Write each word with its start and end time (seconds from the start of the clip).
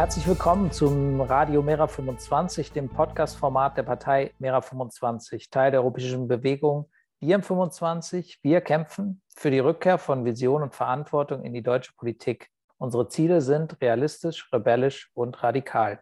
Herzlich 0.00 0.26
willkommen 0.26 0.72
zum 0.72 1.20
Radio 1.20 1.60
Mera 1.60 1.86
25, 1.86 2.72
dem 2.72 2.88
Podcast-Format 2.88 3.76
der 3.76 3.82
Partei 3.82 4.32
Mera 4.38 4.62
25, 4.62 5.50
Teil 5.50 5.72
der 5.72 5.82
europäischen 5.82 6.26
Bewegung 6.26 6.90
Wir 7.18 7.42
25. 7.42 8.38
Wir 8.42 8.62
kämpfen 8.62 9.20
für 9.36 9.50
die 9.50 9.58
Rückkehr 9.58 9.98
von 9.98 10.24
Vision 10.24 10.62
und 10.62 10.74
Verantwortung 10.74 11.44
in 11.44 11.52
die 11.52 11.62
deutsche 11.62 11.92
Politik. 11.92 12.48
Unsere 12.78 13.08
Ziele 13.08 13.42
sind 13.42 13.78
realistisch, 13.82 14.50
rebellisch 14.54 15.10
und 15.12 15.42
radikal. 15.42 16.00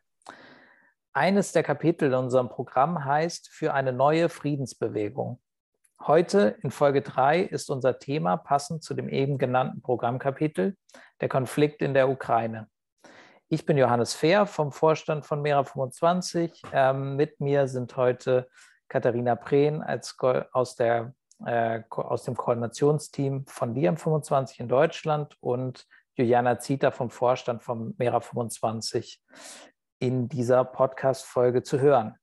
Eines 1.12 1.50
der 1.50 1.64
Kapitel 1.64 2.10
in 2.10 2.14
unserem 2.14 2.48
Programm 2.48 3.04
heißt 3.04 3.48
Für 3.48 3.74
eine 3.74 3.92
neue 3.92 4.28
Friedensbewegung. 4.28 5.40
Heute 6.06 6.56
in 6.62 6.70
Folge 6.70 7.02
3 7.02 7.40
ist 7.40 7.68
unser 7.68 7.98
Thema 7.98 8.36
passend 8.36 8.84
zu 8.84 8.94
dem 8.94 9.08
eben 9.08 9.38
genannten 9.38 9.82
Programmkapitel, 9.82 10.76
der 11.20 11.28
Konflikt 11.28 11.82
in 11.82 11.94
der 11.94 12.08
Ukraine. 12.08 12.68
Ich 13.50 13.64
bin 13.64 13.78
Johannes 13.78 14.12
Fehr 14.12 14.44
vom 14.44 14.72
Vorstand 14.72 15.24
von 15.24 15.40
Mera 15.40 15.64
25. 15.64 16.64
Ähm, 16.70 17.16
mit 17.16 17.40
mir 17.40 17.66
sind 17.66 17.96
heute 17.96 18.46
Katharina 18.88 19.36
Prehn 19.36 19.82
als, 19.82 20.18
aus, 20.52 20.74
der, 20.74 21.14
äh, 21.46 21.80
aus 21.88 22.24
dem 22.24 22.36
Koordinationsteam 22.36 23.46
von 23.46 23.74
Liam 23.74 23.96
25 23.96 24.60
in 24.60 24.68
Deutschland 24.68 25.34
und 25.40 25.86
Juliana 26.14 26.58
Zieter 26.58 26.92
vom 26.92 27.08
Vorstand 27.08 27.62
von 27.62 27.94
Mera 27.96 28.20
25 28.20 29.22
in 29.98 30.28
dieser 30.28 30.64
Podcast-Folge 30.64 31.62
zu 31.62 31.80
hören. 31.80 32.16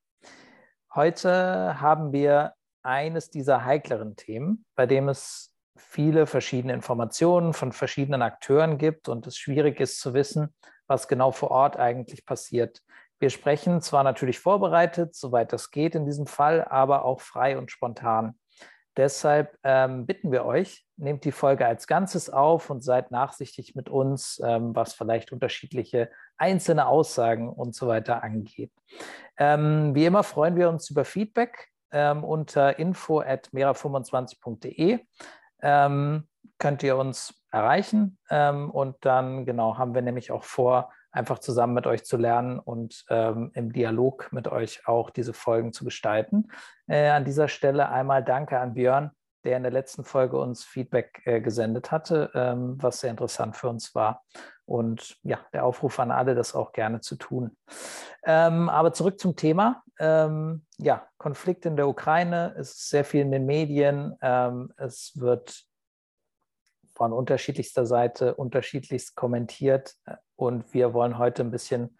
Heute 0.93 1.81
haben 1.81 2.13
wir 2.13 2.53
eines 2.83 3.31
dieser 3.31 3.65
heikleren 3.65 4.15
Themen, 4.15 4.63
bei 4.75 4.85
dem 4.85 5.09
es 5.09 5.55
viele 5.75 6.27
verschiedene 6.27 6.73
Informationen 6.73 7.53
von 7.53 7.71
verschiedenen 7.71 8.21
Akteuren 8.21 8.77
gibt 8.77 9.09
und 9.09 9.25
es 9.25 9.39
schwierig 9.39 9.79
ist 9.79 9.99
zu 9.99 10.13
wissen, 10.13 10.53
was 10.87 11.07
genau 11.07 11.31
vor 11.31 11.51
Ort 11.51 11.77
eigentlich 11.77 12.25
passiert. 12.25 12.81
Wir 13.19 13.29
sprechen 13.29 13.81
zwar 13.81 14.03
natürlich 14.03 14.39
vorbereitet, 14.39 15.15
soweit 15.15 15.53
das 15.53 15.71
geht 15.71 15.95
in 15.95 16.05
diesem 16.05 16.27
Fall, 16.27 16.63
aber 16.65 17.05
auch 17.05 17.21
frei 17.21 17.57
und 17.57 17.71
spontan. 17.71 18.37
Deshalb 18.97 19.57
ähm, 19.63 20.05
bitten 20.05 20.31
wir 20.31 20.45
euch, 20.45 20.85
nehmt 20.95 21.25
die 21.25 21.33
Folge 21.33 21.65
als 21.65 21.85
Ganzes 21.85 22.29
auf 22.29 22.69
und 22.69 22.81
seid 22.81 23.11
nachsichtig 23.11 23.75
mit 23.75 23.89
uns, 23.89 24.41
ähm, 24.43 24.73
was 24.73 24.93
vielleicht 24.93 25.33
unterschiedliche 25.33 26.09
einzelne 26.37 26.87
Aussagen 26.87 27.49
und 27.49 27.75
so 27.75 27.87
weiter 27.87 28.23
angeht. 28.23 28.71
Ähm, 29.37 29.93
wie 29.95 30.05
immer 30.05 30.23
freuen 30.23 30.55
wir 30.55 30.69
uns 30.69 30.89
über 30.89 31.03
Feedback 31.03 31.69
ähm, 31.91 32.23
unter 32.23 32.79
info 32.79 33.19
at 33.19 33.49
mera25.de. 33.49 34.99
Ähm, 35.61 36.27
könnt 36.57 36.83
ihr 36.83 36.97
uns 36.97 37.33
erreichen 37.51 38.17
ähm, 38.29 38.69
und 38.69 38.97
dann 39.01 39.45
genau 39.45 39.77
haben 39.77 39.93
wir 39.93 40.01
nämlich 40.01 40.31
auch 40.31 40.43
vor, 40.43 40.91
einfach 41.11 41.39
zusammen 41.39 41.73
mit 41.73 41.87
euch 41.87 42.03
zu 42.03 42.17
lernen 42.17 42.59
und 42.59 43.05
ähm, 43.09 43.51
im 43.53 43.71
Dialog 43.71 44.29
mit 44.31 44.49
euch 44.49 44.85
auch 44.87 45.09
diese 45.09 45.33
Folgen 45.33 45.71
zu 45.71 45.85
gestalten. 45.85 46.49
Äh, 46.87 47.09
an 47.09 47.23
dieser 47.23 47.47
Stelle 47.47 47.89
einmal 47.89 48.23
Danke 48.23 48.59
an 48.59 48.73
Björn, 48.73 49.11
der 49.45 49.57
in 49.57 49.63
der 49.63 49.71
letzten 49.71 50.03
Folge 50.03 50.37
uns 50.37 50.63
Feedback 50.63 51.21
äh, 51.25 51.39
gesendet 51.39 51.91
hatte, 51.91 52.31
ähm, 52.33 52.81
was 52.81 52.99
sehr 52.99 53.11
interessant 53.11 53.55
für 53.55 53.69
uns 53.69 53.95
war. 53.95 54.23
Und 54.65 55.17
ja, 55.21 55.39
der 55.53 55.63
Aufruf 55.63 55.99
an 55.99 56.11
alle, 56.11 56.33
das 56.33 56.55
auch 56.55 56.73
gerne 56.73 56.99
zu 56.99 57.15
tun. 57.15 57.55
Ähm, 58.23 58.67
aber 58.67 58.93
zurück 58.93 59.19
zum 59.19 59.35
Thema. 59.35 59.83
Ähm, 59.99 60.65
ja, 60.77 61.07
Konflikt 61.19 61.65
in 61.67 61.75
der 61.75 61.87
Ukraine, 61.87 62.55
es 62.57 62.71
ist 62.71 62.89
sehr 62.89 63.05
viel 63.05 63.21
in 63.21 63.31
den 63.31 63.45
Medien. 63.45 64.17
Ähm, 64.21 64.73
es 64.77 65.13
wird 65.15 65.63
von 66.95 67.13
unterschiedlichster 67.13 67.85
Seite 67.85 68.35
unterschiedlichst 68.35 69.15
kommentiert. 69.15 69.95
Und 70.35 70.73
wir 70.73 70.93
wollen 70.93 71.19
heute 71.19 71.43
ein 71.43 71.51
bisschen 71.51 71.97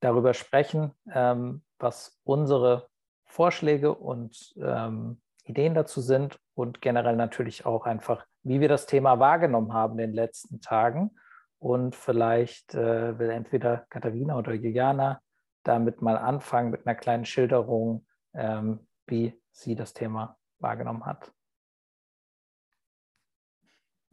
darüber 0.00 0.32
sprechen, 0.32 0.92
ähm, 1.12 1.62
was 1.78 2.18
unsere 2.24 2.88
Vorschläge 3.26 3.94
und 3.94 4.54
ähm, 4.58 5.20
Ideen 5.48 5.74
dazu 5.74 6.00
sind 6.00 6.38
und 6.54 6.80
generell 6.80 7.16
natürlich 7.16 7.66
auch 7.66 7.86
einfach, 7.86 8.26
wie 8.42 8.60
wir 8.60 8.68
das 8.68 8.86
Thema 8.86 9.18
wahrgenommen 9.18 9.72
haben 9.72 9.98
in 9.98 10.10
den 10.10 10.14
letzten 10.14 10.60
Tagen. 10.60 11.10
Und 11.58 11.96
vielleicht 11.96 12.74
äh, 12.74 13.18
will 13.18 13.30
entweder 13.30 13.86
Katharina 13.90 14.36
oder 14.36 14.52
Juliana 14.52 15.20
damit 15.64 16.02
mal 16.02 16.16
anfangen 16.16 16.70
mit 16.70 16.86
einer 16.86 16.94
kleinen 16.94 17.24
Schilderung, 17.24 18.06
ähm, 18.34 18.86
wie 19.06 19.34
sie 19.50 19.74
das 19.74 19.92
Thema 19.92 20.36
wahrgenommen 20.60 21.04
hat. 21.04 21.32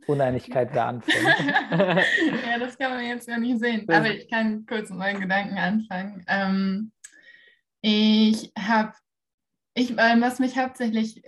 Uneinigkeit 0.08 0.70
wer 0.74 0.86
anfängt. 0.86 1.26
ja, 1.72 2.60
das 2.60 2.78
kann 2.78 2.92
man 2.92 3.06
jetzt 3.06 3.28
ja 3.28 3.38
nicht 3.38 3.60
sehen. 3.60 3.88
Aber 3.90 4.10
ich 4.10 4.30
kann 4.30 4.66
kurz 4.66 4.90
mit 4.90 5.00
meinen 5.00 5.22
Gedanken 5.22 5.58
anfangen. 5.58 6.24
Ähm, 6.28 6.92
ich 7.82 8.52
habe, 8.58 8.94
ich, 9.76 9.92
äh, 9.92 10.22
was 10.22 10.40
mich 10.40 10.58
hauptsächlich 10.58 11.22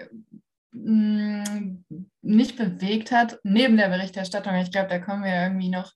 mm, 0.72 1.84
nicht 2.22 2.58
bewegt 2.58 3.12
hat, 3.12 3.40
neben 3.44 3.78
der 3.78 3.90
Berichterstattung, 3.90 4.56
ich 4.56 4.72
glaube, 4.72 4.90
da 4.90 4.98
kommen 4.98 5.24
wir 5.24 5.34
irgendwie 5.34 5.70
noch 5.70 5.94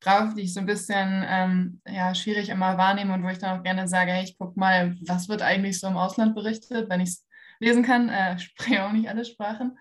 drauf, 0.00 0.32
die 0.34 0.42
ich 0.42 0.54
so 0.54 0.60
ein 0.60 0.66
bisschen 0.66 1.24
ähm, 1.28 1.80
ja, 1.86 2.14
schwierig 2.14 2.48
immer 2.48 2.78
wahrnehme 2.78 3.12
und 3.12 3.22
wo 3.24 3.28
ich 3.28 3.38
dann 3.38 3.58
auch 3.58 3.62
gerne 3.62 3.86
sage, 3.88 4.12
hey, 4.12 4.24
ich 4.24 4.38
gucke 4.38 4.58
mal, 4.58 4.96
was 5.06 5.28
wird 5.28 5.42
eigentlich 5.42 5.78
so 5.78 5.88
im 5.88 5.96
Ausland 5.96 6.34
berichtet, 6.34 6.88
wenn 6.88 7.00
ich 7.00 7.10
es 7.10 7.26
lesen 7.60 7.82
kann. 7.82 8.08
Äh, 8.08 8.38
spreche 8.38 8.84
auch 8.84 8.92
nicht 8.92 9.10
alle 9.10 9.26
Sprachen 9.26 9.76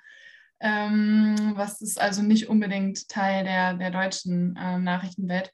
ähm, 0.59 1.53
was 1.55 1.81
ist 1.81 1.99
also 1.99 2.21
nicht 2.21 2.49
unbedingt 2.49 3.09
Teil 3.09 3.43
der, 3.43 3.73
der 3.75 3.91
deutschen 3.91 4.55
äh, 4.55 4.79
Nachrichtenwelt. 4.79 5.51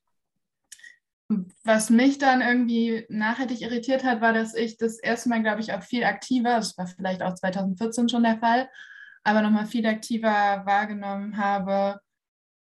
Was 1.63 1.89
mich 1.89 2.17
dann 2.17 2.41
irgendwie 2.41 3.05
nachhaltig 3.09 3.61
irritiert 3.61 4.03
hat, 4.03 4.21
war, 4.21 4.33
dass 4.33 4.53
ich 4.55 4.77
das 4.77 4.99
erste 4.99 5.29
Mal, 5.29 5.41
glaube 5.41 5.61
ich, 5.61 5.73
auch 5.73 5.83
viel 5.83 6.03
aktiver, 6.03 6.55
das 6.55 6.77
war 6.77 6.87
vielleicht 6.87 7.21
auch 7.21 7.33
2014 7.33 8.09
schon 8.09 8.23
der 8.23 8.39
Fall, 8.39 8.69
aber 9.23 9.41
nochmal 9.41 9.65
viel 9.65 9.85
aktiver 9.85 10.63
wahrgenommen 10.65 11.37
habe, 11.37 11.99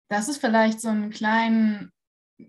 dass 0.09 0.29
es 0.29 0.37
vielleicht 0.39 0.81
so 0.81 0.89
einen 0.89 1.11
kleinen 1.11 1.93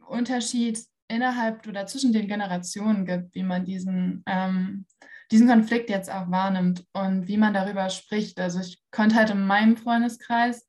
Unterschied 0.07 0.79
innerhalb 1.07 1.67
oder 1.67 1.85
zwischen 1.85 2.13
den 2.13 2.27
Generationen 2.27 3.05
gibt, 3.05 3.35
wie 3.35 3.43
man 3.43 3.65
diesen 3.65 4.23
ähm, 4.25 4.85
diesen 5.33 5.47
Konflikt 5.47 5.89
jetzt 5.89 6.11
auch 6.11 6.29
wahrnimmt 6.29 6.85
und 6.93 7.27
wie 7.27 7.37
man 7.37 7.55
darüber 7.55 7.89
spricht. 7.89 8.39
Also 8.39 8.59
ich 8.59 8.79
konnte 8.91 9.15
halt 9.15 9.31
in 9.31 9.45
meinem 9.45 9.77
Freundeskreis 9.77 10.67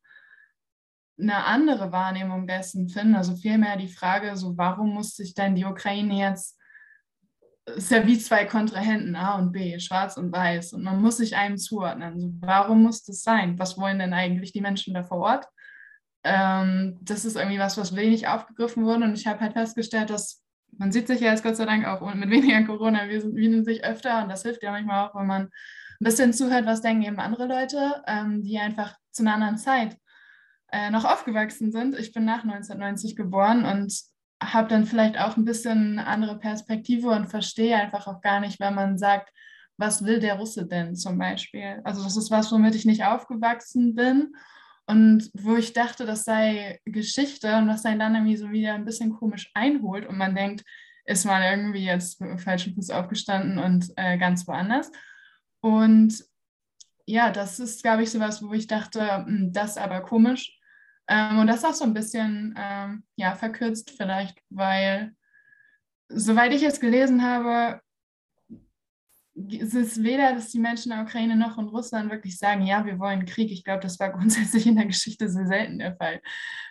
eine 1.18 1.44
andere 1.44 1.92
Wahrnehmung 1.92 2.46
dessen 2.46 2.88
finden. 2.88 3.14
Also 3.14 3.36
vielmehr 3.36 3.76
die 3.76 3.88
Frage, 3.88 4.36
so 4.36 4.56
warum 4.56 4.94
muss 4.94 5.16
sich 5.16 5.34
denn 5.34 5.54
die 5.54 5.64
Ukraine 5.64 6.18
jetzt, 6.18 6.58
ist 7.66 7.90
ja 7.90 8.06
wie 8.06 8.18
zwei 8.18 8.44
Kontrahenten, 8.44 9.16
A 9.16 9.38
und 9.38 9.52
B, 9.52 9.78
schwarz 9.78 10.16
und 10.16 10.32
weiß, 10.32 10.74
und 10.74 10.82
man 10.82 11.00
muss 11.00 11.16
sich 11.16 11.36
einem 11.36 11.56
zuordnen. 11.56 12.12
Also 12.12 12.30
warum 12.40 12.82
muss 12.82 13.04
das 13.04 13.22
sein? 13.22 13.58
Was 13.58 13.78
wollen 13.78 13.98
denn 13.98 14.12
eigentlich 14.12 14.52
die 14.52 14.60
Menschen 14.60 14.92
da 14.92 15.02
vor 15.02 15.18
Ort? 15.18 15.46
Ähm, 16.24 16.98
das 17.00 17.24
ist 17.24 17.36
irgendwie 17.36 17.58
was, 17.58 17.78
was 17.78 17.96
wenig 17.96 18.28
aufgegriffen 18.28 18.84
wurde. 18.84 19.04
Und 19.04 19.14
ich 19.14 19.26
habe 19.26 19.40
halt 19.40 19.54
festgestellt, 19.54 20.10
dass 20.10 20.44
man 20.78 20.92
sieht 20.92 21.06
sich 21.06 21.20
ja 21.20 21.30
jetzt 21.30 21.42
Gott 21.42 21.56
sei 21.56 21.66
Dank 21.66 21.86
auch 21.86 22.14
mit 22.14 22.30
weniger 22.30 22.62
Corona, 22.64 23.08
wir 23.08 23.20
sehen 23.20 23.64
sich 23.64 23.84
öfter 23.84 24.22
und 24.22 24.28
das 24.28 24.42
hilft 24.42 24.62
ja 24.62 24.70
manchmal 24.72 25.06
auch, 25.06 25.14
wenn 25.14 25.26
man 25.26 25.42
ein 25.42 25.50
bisschen 26.00 26.32
zuhört, 26.32 26.66
was 26.66 26.82
denken 26.82 27.04
eben 27.04 27.20
andere 27.20 27.46
Leute, 27.46 28.02
ähm, 28.06 28.42
die 28.42 28.58
einfach 28.58 28.96
zu 29.10 29.22
einer 29.22 29.34
anderen 29.34 29.58
Zeit 29.58 29.96
äh, 30.74 30.90
noch 30.90 31.04
aufgewachsen 31.04 31.70
sind. 31.70 31.96
Ich 31.96 32.12
bin 32.12 32.24
nach 32.24 32.42
1990 32.42 33.14
geboren 33.14 33.64
und 33.64 33.96
habe 34.42 34.66
dann 34.66 34.86
vielleicht 34.86 35.16
auch 35.16 35.36
ein 35.36 35.44
bisschen 35.44 35.98
eine 35.98 36.06
andere 36.08 36.36
Perspektive 36.36 37.10
und 37.10 37.28
verstehe 37.28 37.76
einfach 37.76 38.08
auch 38.08 38.20
gar 38.20 38.40
nicht, 38.40 38.58
wenn 38.58 38.74
man 38.74 38.98
sagt, 38.98 39.30
was 39.76 40.04
will 40.04 40.18
der 40.18 40.34
Russe 40.34 40.66
denn 40.66 40.96
zum 40.96 41.16
Beispiel? 41.16 41.80
Also 41.84 42.02
das 42.02 42.16
ist 42.16 42.32
was, 42.32 42.50
womit 42.50 42.74
ich 42.74 42.86
nicht 42.86 43.04
aufgewachsen 43.04 43.94
bin 43.94 44.34
und 44.86 45.30
wo 45.32 45.54
ich 45.54 45.74
dachte, 45.74 46.06
das 46.06 46.24
sei 46.24 46.80
Geschichte 46.84 47.56
und 47.56 47.68
was 47.68 47.84
einen 47.84 48.00
dann 48.00 48.16
irgendwie 48.16 48.36
so 48.36 48.50
wieder 48.50 48.74
ein 48.74 48.84
bisschen 48.84 49.12
komisch 49.12 49.52
einholt 49.54 50.06
und 50.06 50.18
man 50.18 50.34
denkt, 50.34 50.64
ist 51.04 51.24
man 51.24 51.42
irgendwie 51.42 51.84
jetzt 51.84 52.20
falschen 52.38 52.74
Fuß 52.74 52.90
aufgestanden 52.90 53.58
und 53.58 53.92
äh, 53.94 54.18
ganz 54.18 54.48
woanders. 54.48 54.90
Und 55.60 56.24
ja, 57.06 57.30
das 57.30 57.60
ist, 57.60 57.82
glaube 57.82 58.02
ich, 58.02 58.10
sowas, 58.10 58.42
wo 58.42 58.52
ich 58.52 58.66
dachte, 58.66 59.24
hm, 59.24 59.52
das 59.52 59.76
aber 59.76 60.00
komisch. 60.00 60.58
Ähm, 61.08 61.38
und 61.38 61.46
das 61.46 61.64
auch 61.64 61.74
so 61.74 61.84
ein 61.84 61.94
bisschen 61.94 62.54
ähm, 62.56 63.04
ja, 63.16 63.34
verkürzt 63.34 63.90
vielleicht, 63.96 64.38
weil 64.50 65.14
soweit 66.08 66.52
ich 66.52 66.62
es 66.62 66.80
gelesen 66.80 67.22
habe, 67.22 67.80
es 69.36 69.74
ist 69.74 70.02
weder, 70.02 70.32
dass 70.32 70.50
die 70.50 70.60
Menschen 70.60 70.92
in 70.92 70.98
der 70.98 71.06
Ukraine 71.06 71.36
noch 71.36 71.58
in 71.58 71.66
Russland 71.66 72.10
wirklich 72.10 72.38
sagen, 72.38 72.62
ja, 72.62 72.86
wir 72.86 73.00
wollen 73.00 73.24
Krieg. 73.24 73.50
Ich 73.50 73.64
glaube, 73.64 73.82
das 73.82 73.98
war 73.98 74.10
grundsätzlich 74.16 74.66
in 74.66 74.76
der 74.76 74.86
Geschichte 74.86 75.28
sehr 75.28 75.46
selten 75.46 75.78
der 75.78 75.96
Fall, 75.96 76.20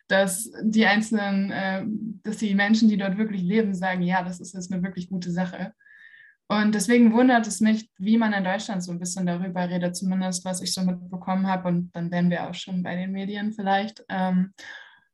dass 0.08 0.50
die 0.64 0.86
einzelnen, 0.86 1.52
äh, 1.52 1.84
dass 2.24 2.38
die 2.38 2.56
Menschen, 2.56 2.88
die 2.90 2.98
dort 2.98 3.18
wirklich 3.18 3.42
leben, 3.42 3.74
sagen, 3.76 4.02
ja, 4.02 4.24
das 4.24 4.40
ist 4.40 4.54
jetzt 4.54 4.72
eine 4.72 4.82
wirklich 4.82 5.10
gute 5.10 5.32
Sache. 5.32 5.74
Und 6.48 6.76
deswegen 6.76 7.14
wundert 7.14 7.48
es 7.48 7.62
mich, 7.62 7.90
wie 7.98 8.18
man 8.18 8.34
in 8.34 8.44
Deutschland 8.44 8.84
so 8.84 8.92
ein 8.92 9.00
bisschen 9.00 9.26
darüber 9.26 9.70
redet, 9.70 9.96
zumindest 9.96 10.46
was 10.46 10.62
ich 10.62 10.74
so 10.74 10.82
mitbekommen 10.82 11.48
habe. 11.48 11.70
Und 11.70 11.96
dann 11.96 12.12
wären 12.12 12.30
wir 12.30 12.48
auch 12.48 12.54
schon 12.54 12.84
bei 12.84 12.96
den 12.96 13.12
Medien 13.12 13.54
vielleicht, 13.54 14.04
ähm, 14.10 14.54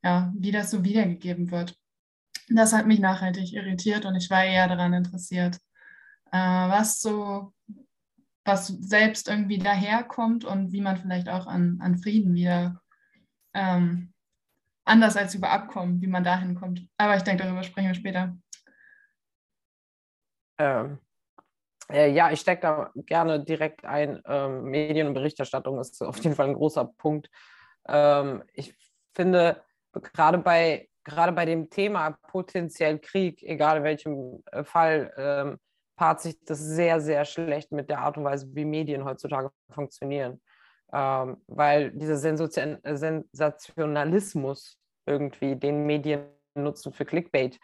ja, 0.03 0.31
wie 0.35 0.51
das 0.51 0.71
so 0.71 0.83
wiedergegeben 0.83 1.51
wird. 1.51 1.77
das 2.49 2.73
hat 2.73 2.87
mich 2.87 2.99
nachhaltig 2.99 3.53
irritiert 3.53 4.05
und 4.05 4.15
ich 4.15 4.29
war 4.29 4.43
eher 4.43 4.67
daran 4.67 4.93
interessiert, 4.93 5.57
äh, 6.31 6.37
was 6.37 6.99
so, 6.99 7.53
was 8.43 8.67
selbst 8.67 9.27
irgendwie 9.27 9.59
daherkommt 9.59 10.45
und 10.45 10.71
wie 10.71 10.81
man 10.81 10.97
vielleicht 10.97 11.29
auch 11.29 11.45
an, 11.45 11.79
an 11.81 11.99
Frieden 11.99 12.33
wieder 12.33 12.81
ähm, 13.53 14.13
anders 14.83 15.15
als 15.15 15.35
über 15.35 15.51
Abkommen, 15.51 16.01
wie 16.01 16.07
man 16.07 16.23
dahin 16.23 16.55
kommt. 16.55 16.87
Aber 16.97 17.15
ich 17.15 17.23
denke, 17.23 17.43
darüber 17.43 17.63
sprechen 17.63 17.89
wir 17.89 17.95
später. 17.95 18.37
Ähm, 20.57 20.99
äh, 21.91 22.11
ja, 22.11 22.31
ich 22.31 22.39
stecke 22.39 22.61
da 22.61 22.91
gerne 22.95 23.43
direkt 23.43 23.85
ein. 23.85 24.21
Ähm, 24.25 24.63
Medien- 24.63 25.07
und 25.07 25.13
Berichterstattung 25.13 25.79
ist 25.79 26.01
auf 26.03 26.17
jeden 26.19 26.35
Fall 26.35 26.47
ein 26.47 26.55
großer 26.55 26.85
Punkt. 26.97 27.29
Ähm, 27.87 28.43
ich 28.53 28.73
finde, 29.13 29.61
gerade 29.93 30.37
bei, 30.37 30.89
gerade 31.03 31.31
bei 31.31 31.45
dem 31.45 31.69
Thema 31.69 32.17
potenziell 32.29 32.99
Krieg, 32.99 33.41
egal 33.43 33.77
in 33.77 33.83
welchem 33.83 34.43
äh, 34.51 34.63
Fall, 34.63 35.13
ähm, 35.17 35.57
paart 35.95 36.21
sich 36.21 36.39
das 36.45 36.59
sehr, 36.59 37.01
sehr 37.01 37.25
schlecht 37.25 37.71
mit 37.71 37.89
der 37.89 37.99
Art 37.99 38.17
und 38.17 38.23
Weise, 38.23 38.47
wie 38.53 38.65
Medien 38.65 39.03
heutzutage 39.03 39.49
funktionieren. 39.69 40.41
Ähm, 40.93 41.37
weil 41.47 41.91
dieser 41.91 42.17
Sensationalismus 42.17 44.79
irgendwie, 45.05 45.55
den 45.55 45.85
Medien 45.85 46.25
nutzen 46.55 46.93
für 46.93 47.05
Clickbait, 47.05 47.59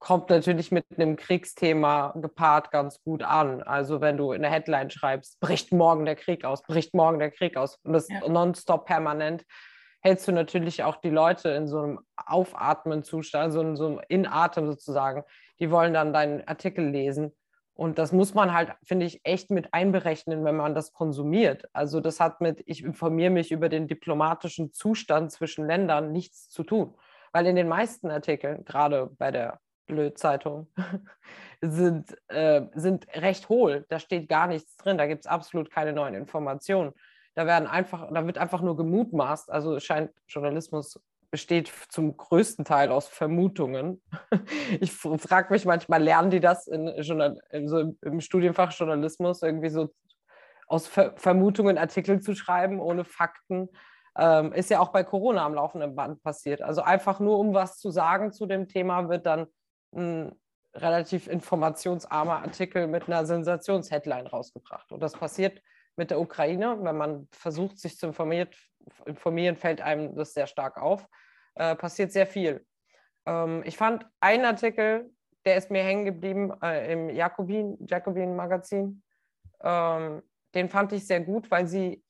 kommt 0.00 0.30
natürlich 0.30 0.72
mit 0.72 0.86
einem 0.96 1.14
Kriegsthema 1.16 2.14
gepaart 2.16 2.70
ganz 2.70 3.02
gut 3.02 3.22
an. 3.22 3.62
Also 3.62 4.00
wenn 4.00 4.16
du 4.16 4.32
in 4.32 4.42
der 4.42 4.50
Headline 4.50 4.90
schreibst, 4.90 5.38
bricht 5.40 5.72
morgen 5.72 6.06
der 6.06 6.16
Krieg 6.16 6.44
aus, 6.44 6.62
bricht 6.62 6.94
morgen 6.94 7.18
der 7.18 7.30
Krieg 7.30 7.56
aus 7.56 7.76
und 7.84 7.92
das 7.92 8.08
ja. 8.08 8.26
nonstop 8.26 8.86
permanent, 8.86 9.44
hältst 10.00 10.26
du 10.26 10.32
natürlich 10.32 10.82
auch 10.82 10.96
die 10.96 11.10
Leute 11.10 11.50
in 11.50 11.68
so 11.68 11.80
einem 11.80 12.00
Aufatmen-Zustand, 12.16 13.52
so 13.52 13.60
in 13.60 13.76
so 13.76 13.86
einem 13.86 14.00
Inatem 14.08 14.66
sozusagen. 14.66 15.22
Die 15.60 15.70
wollen 15.70 15.92
dann 15.92 16.14
deinen 16.14 16.48
Artikel 16.48 16.88
lesen. 16.88 17.36
Und 17.74 17.98
das 17.98 18.12
muss 18.12 18.34
man 18.34 18.52
halt, 18.52 18.72
finde 18.82 19.06
ich, 19.06 19.20
echt 19.24 19.50
mit 19.50 19.72
einberechnen, 19.72 20.44
wenn 20.44 20.56
man 20.56 20.74
das 20.74 20.92
konsumiert. 20.92 21.68
Also 21.74 22.00
das 22.00 22.20
hat 22.20 22.40
mit, 22.40 22.62
ich 22.66 22.82
informiere 22.82 23.30
mich 23.30 23.52
über 23.52 23.68
den 23.68 23.86
diplomatischen 23.86 24.72
Zustand 24.72 25.30
zwischen 25.30 25.66
Ländern 25.66 26.10
nichts 26.10 26.48
zu 26.48 26.62
tun. 26.62 26.94
Weil 27.32 27.46
in 27.46 27.56
den 27.56 27.68
meisten 27.68 28.10
Artikeln, 28.10 28.64
gerade 28.64 29.10
bei 29.18 29.30
der 29.30 29.60
Blöd-Zeitung 29.90 30.68
sind, 31.60 32.16
äh, 32.28 32.62
sind 32.74 33.06
recht 33.14 33.48
hohl. 33.48 33.84
Da 33.88 33.98
steht 33.98 34.28
gar 34.28 34.46
nichts 34.46 34.76
drin. 34.76 34.96
Da 34.96 35.06
gibt 35.06 35.24
es 35.24 35.26
absolut 35.26 35.70
keine 35.70 35.92
neuen 35.92 36.14
Informationen. 36.14 36.92
Da 37.34 37.46
werden 37.46 37.68
einfach, 37.68 38.08
da 38.12 38.26
wird 38.26 38.38
einfach 38.38 38.62
nur 38.62 38.76
gemutmaßt. 38.76 39.50
Also 39.50 39.74
es 39.76 39.84
scheint 39.84 40.10
Journalismus 40.28 41.00
besteht 41.30 41.72
zum 41.88 42.16
größten 42.16 42.64
Teil 42.64 42.90
aus 42.90 43.08
Vermutungen. 43.08 44.02
Ich 44.80 44.92
frage 44.92 45.52
mich 45.52 45.64
manchmal, 45.64 46.02
lernen 46.02 46.30
die 46.30 46.40
das 46.40 46.66
in, 46.66 46.88
in 46.88 47.68
so 47.68 47.94
im 48.00 48.20
Studienfach 48.20 48.72
Journalismus 48.72 49.42
irgendwie 49.42 49.68
so 49.68 49.92
aus 50.66 50.86
Ver 50.86 51.14
Vermutungen 51.16 51.78
Artikel 51.78 52.20
zu 52.20 52.34
schreiben 52.34 52.80
ohne 52.80 53.04
Fakten? 53.04 53.68
Ähm, 54.16 54.52
ist 54.52 54.70
ja 54.70 54.80
auch 54.80 54.90
bei 54.90 55.04
Corona 55.04 55.44
am 55.44 55.54
laufenden 55.54 55.94
Band 55.94 56.22
passiert. 56.22 56.62
Also 56.62 56.82
einfach 56.82 57.20
nur, 57.20 57.38
um 57.38 57.54
was 57.54 57.78
zu 57.78 57.90
sagen 57.90 58.32
zu 58.32 58.46
dem 58.46 58.68
Thema, 58.68 59.08
wird 59.08 59.26
dann 59.26 59.46
ein 59.94 60.32
relativ 60.74 61.26
informationsarmer 61.26 62.42
Artikel 62.42 62.86
mit 62.86 63.08
einer 63.08 63.26
Sensationsheadline 63.26 64.26
rausgebracht. 64.26 64.92
Und 64.92 65.00
das 65.00 65.12
passiert 65.12 65.60
mit 65.96 66.10
der 66.10 66.20
Ukraine. 66.20 66.78
Wenn 66.80 66.96
man 66.96 67.28
versucht, 67.32 67.78
sich 67.78 67.98
zu 67.98 68.06
informieren, 68.06 69.56
fällt 69.56 69.80
einem 69.80 70.14
das 70.14 70.32
sehr 70.32 70.46
stark 70.46 70.80
auf. 70.80 71.06
Äh, 71.54 71.74
passiert 71.74 72.12
sehr 72.12 72.26
viel. 72.26 72.64
Ähm, 73.26 73.62
ich 73.64 73.76
fand 73.76 74.06
einen 74.20 74.44
Artikel, 74.44 75.10
der 75.44 75.56
ist 75.56 75.70
mir 75.70 75.82
hängen 75.82 76.04
geblieben 76.04 76.52
äh, 76.62 76.92
im 76.92 77.10
Jakobin, 77.10 77.76
Jacobin 77.86 78.36
Magazin. 78.36 79.02
Ähm, 79.62 80.22
den 80.54 80.68
fand 80.68 80.92
ich 80.92 81.06
sehr 81.06 81.20
gut, 81.20 81.50
weil 81.50 81.66
sie, 81.66 82.02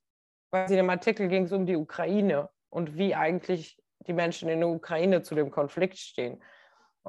weil 0.51 0.69
sie 0.69 0.75
in 0.75 0.85
dem 0.85 0.91
Artikel 0.91 1.29
ging 1.29 1.45
es 1.45 1.53
um 1.53 1.67
die 1.67 1.77
Ukraine 1.77 2.49
und 2.69 2.97
wie 2.97 3.15
eigentlich 3.15 3.79
die 4.07 4.13
Menschen 4.13 4.49
in 4.49 4.61
der 4.61 4.69
Ukraine 4.69 5.23
zu 5.23 5.35
dem 5.35 5.51
Konflikt 5.51 5.99
stehen. 5.99 6.43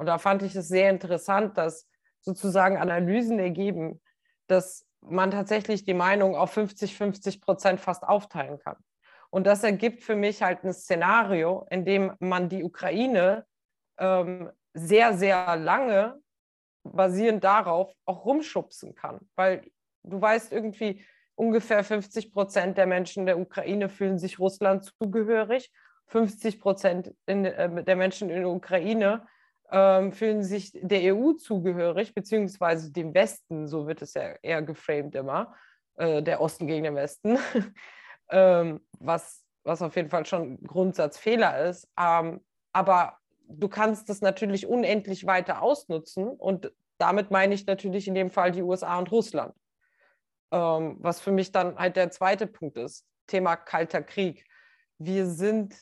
Und 0.02 0.06
da 0.06 0.18
fand 0.18 0.42
ich 0.42 0.56
es 0.56 0.66
sehr 0.66 0.90
interessant, 0.90 1.56
dass 1.56 1.88
sozusagen 2.22 2.76
Analysen 2.76 3.38
ergeben, 3.38 4.00
dass 4.48 4.84
man 5.00 5.30
tatsächlich 5.30 5.84
die 5.84 5.94
Meinung 5.94 6.34
auf 6.34 6.50
50, 6.54 6.96
50 6.96 7.40
Prozent 7.40 7.78
fast 7.78 8.02
aufteilen 8.02 8.58
kann. 8.58 8.74
Und 9.30 9.46
das 9.46 9.62
ergibt 9.62 10.02
für 10.02 10.16
mich 10.16 10.42
halt 10.42 10.64
ein 10.64 10.72
Szenario, 10.72 11.68
in 11.70 11.84
dem 11.84 12.16
man 12.18 12.48
die 12.48 12.64
Ukraine 12.64 13.46
ähm, 13.96 14.50
sehr, 14.74 15.16
sehr 15.16 15.54
lange 15.54 16.20
basierend 16.82 17.44
darauf 17.44 17.94
auch 18.04 18.24
rumschubsen 18.24 18.96
kann. 18.96 19.20
Weil 19.36 19.70
du 20.02 20.20
weißt 20.20 20.50
irgendwie, 20.50 21.04
ungefähr 21.36 21.84
50 21.84 22.32
Prozent 22.32 22.76
der 22.76 22.88
Menschen 22.88 23.24
der 23.24 23.38
Ukraine 23.38 23.88
fühlen 23.88 24.18
sich 24.18 24.40
Russland 24.40 24.92
zugehörig. 24.98 25.70
50 26.08 26.58
Prozent 26.58 27.14
äh, 27.26 27.84
der 27.84 27.94
Menschen 27.94 28.30
in 28.30 28.40
der 28.40 28.50
Ukraine 28.50 29.28
ähm, 29.70 30.12
fühlen 30.12 30.42
sich 30.42 30.72
der 30.74 31.14
EU 31.14 31.32
zugehörig, 31.32 32.14
beziehungsweise 32.14 32.92
dem 32.92 33.14
Westen, 33.14 33.66
so 33.66 33.86
wird 33.86 34.02
es 34.02 34.14
ja 34.14 34.34
eher 34.42 34.62
geframed 34.62 35.14
immer, 35.14 35.54
äh, 35.96 36.22
der 36.22 36.40
Osten 36.40 36.66
gegen 36.66 36.84
den 36.84 36.94
Westen, 36.94 37.38
ähm, 38.30 38.80
was, 38.98 39.44
was 39.64 39.82
auf 39.82 39.96
jeden 39.96 40.10
Fall 40.10 40.26
schon 40.26 40.62
Grundsatzfehler 40.62 41.66
ist. 41.66 41.88
Ähm, 41.98 42.40
aber 42.72 43.18
du 43.48 43.68
kannst 43.68 44.08
das 44.08 44.20
natürlich 44.20 44.66
unendlich 44.66 45.26
weiter 45.26 45.62
ausnutzen 45.62 46.28
und 46.28 46.72
damit 46.98 47.30
meine 47.30 47.54
ich 47.54 47.66
natürlich 47.66 48.06
in 48.08 48.14
dem 48.14 48.30
Fall 48.30 48.52
die 48.52 48.62
USA 48.62 48.98
und 48.98 49.10
Russland. 49.10 49.54
Ähm, 50.52 50.98
was 51.00 51.20
für 51.20 51.32
mich 51.32 51.50
dann 51.50 51.76
halt 51.76 51.96
der 51.96 52.10
zweite 52.10 52.46
Punkt 52.46 52.76
ist, 52.76 53.06
Thema 53.26 53.56
Kalter 53.56 54.02
Krieg. 54.02 54.44
Wir 54.98 55.26
sind 55.26 55.74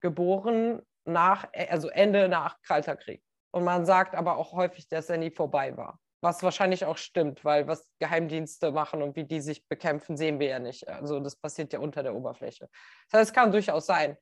geboren 0.00 0.82
nach, 1.04 1.48
äh, 1.52 1.68
also 1.68 1.88
Ende 1.88 2.28
nach 2.28 2.60
Kalter 2.62 2.96
Krieg. 2.96 3.22
Und 3.50 3.64
man 3.64 3.84
sagt 3.84 4.14
aber 4.14 4.36
auch 4.36 4.52
häufig, 4.52 4.88
dass 4.88 5.10
er 5.10 5.18
nie 5.18 5.30
vorbei 5.30 5.76
war. 5.76 5.98
Was 6.22 6.42
wahrscheinlich 6.42 6.84
auch 6.84 6.96
stimmt, 6.96 7.44
weil 7.44 7.66
was 7.66 7.88
Geheimdienste 7.98 8.70
machen 8.70 9.02
und 9.02 9.16
wie 9.16 9.24
die 9.24 9.40
sich 9.40 9.66
bekämpfen, 9.68 10.16
sehen 10.16 10.38
wir 10.38 10.46
ja 10.48 10.58
nicht. 10.58 10.88
Also 10.88 11.20
das 11.20 11.36
passiert 11.36 11.72
ja 11.72 11.80
unter 11.80 12.02
der 12.02 12.14
Oberfläche. 12.14 12.68
Das 13.10 13.20
heißt, 13.20 13.30
es 13.30 13.34
kann 13.34 13.50
durchaus 13.50 13.86
sein, 13.86 14.16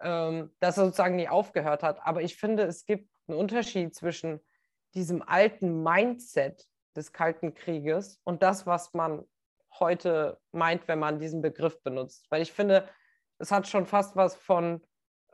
ähm, 0.00 0.54
dass 0.60 0.78
er 0.78 0.86
sozusagen 0.86 1.16
nie 1.16 1.28
aufgehört 1.28 1.82
hat. 1.82 1.98
Aber 2.02 2.22
ich 2.22 2.36
finde, 2.36 2.64
es 2.64 2.86
gibt 2.86 3.08
einen 3.28 3.38
Unterschied 3.38 3.94
zwischen 3.94 4.40
diesem 4.94 5.22
alten 5.22 5.82
Mindset 5.82 6.66
des 6.96 7.12
Kalten 7.12 7.54
Krieges 7.54 8.20
und 8.24 8.42
das, 8.42 8.66
was 8.66 8.94
man 8.94 9.24
heute 9.78 10.40
meint, 10.52 10.86
wenn 10.88 10.98
man 10.98 11.18
diesen 11.18 11.42
Begriff 11.42 11.82
benutzt. 11.82 12.26
Weil 12.30 12.42
ich 12.42 12.52
finde, 12.52 12.88
es 13.38 13.50
hat 13.50 13.68
schon 13.68 13.86
fast 13.86 14.16
was 14.16 14.36
von 14.36 14.80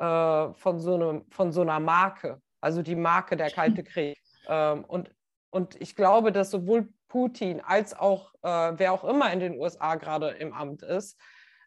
äh, 0.01 0.55
von, 0.55 0.81
so 0.81 0.95
einem, 0.95 1.25
von 1.31 1.53
so 1.53 1.61
einer 1.61 1.79
Marke, 1.79 2.41
also 2.61 2.81
die 2.83 2.97
Marke 2.97 3.37
der 3.37 3.51
Kalte 3.51 3.85
Krieg. 3.85 4.19
Ähm, 4.49 4.85
und, 4.87 5.15
und 5.51 5.81
ich 5.81 5.95
glaube, 5.95 6.33
dass 6.33 6.51
sowohl 6.51 6.89
Putin 7.09 7.61
als 7.61 7.93
auch 7.93 8.33
äh, 8.43 8.73
wer 8.79 8.95
auch 8.95 9.05
immer 9.05 9.31
in 9.31 9.41
den 9.41 9.59
USA 9.59 9.97
gerade 9.97 10.31
im 10.31 10.55
Amt 10.55 10.83
ist, 10.83 11.21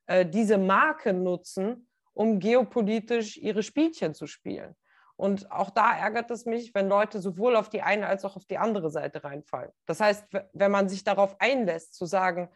äh, 0.07 0.25
diese 0.25 0.57
Marke 0.57 1.13
nutzen, 1.13 1.87
um 2.13 2.39
geopolitisch 2.39 3.37
ihre 3.37 3.61
Spielchen 3.61 4.15
zu 4.15 4.25
spielen. 4.25 4.75
Und 5.15 5.51
auch 5.51 5.69
da 5.69 5.95
ärgert 5.95 6.31
es 6.31 6.45
mich, 6.45 6.73
wenn 6.73 6.89
Leute 6.89 7.19
sowohl 7.19 7.55
auf 7.55 7.69
die 7.69 7.83
eine 7.83 8.07
als 8.07 8.25
auch 8.25 8.35
auf 8.35 8.45
die 8.45 8.57
andere 8.57 8.89
Seite 8.89 9.23
reinfallen. 9.23 9.71
Das 9.85 9.99
heißt, 9.99 10.25
wenn 10.53 10.71
man 10.71 10.89
sich 10.89 11.03
darauf 11.03 11.39
einlässt, 11.39 11.93
zu 11.93 12.07
sagen, 12.07 12.49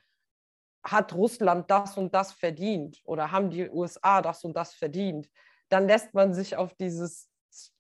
hat 0.84 1.14
Russland 1.14 1.70
das 1.70 1.98
und 1.98 2.16
das 2.16 2.32
verdient 2.32 3.00
oder 3.04 3.32
haben 3.32 3.52
die 3.52 3.70
USA 3.70 4.24
das 4.24 4.44
und 4.44 4.58
das 4.58 4.74
verdient, 4.74 5.30
dann 5.70 5.88
lässt 5.88 6.14
man 6.14 6.34
sich 6.34 6.56
auf 6.56 6.74
dieses 6.76 7.30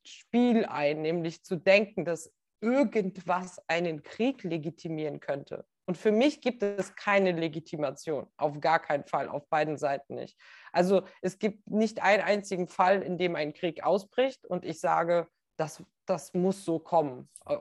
Spiel 0.03 0.65
ein, 0.65 1.01
nämlich 1.01 1.43
zu 1.43 1.55
denken, 1.55 2.05
dass 2.05 2.31
irgendwas 2.61 3.61
einen 3.67 4.03
Krieg 4.03 4.43
legitimieren 4.43 5.19
könnte. 5.19 5.65
Und 5.85 5.97
für 5.97 6.11
mich 6.11 6.41
gibt 6.41 6.63
es 6.63 6.95
keine 6.95 7.31
Legitimation, 7.31 8.27
auf 8.35 8.59
gar 8.59 8.79
keinen 8.79 9.05
Fall, 9.05 9.29
auf 9.29 9.47
beiden 9.47 9.77
Seiten 9.77 10.15
nicht. 10.15 10.37
Also 10.73 11.03
es 11.21 11.39
gibt 11.39 11.69
nicht 11.69 12.01
einen 12.01 12.23
einzigen 12.23 12.67
Fall, 12.67 13.01
in 13.01 13.17
dem 13.17 13.35
ein 13.35 13.53
Krieg 13.53 13.83
ausbricht 13.83 14.45
und 14.45 14.65
ich 14.65 14.81
sage, 14.81 15.27
das, 15.55 15.81
das 16.05 16.33
muss 16.33 16.65
so 16.65 16.79
kommen. 16.79 17.29
Äh, 17.45 17.57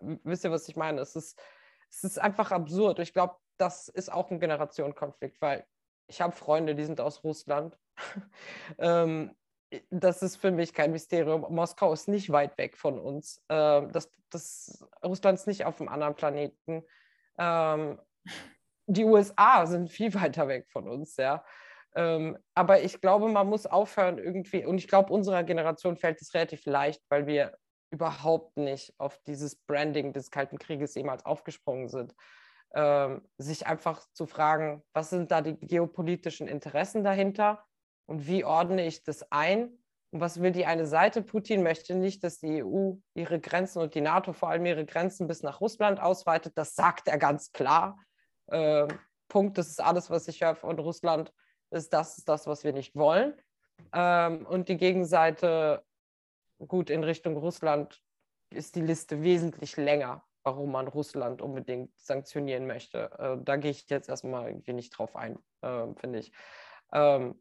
wisst 0.00 0.44
ihr, 0.44 0.50
was 0.50 0.68
ich 0.68 0.76
meine? 0.76 1.02
Es 1.02 1.16
ist, 1.16 1.38
es 1.90 2.04
ist 2.04 2.18
einfach 2.18 2.50
absurd. 2.50 2.98
Ich 2.98 3.12
glaube, 3.12 3.36
das 3.58 3.88
ist 3.88 4.10
auch 4.10 4.30
ein 4.30 4.40
Generationenkonflikt, 4.40 5.40
weil 5.42 5.66
ich 6.06 6.22
habe 6.22 6.32
Freunde, 6.32 6.74
die 6.74 6.84
sind 6.84 7.00
aus 7.00 7.22
Russland. 7.22 7.78
ähm, 8.78 9.36
das 9.90 10.22
ist 10.22 10.36
für 10.36 10.50
mich 10.50 10.72
kein 10.72 10.92
Mysterium. 10.92 11.46
Moskau 11.48 11.92
ist 11.92 12.08
nicht 12.08 12.30
weit 12.30 12.56
weg 12.58 12.76
von 12.76 12.98
uns. 12.98 13.42
Ähm, 13.48 13.90
das, 13.92 14.12
das, 14.30 14.86
Russland 15.04 15.38
ist 15.38 15.46
nicht 15.46 15.64
auf 15.64 15.80
einem 15.80 15.88
anderen 15.88 16.14
Planeten. 16.14 16.82
Ähm, 17.38 18.00
die 18.86 19.04
USA 19.04 19.66
sind 19.66 19.90
viel 19.90 20.14
weiter 20.20 20.48
weg 20.48 20.68
von 20.70 20.88
uns, 20.88 21.16
ja. 21.16 21.44
Ähm, 21.94 22.38
aber 22.54 22.82
ich 22.82 23.00
glaube, 23.00 23.28
man 23.28 23.48
muss 23.48 23.66
aufhören 23.66 24.18
irgendwie, 24.18 24.64
und 24.64 24.78
ich 24.78 24.86
glaube, 24.86 25.12
unserer 25.12 25.42
Generation 25.42 25.96
fällt 25.96 26.22
es 26.22 26.34
relativ 26.34 26.64
leicht, 26.66 27.02
weil 27.08 27.26
wir 27.26 27.56
überhaupt 27.92 28.56
nicht 28.56 28.94
auf 28.98 29.18
dieses 29.26 29.56
Branding 29.56 30.12
des 30.12 30.30
Kalten 30.30 30.58
Krieges 30.58 30.94
jemals 30.94 31.24
aufgesprungen 31.24 31.88
sind. 31.88 32.14
Ähm, 32.72 33.28
sich 33.36 33.66
einfach 33.66 34.06
zu 34.12 34.26
fragen, 34.26 34.84
was 34.92 35.10
sind 35.10 35.32
da 35.32 35.40
die 35.40 35.58
geopolitischen 35.58 36.46
Interessen 36.46 37.02
dahinter 37.02 37.64
und 38.10 38.26
wie 38.26 38.44
ordne 38.44 38.84
ich 38.86 39.04
das 39.04 39.30
ein 39.30 39.78
und 40.10 40.20
was 40.20 40.42
will 40.42 40.50
die 40.50 40.66
eine 40.66 40.84
Seite? 40.84 41.22
Putin 41.22 41.62
möchte 41.62 41.94
nicht, 41.94 42.24
dass 42.24 42.40
die 42.40 42.64
EU 42.64 42.94
ihre 43.14 43.38
Grenzen 43.38 43.80
und 43.80 43.94
die 43.94 44.00
NATO 44.00 44.32
vor 44.32 44.48
allem 44.48 44.66
ihre 44.66 44.84
Grenzen 44.84 45.28
bis 45.28 45.44
nach 45.44 45.60
Russland 45.60 46.00
ausweitet. 46.00 46.58
Das 46.58 46.74
sagt 46.74 47.06
er 47.06 47.18
ganz 47.18 47.52
klar. 47.52 48.00
Ähm, 48.50 48.88
Punkt, 49.28 49.58
das 49.58 49.68
ist 49.68 49.80
alles, 49.80 50.10
was 50.10 50.26
ich 50.26 50.40
höre 50.40 50.56
von 50.56 50.76
Russland, 50.80 51.32
ist 51.70 51.92
das 51.92 52.18
ist 52.18 52.28
das, 52.28 52.48
was 52.48 52.64
wir 52.64 52.72
nicht 52.72 52.96
wollen. 52.96 53.32
Ähm, 53.92 54.44
und 54.44 54.68
die 54.68 54.76
Gegenseite, 54.76 55.84
gut, 56.66 56.90
in 56.90 57.04
Richtung 57.04 57.36
Russland 57.36 58.02
ist 58.52 58.74
die 58.74 58.82
Liste 58.82 59.22
wesentlich 59.22 59.76
länger, 59.76 60.24
warum 60.42 60.72
man 60.72 60.88
Russland 60.88 61.42
unbedingt 61.42 61.96
sanktionieren 61.96 62.66
möchte. 62.66 63.12
Äh, 63.20 63.36
da 63.44 63.54
gehe 63.54 63.70
ich 63.70 63.88
jetzt 63.88 64.08
erstmal 64.08 64.48
irgendwie 64.48 64.72
nicht 64.72 64.90
drauf 64.98 65.14
ein, 65.14 65.38
äh, 65.60 65.86
finde 65.94 66.18
ich. 66.18 66.32
Ähm, 66.92 67.40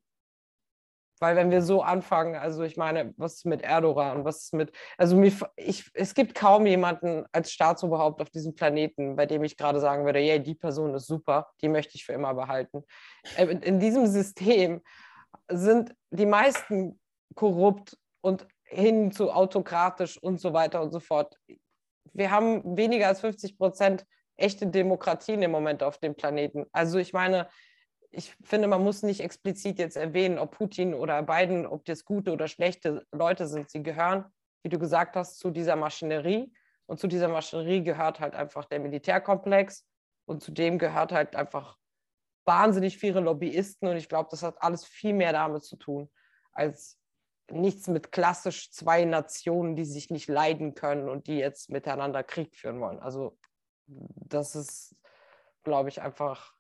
weil 1.20 1.36
wenn 1.36 1.52
wir 1.52 1.62
so 1.62 1.82
anfangen, 1.82 2.36
also 2.36 2.64
ich 2.64 2.78
meine, 2.78 3.14
was 3.18 3.36
ist 3.36 3.46
mit 3.46 3.62
Erdogan, 3.62 4.26
was 4.26 4.44
ist 4.44 4.54
mit, 4.54 4.72
also 4.98 5.16
mir, 5.16 5.32
ich, 5.56 5.90
es 5.94 6.14
gibt 6.14 6.36
kaum 6.36 6.66
jemanden 6.66 7.26
als 7.32 7.52
Staatsoberhaupt 7.52 8.22
auf 8.22 8.30
diesem 8.30 8.56
Planeten, 8.56 9.16
bei 9.16 9.26
dem 9.26 9.44
ich 9.44 9.58
gerade 9.58 9.80
sagen 9.80 10.06
würde, 10.06 10.20
yeah, 10.20 10.38
die 10.38 10.56
Person 10.56 10.94
ist 10.96 11.08
super, 11.08 11.48
die 11.62 11.70
möchte 11.70 11.96
ich 11.96 12.06
für 12.06 12.14
immer 12.14 12.34
behalten. 12.34 12.84
Äh, 13.38 13.48
in 13.48 13.80
diesem 13.80 14.08
System 14.08 14.82
sind 15.50 15.94
die 16.12 16.26
meisten 16.26 17.00
korrupt 17.36 17.98
und 18.22 18.48
hin 18.64 19.12
zu 19.12 19.32
autokratisch 19.32 20.22
und 20.22 20.40
so 20.40 20.54
weiter 20.54 20.82
und 20.82 20.92
so 20.92 21.00
fort. 21.00 21.38
Wir 22.14 22.32
haben 22.32 22.78
weniger 22.78 23.08
als 23.08 23.22
50 23.22 23.58
Prozent 23.58 24.06
echte 24.38 24.68
Demokratien 24.68 25.42
im 25.42 25.52
Moment 25.52 25.84
auf 25.84 25.98
dem 25.98 26.16
Planeten. 26.16 26.66
Also 26.72 26.98
ich 26.98 27.14
meine, 27.14 27.50
ich 28.12 28.36
finde, 28.44 28.68
man 28.68 28.84
muss 28.84 29.04
nicht 29.04 29.22
explizit 29.22 29.78
jetzt 29.78 29.96
erwähnen, 29.96 30.40
ob 30.40 30.52
Putin 30.52 30.94
oder 30.94 31.22
Biden, 31.24 31.66
ob 31.66 31.86
das 31.86 32.06
gute 32.06 32.32
oder 32.32 32.48
schlechte 32.48 33.06
Leute 33.12 33.48
sind. 33.48 33.70
Sie 33.70 33.84
gehören, 33.84 34.26
wie 34.64 34.70
du 34.70 34.80
gesagt 34.80 35.16
hast, 35.16 35.38
zu 35.40 35.52
dieser 35.52 35.76
Maschinerie. 35.76 36.52
Und 36.88 37.00
zu 37.00 37.08
dieser 37.08 37.28
Maschinerie 37.28 37.84
gehört 37.84 38.20
halt 38.20 38.36
einfach 38.36 38.66
der 38.66 38.80
Militärkomplex. 38.80 39.86
Und 40.26 40.42
zu 40.42 40.52
dem 40.52 40.80
gehört 40.80 41.12
halt 41.12 41.36
einfach 41.36 41.78
wahnsinnig 42.46 42.98
viele 42.98 43.20
Lobbyisten. 43.20 43.88
Und 43.88 43.98
ich 43.98 44.10
glaube, 44.10 44.30
das 44.32 44.42
hat 44.42 44.62
alles 44.62 44.86
viel 44.86 45.14
mehr 45.14 45.32
damit 45.32 45.64
zu 45.64 45.76
tun, 45.76 46.10
als 46.52 46.98
nichts 47.52 47.88
mit 47.88 48.12
klassisch 48.12 48.72
zwei 48.72 49.06
Nationen, 49.06 49.76
die 49.76 49.86
sich 49.86 50.10
nicht 50.10 50.28
leiden 50.28 50.74
können 50.74 51.10
und 51.10 51.28
die 51.28 51.38
jetzt 51.38 51.70
miteinander 51.70 52.24
Krieg 52.24 52.56
führen 52.56 52.80
wollen. 52.80 53.00
Also 53.00 53.38
das 53.88 54.56
ist, 54.56 54.96
glaube 55.64 55.90
ich, 55.90 56.02
einfach 56.02 56.54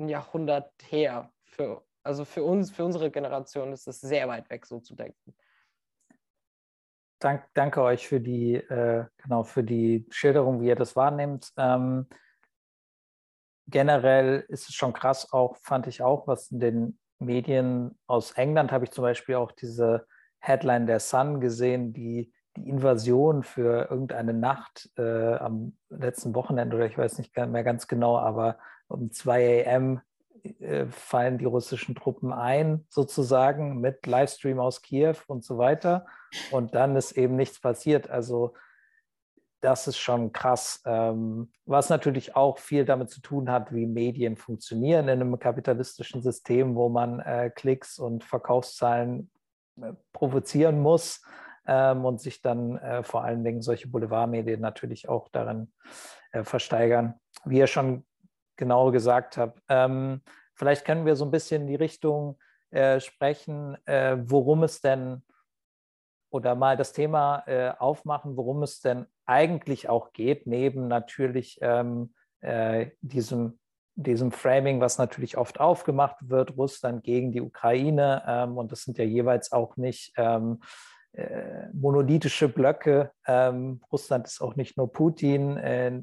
ein 0.00 0.08
Jahrhundert 0.08 0.72
her. 0.88 1.30
Für, 1.44 1.84
also 2.02 2.24
für 2.24 2.42
uns, 2.42 2.70
für 2.70 2.84
unsere 2.84 3.10
Generation 3.10 3.72
ist 3.72 3.86
es 3.86 4.00
sehr 4.00 4.26
weit 4.28 4.50
weg, 4.50 4.66
so 4.66 4.80
zu 4.80 4.94
denken. 4.94 5.34
Dank, 7.20 7.46
danke 7.52 7.82
euch 7.82 8.08
für 8.08 8.20
die, 8.20 8.54
äh, 8.54 9.04
genau, 9.18 9.44
für 9.44 9.62
die 9.62 10.06
Schilderung, 10.10 10.62
wie 10.62 10.68
ihr 10.68 10.76
das 10.76 10.96
wahrnehmt. 10.96 11.52
Ähm, 11.58 12.08
generell 13.66 14.46
ist 14.48 14.68
es 14.68 14.74
schon 14.74 14.94
krass, 14.94 15.30
auch 15.32 15.56
fand 15.56 15.86
ich 15.86 16.02
auch, 16.02 16.26
was 16.26 16.50
in 16.50 16.60
den 16.60 16.98
Medien 17.18 17.98
aus 18.06 18.32
England 18.32 18.72
habe 18.72 18.84
ich 18.84 18.90
zum 18.90 19.02
Beispiel 19.02 19.34
auch 19.34 19.52
diese 19.52 20.06
Headline 20.38 20.86
der 20.86 21.00
Sun 21.00 21.40
gesehen, 21.40 21.92
die 21.92 22.32
die 22.56 22.68
Invasion 22.68 23.42
für 23.42 23.90
irgendeine 23.90 24.34
Nacht 24.34 24.90
äh, 24.96 25.34
am 25.34 25.76
letzten 25.88 26.34
Wochenende 26.34 26.76
oder 26.76 26.86
ich 26.86 26.98
weiß 26.98 27.18
nicht 27.18 27.36
mehr 27.36 27.64
ganz 27.64 27.86
genau, 27.86 28.18
aber 28.18 28.58
um 28.88 29.12
2 29.12 29.64
a.m. 29.64 30.00
Äh, 30.42 30.86
fallen 30.86 31.38
die 31.38 31.44
russischen 31.44 31.94
Truppen 31.94 32.32
ein, 32.32 32.86
sozusagen 32.88 33.80
mit 33.80 34.06
Livestream 34.06 34.58
aus 34.58 34.82
Kiew 34.82 35.16
und 35.26 35.44
so 35.44 35.58
weiter. 35.58 36.06
Und 36.50 36.74
dann 36.74 36.96
ist 36.96 37.12
eben 37.12 37.36
nichts 37.36 37.60
passiert. 37.60 38.10
Also 38.10 38.54
das 39.60 39.86
ist 39.86 39.98
schon 39.98 40.32
krass, 40.32 40.82
ähm, 40.86 41.52
was 41.66 41.90
natürlich 41.90 42.34
auch 42.34 42.58
viel 42.58 42.84
damit 42.86 43.10
zu 43.10 43.20
tun 43.20 43.50
hat, 43.50 43.74
wie 43.74 43.86
Medien 43.86 44.36
funktionieren 44.36 45.08
in 45.08 45.20
einem 45.20 45.38
kapitalistischen 45.38 46.22
System, 46.22 46.74
wo 46.74 46.88
man 46.88 47.20
äh, 47.20 47.50
Klicks 47.54 47.98
und 47.98 48.24
Verkaufszahlen 48.24 49.30
äh, 49.80 49.92
provozieren 50.12 50.80
muss 50.80 51.22
ähm, 51.70 52.04
und 52.04 52.20
sich 52.20 52.42
dann 52.42 52.76
äh, 52.78 53.04
vor 53.04 53.22
allen 53.22 53.44
Dingen 53.44 53.62
solche 53.62 53.88
Boulevardmedien 53.88 54.60
natürlich 54.60 55.08
auch 55.08 55.28
darin 55.28 55.72
äh, 56.32 56.42
versteigern. 56.42 57.14
Wie 57.44 57.58
ihr 57.58 57.68
schon 57.68 58.04
genau 58.56 58.90
gesagt 58.90 59.36
habt, 59.36 59.62
ähm, 59.68 60.20
vielleicht 60.54 60.84
können 60.84 61.06
wir 61.06 61.14
so 61.14 61.24
ein 61.24 61.30
bisschen 61.30 61.62
in 61.62 61.68
die 61.68 61.76
Richtung 61.76 62.38
äh, 62.70 62.98
sprechen, 62.98 63.78
äh, 63.86 64.16
worum 64.20 64.64
es 64.64 64.80
denn 64.80 65.22
oder 66.32 66.54
mal 66.56 66.76
das 66.76 66.92
Thema 66.92 67.44
äh, 67.46 67.72
aufmachen, 67.78 68.36
worum 68.36 68.62
es 68.62 68.80
denn 68.80 69.06
eigentlich 69.24 69.88
auch 69.88 70.12
geht, 70.12 70.46
neben 70.46 70.88
natürlich 70.88 71.58
ähm, 71.62 72.14
äh, 72.40 72.90
diesem 73.00 73.60
diesem 73.96 74.32
Framing, 74.32 74.80
was 74.80 74.96
natürlich 74.96 75.36
oft 75.36 75.60
aufgemacht 75.60 76.16
wird, 76.30 76.56
Russland 76.56 77.04
gegen 77.04 77.32
die 77.32 77.42
Ukraine. 77.42 78.22
Ähm, 78.26 78.56
und 78.56 78.72
das 78.72 78.84
sind 78.84 78.96
ja 78.96 79.04
jeweils 79.04 79.52
auch 79.52 79.76
nicht 79.76 80.14
ähm, 80.16 80.60
äh, 81.12 81.68
monolithische 81.72 82.48
Blöcke. 82.48 83.12
Ähm, 83.26 83.82
Russland 83.90 84.26
ist 84.26 84.40
auch 84.40 84.56
nicht 84.56 84.76
nur 84.76 84.92
Putin. 84.92 85.56
Äh, 85.56 86.02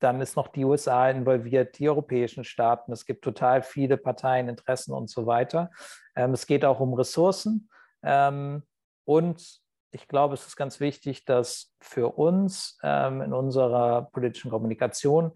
dann 0.00 0.20
ist 0.20 0.36
noch 0.36 0.48
die 0.48 0.64
USA 0.64 1.10
involviert, 1.10 1.78
die 1.78 1.88
europäischen 1.88 2.44
Staaten. 2.44 2.92
Es 2.92 3.04
gibt 3.04 3.22
total 3.22 3.62
viele 3.62 3.96
Parteien, 3.96 4.48
Interessen 4.48 4.92
und 4.92 5.10
so 5.10 5.26
weiter. 5.26 5.70
Ähm, 6.14 6.32
es 6.32 6.46
geht 6.46 6.64
auch 6.64 6.80
um 6.80 6.94
Ressourcen. 6.94 7.68
Ähm, 8.02 8.62
und 9.04 9.60
ich 9.90 10.06
glaube, 10.06 10.34
es 10.34 10.46
ist 10.46 10.56
ganz 10.56 10.80
wichtig, 10.80 11.24
dass 11.24 11.74
für 11.80 12.16
uns 12.16 12.78
ähm, 12.82 13.22
in 13.22 13.32
unserer 13.32 14.02
politischen 14.12 14.50
Kommunikation, 14.50 15.32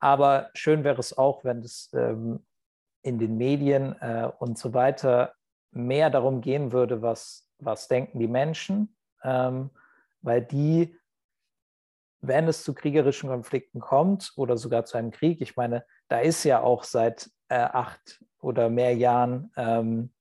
aber 0.00 0.50
schön 0.54 0.84
wäre 0.84 0.98
es 0.98 1.16
auch, 1.16 1.44
wenn 1.44 1.60
es 1.60 1.90
ähm, 1.94 2.44
in 3.02 3.18
den 3.18 3.36
Medien 3.36 3.94
äh, 4.00 4.30
und 4.38 4.58
so 4.58 4.74
weiter 4.74 5.34
mehr 5.72 6.10
darum 6.10 6.40
gehen 6.40 6.72
würde, 6.72 7.02
was 7.02 7.49
was 7.64 7.88
denken 7.88 8.18
die 8.18 8.28
Menschen, 8.28 8.96
ähm, 9.22 9.70
weil 10.22 10.42
die, 10.42 10.96
wenn 12.20 12.48
es 12.48 12.64
zu 12.64 12.74
kriegerischen 12.74 13.30
Konflikten 13.30 13.80
kommt 13.80 14.32
oder 14.36 14.56
sogar 14.56 14.84
zu 14.84 14.98
einem 14.98 15.10
Krieg, 15.10 15.40
ich 15.40 15.56
meine, 15.56 15.84
da 16.08 16.18
ist 16.18 16.44
ja 16.44 16.62
auch 16.62 16.84
seit 16.84 17.30
äh, 17.48 17.56
acht 17.56 18.22
oder 18.40 18.68
mehr 18.68 18.94
Jahren, 18.94 19.50
ähm, 19.56 20.12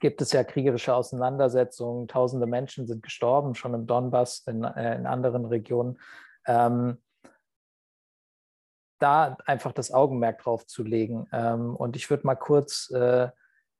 gibt 0.00 0.20
es 0.20 0.32
ja 0.32 0.44
kriegerische 0.44 0.94
Auseinandersetzungen, 0.94 2.08
tausende 2.08 2.46
Menschen 2.46 2.86
sind 2.86 3.02
gestorben, 3.02 3.54
schon 3.54 3.74
im 3.74 3.86
Donbass, 3.86 4.40
in, 4.46 4.64
äh, 4.64 4.96
in 4.96 5.06
anderen 5.06 5.46
Regionen. 5.46 5.98
Ähm, 6.46 6.98
da 8.98 9.36
einfach 9.46 9.72
das 9.72 9.92
Augenmerk 9.92 10.42
drauf 10.42 10.66
zu 10.66 10.82
legen. 10.82 11.26
Ähm, 11.32 11.74
und 11.76 11.96
ich 11.96 12.10
würde 12.10 12.26
mal 12.26 12.36
kurz 12.36 12.90
äh, 12.90 13.28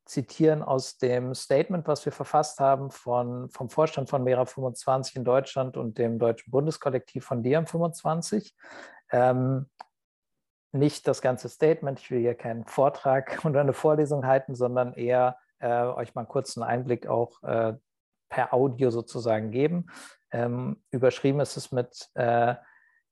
zitieren 0.04 0.62
aus 0.62 0.98
dem 0.98 1.34
Statement, 1.34 1.86
was 1.88 2.04
wir 2.04 2.12
verfasst 2.12 2.60
haben 2.60 2.90
von, 2.90 3.48
vom 3.50 3.70
Vorstand 3.70 4.10
von 4.10 4.22
Mera 4.22 4.44
25 4.44 5.16
in 5.16 5.24
Deutschland 5.24 5.76
und 5.76 5.98
dem 5.98 6.18
Deutschen 6.18 6.50
Bundeskollektiv 6.50 7.24
von 7.24 7.42
DiAM 7.42 7.66
25. 7.66 8.54
Ähm, 9.10 9.70
nicht 10.72 11.06
das 11.06 11.22
ganze 11.22 11.48
Statement, 11.48 12.00
ich 12.00 12.10
will 12.10 12.20
hier 12.20 12.34
keinen 12.34 12.66
Vortrag 12.66 13.40
oder 13.44 13.60
eine 13.60 13.72
Vorlesung 13.72 14.26
halten, 14.26 14.54
sondern 14.54 14.92
eher 14.92 15.38
äh, 15.58 15.84
euch 15.84 16.14
mal 16.14 16.22
einen 16.22 16.28
kurzen 16.28 16.62
Einblick 16.62 17.06
auch 17.06 17.42
äh, 17.42 17.74
per 18.28 18.52
Audio 18.52 18.90
sozusagen 18.90 19.50
geben. 19.50 19.86
Ähm, 20.32 20.82
überschrieben 20.90 21.40
ist 21.40 21.56
es 21.56 21.72
mit 21.72 22.10
äh, 22.14 22.56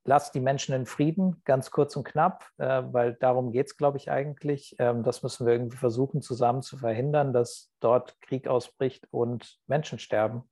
lasst 0.04 0.34
die 0.34 0.40
Menschen 0.40 0.74
in 0.74 0.86
Frieden, 0.86 1.42
ganz 1.44 1.70
kurz 1.70 1.96
und 1.96 2.04
knapp, 2.04 2.44
äh, 2.58 2.82
weil 2.90 3.14
darum 3.14 3.52
geht 3.52 3.66
es, 3.66 3.76
glaube 3.76 3.98
ich, 3.98 4.10
eigentlich. 4.10 4.74
Ähm, 4.78 5.02
das 5.02 5.22
müssen 5.22 5.46
wir 5.46 5.52
irgendwie 5.52 5.76
versuchen, 5.76 6.22
zusammen 6.22 6.62
zu 6.62 6.76
verhindern, 6.76 7.32
dass 7.32 7.70
dort 7.80 8.20
Krieg 8.20 8.48
ausbricht 8.48 9.06
und 9.10 9.58
Menschen 9.66 9.98
sterben, 9.98 10.42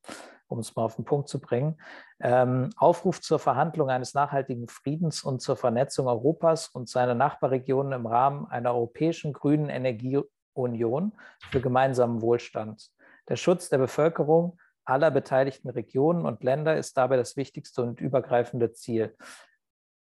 um 0.46 0.60
es 0.60 0.76
mal 0.76 0.84
auf 0.84 0.96
den 0.96 1.04
Punkt 1.04 1.28
zu 1.28 1.40
bringen. 1.40 1.80
Ähm, 2.20 2.70
Aufruf 2.76 3.20
zur 3.20 3.38
Verhandlung 3.38 3.90
eines 3.90 4.14
nachhaltigen 4.14 4.68
Friedens 4.68 5.22
und 5.22 5.40
zur 5.40 5.56
Vernetzung 5.56 6.06
Europas 6.06 6.68
und 6.68 6.88
seiner 6.88 7.14
Nachbarregionen 7.14 7.92
im 7.92 8.06
Rahmen 8.06 8.46
einer 8.46 8.74
europäischen 8.74 9.32
grünen 9.32 9.68
Energieunion 9.68 11.12
für 11.50 11.60
gemeinsamen 11.60 12.22
Wohlstand. 12.22 12.90
Der 13.28 13.36
Schutz 13.36 13.68
der 13.68 13.78
Bevölkerung 13.78 14.58
aller 14.90 15.10
beteiligten 15.10 15.70
Regionen 15.70 16.26
und 16.26 16.42
Länder 16.42 16.76
ist 16.76 16.96
dabei 16.96 17.16
das 17.16 17.36
wichtigste 17.36 17.82
und 17.82 18.00
übergreifende 18.00 18.72
Ziel. 18.72 19.16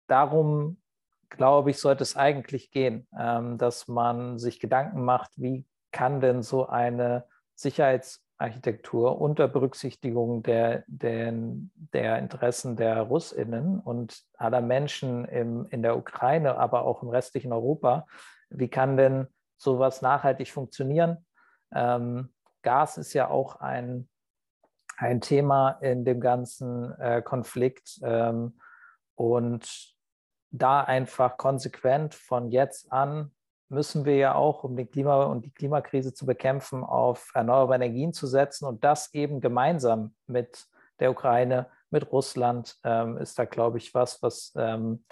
Darum, 0.08 0.80
glaube 1.30 1.70
ich, 1.70 1.78
sollte 1.78 2.02
es 2.02 2.16
eigentlich 2.16 2.70
gehen, 2.70 3.06
ähm, 3.18 3.58
dass 3.58 3.88
man 3.88 4.38
sich 4.38 4.60
Gedanken 4.60 5.04
macht, 5.04 5.30
wie 5.36 5.64
kann 5.92 6.20
denn 6.20 6.42
so 6.42 6.66
eine 6.66 7.24
Sicherheits-, 7.54 8.22
Architektur 8.42 9.20
unter 9.20 9.46
Berücksichtigung 9.46 10.42
der, 10.42 10.82
der, 10.88 11.32
der 11.32 12.18
Interessen 12.18 12.76
der 12.76 13.00
Russinnen 13.02 13.78
und 13.78 14.20
aller 14.36 14.60
Menschen 14.60 15.24
im, 15.26 15.66
in 15.70 15.82
der 15.82 15.96
Ukraine, 15.96 16.56
aber 16.56 16.84
auch 16.84 17.02
im 17.02 17.08
restlichen 17.08 17.52
Europa. 17.52 18.06
Wie 18.50 18.68
kann 18.68 18.96
denn 18.96 19.28
sowas 19.56 20.02
nachhaltig 20.02 20.50
funktionieren? 20.50 21.24
Ähm, 21.72 22.34
Gas 22.62 22.98
ist 22.98 23.12
ja 23.12 23.28
auch 23.28 23.56
ein, 23.60 24.08
ein 24.96 25.20
Thema 25.20 25.70
in 25.80 26.04
dem 26.04 26.20
ganzen 26.20 26.92
äh, 26.98 27.22
Konflikt. 27.22 28.00
Ähm, 28.02 28.58
und 29.14 29.94
da 30.50 30.82
einfach 30.82 31.36
konsequent 31.36 32.14
von 32.14 32.50
jetzt 32.50 32.92
an 32.92 33.30
müssen 33.72 34.04
wir 34.04 34.16
ja 34.16 34.34
auch, 34.34 34.64
um 34.64 34.76
den 34.76 34.90
Klima 34.90 35.24
und 35.24 35.46
die 35.46 35.50
Klimakrise 35.50 36.12
zu 36.12 36.26
bekämpfen, 36.26 36.84
auf 36.84 37.30
erneuerbare 37.34 37.76
Energien 37.76 38.12
zu 38.12 38.26
setzen 38.26 38.66
und 38.66 38.84
das 38.84 39.14
eben 39.14 39.40
gemeinsam 39.40 40.14
mit 40.26 40.66
der 41.00 41.10
Ukraine, 41.10 41.68
mit 41.90 42.12
Russland, 42.12 42.76
ähm, 42.84 43.16
ist 43.16 43.38
da, 43.38 43.46
glaube 43.46 43.78
ich, 43.78 43.94
was, 43.94 44.22
was 44.22 44.52
ähm, 44.56 45.04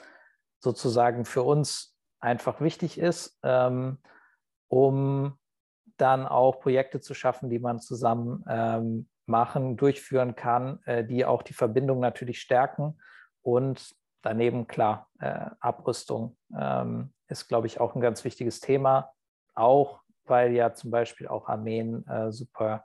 sozusagen 0.58 1.24
für 1.24 1.42
uns 1.42 1.96
einfach 2.20 2.60
wichtig 2.60 2.98
ist, 2.98 3.38
ähm, 3.42 3.98
um 4.68 5.38
dann 5.96 6.26
auch 6.26 6.60
Projekte 6.60 7.00
zu 7.00 7.14
schaffen, 7.14 7.48
die 7.48 7.58
man 7.58 7.80
zusammen 7.80 8.44
ähm, 8.46 9.08
machen, 9.30 9.76
durchführen 9.76 10.36
kann, 10.36 10.80
äh, 10.84 11.04
die 11.04 11.24
auch 11.24 11.42
die 11.42 11.54
Verbindung 11.54 12.00
natürlich 12.00 12.40
stärken 12.40 12.98
und 13.42 13.94
daneben 14.22 14.66
klar, 14.66 15.08
äh, 15.20 15.46
Abrüstung 15.60 16.36
ähm, 16.54 17.14
ist, 17.28 17.48
glaube 17.48 17.66
ich, 17.66 17.80
auch 17.80 17.94
ein 17.94 18.02
ganz 18.02 18.24
wichtiges 18.24 18.60
Thema, 18.60 19.12
auch 19.54 20.02
weil 20.24 20.52
ja 20.52 20.74
zum 20.74 20.90
Beispiel 20.90 21.28
auch 21.28 21.48
Armeen 21.48 22.06
äh, 22.06 22.30
super 22.30 22.84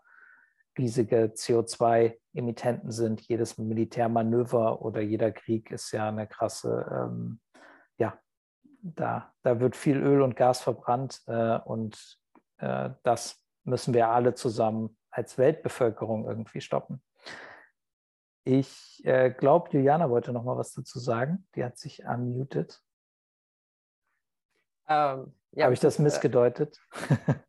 riesige 0.78 1.32
CO2-Emittenten 1.36 2.92
sind. 2.92 3.22
Jedes 3.22 3.58
Militärmanöver 3.58 4.82
oder 4.82 5.02
jeder 5.02 5.32
Krieg 5.32 5.72
ist 5.72 5.92
ja 5.92 6.10
eine 6.10 6.28
krasse, 6.28 6.86
ähm, 6.92 7.40
ja, 7.98 8.18
da, 8.82 9.34
da 9.42 9.60
wird 9.60 9.76
viel 9.76 9.98
Öl 9.98 10.22
und 10.22 10.36
Gas 10.36 10.62
verbrannt 10.62 11.24
und 11.66 12.20
das 12.58 13.44
müssen 13.64 13.94
wir 13.94 14.10
alle 14.10 14.36
zusammen 14.36 14.96
als 15.16 15.38
Weltbevölkerung 15.38 16.28
irgendwie 16.28 16.60
stoppen. 16.60 17.02
Ich 18.44 19.02
äh, 19.06 19.32
glaube, 19.32 19.70
Juliana 19.72 20.10
wollte 20.10 20.34
noch 20.34 20.44
mal 20.44 20.58
was 20.58 20.74
dazu 20.74 21.00
sagen. 21.00 21.48
Die 21.56 21.64
hat 21.64 21.78
sich 21.78 22.04
unmuted. 22.06 22.80
Ähm, 24.88 25.34
ja, 25.52 25.64
Habe 25.64 25.74
ich 25.74 25.80
das 25.80 26.00
äh, 26.00 26.02
missgedeutet? 26.02 26.78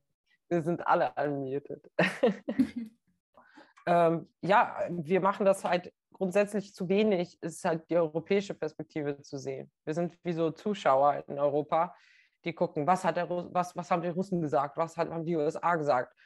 wir 0.48 0.62
sind 0.62 0.86
alle 0.86 1.12
unmuted. 1.16 1.90
ähm, 3.86 4.28
ja, 4.40 4.86
wir 4.88 5.20
machen 5.20 5.44
das 5.44 5.64
halt 5.64 5.92
grundsätzlich 6.12 6.72
zu 6.72 6.88
wenig, 6.88 7.36
ist 7.42 7.64
halt 7.64 7.90
die 7.90 7.96
europäische 7.96 8.54
Perspektive 8.54 9.20
zu 9.20 9.38
sehen. 9.38 9.70
Wir 9.84 9.92
sind 9.92 10.16
wie 10.22 10.32
so 10.32 10.50
Zuschauer 10.52 11.24
in 11.26 11.38
Europa, 11.38 11.94
die 12.44 12.54
gucken, 12.54 12.86
was, 12.86 13.04
hat 13.04 13.16
der, 13.16 13.28
was, 13.28 13.76
was 13.76 13.90
haben 13.90 14.02
die 14.02 14.08
Russen 14.08 14.40
gesagt, 14.40 14.76
was 14.78 14.96
haben 14.96 15.26
die 15.26 15.36
USA 15.36 15.74
gesagt, 15.74 16.16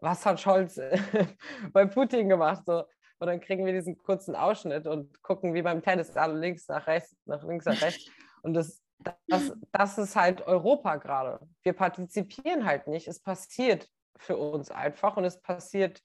was 0.00 0.24
hat 0.26 0.40
Scholz 0.40 0.80
bei 1.72 1.86
Putin 1.86 2.28
gemacht. 2.28 2.64
So. 2.66 2.84
Und 3.18 3.26
dann 3.26 3.40
kriegen 3.40 3.66
wir 3.66 3.72
diesen 3.72 3.98
kurzen 3.98 4.34
Ausschnitt 4.34 4.86
und 4.86 5.22
gucken 5.22 5.54
wie 5.54 5.62
beim 5.62 5.82
Tennis 5.82 6.16
alle 6.16 6.38
links 6.38 6.68
nach 6.68 6.86
rechts, 6.86 7.16
nach 7.26 7.42
links 7.44 7.66
nach 7.66 7.80
rechts. 7.82 8.10
Und 8.42 8.54
das, 8.54 8.82
das, 9.26 9.52
das 9.70 9.98
ist 9.98 10.16
halt 10.16 10.46
Europa 10.46 10.96
gerade. 10.96 11.46
Wir 11.62 11.74
partizipieren 11.74 12.64
halt 12.64 12.86
nicht. 12.86 13.06
Es 13.06 13.20
passiert 13.20 13.86
für 14.16 14.38
uns 14.38 14.70
einfach 14.70 15.18
und 15.18 15.24
es 15.24 15.42
passiert 15.42 16.02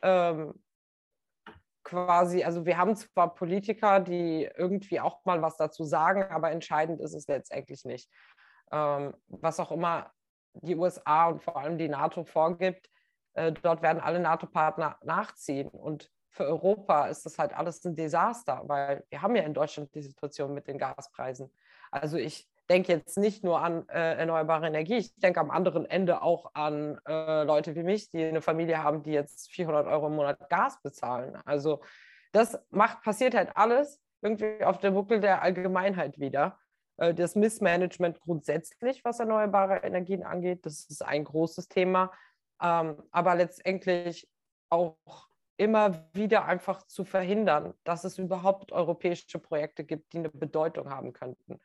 ähm, 0.00 0.54
quasi, 1.84 2.44
also 2.44 2.64
wir 2.64 2.78
haben 2.78 2.96
zwar 2.96 3.34
Politiker, 3.34 4.00
die 4.00 4.48
irgendwie 4.56 5.00
auch 5.00 5.24
mal 5.26 5.42
was 5.42 5.58
dazu 5.58 5.84
sagen, 5.84 6.24
aber 6.24 6.50
entscheidend 6.50 7.00
ist 7.00 7.14
es 7.14 7.26
letztendlich 7.26 7.84
nicht. 7.84 8.10
Ähm, 8.72 9.14
was 9.28 9.60
auch 9.60 9.70
immer 9.70 10.10
die 10.54 10.76
USA 10.76 11.28
und 11.28 11.42
vor 11.42 11.56
allem 11.56 11.78
die 11.78 11.88
NATO 11.88 12.24
vorgibt, 12.24 12.86
äh, 12.86 12.95
dort 13.62 13.82
werden 13.82 14.00
alle 14.00 14.20
NATO-Partner 14.20 14.98
nachziehen. 15.02 15.68
Und 15.68 16.10
für 16.30 16.44
Europa 16.44 17.06
ist 17.06 17.24
das 17.24 17.38
halt 17.38 17.54
alles 17.56 17.84
ein 17.84 17.96
Desaster, 17.96 18.62
weil 18.66 19.04
wir 19.08 19.22
haben 19.22 19.36
ja 19.36 19.42
in 19.42 19.54
Deutschland 19.54 19.94
die 19.94 20.02
Situation 20.02 20.54
mit 20.54 20.66
den 20.66 20.78
Gaspreisen. 20.78 21.50
Also 21.90 22.18
ich 22.18 22.48
denke 22.68 22.92
jetzt 22.92 23.16
nicht 23.16 23.44
nur 23.44 23.62
an 23.62 23.88
äh, 23.88 24.18
erneuerbare 24.18 24.66
Energie, 24.66 24.96
ich 24.96 25.14
denke 25.16 25.40
am 25.40 25.50
anderen 25.50 25.86
Ende 25.86 26.22
auch 26.22 26.50
an 26.54 26.98
äh, 27.06 27.44
Leute 27.44 27.74
wie 27.74 27.84
mich, 27.84 28.10
die 28.10 28.24
eine 28.24 28.42
Familie 28.42 28.82
haben, 28.82 29.02
die 29.02 29.12
jetzt 29.12 29.50
400 29.52 29.86
Euro 29.86 30.08
im 30.08 30.16
Monat 30.16 30.50
Gas 30.50 30.80
bezahlen. 30.82 31.38
Also 31.44 31.80
das 32.32 32.58
macht, 32.70 33.02
passiert 33.02 33.34
halt 33.34 33.56
alles 33.56 34.00
irgendwie 34.20 34.64
auf 34.64 34.78
der 34.78 34.90
Buckel 34.90 35.20
der 35.20 35.42
Allgemeinheit 35.42 36.18
wieder. 36.18 36.58
Äh, 36.96 37.14
das 37.14 37.36
Missmanagement 37.36 38.20
grundsätzlich, 38.20 39.04
was 39.04 39.20
erneuerbare 39.20 39.78
Energien 39.78 40.22
angeht, 40.22 40.66
das 40.66 40.86
ist 40.86 41.04
ein 41.04 41.24
großes 41.24 41.68
Thema. 41.68 42.12
Ähm, 42.62 43.02
aber 43.10 43.34
letztendlich 43.34 44.28
auch 44.70 44.96
immer 45.56 46.08
wieder 46.12 46.44
einfach 46.44 46.82
zu 46.86 47.04
verhindern, 47.04 47.74
dass 47.84 48.04
es 48.04 48.18
überhaupt 48.18 48.72
europäische 48.72 49.38
Projekte 49.38 49.84
gibt, 49.84 50.12
die 50.12 50.18
eine 50.18 50.28
Bedeutung 50.28 50.90
haben 50.90 51.12
könnten. 51.12 51.60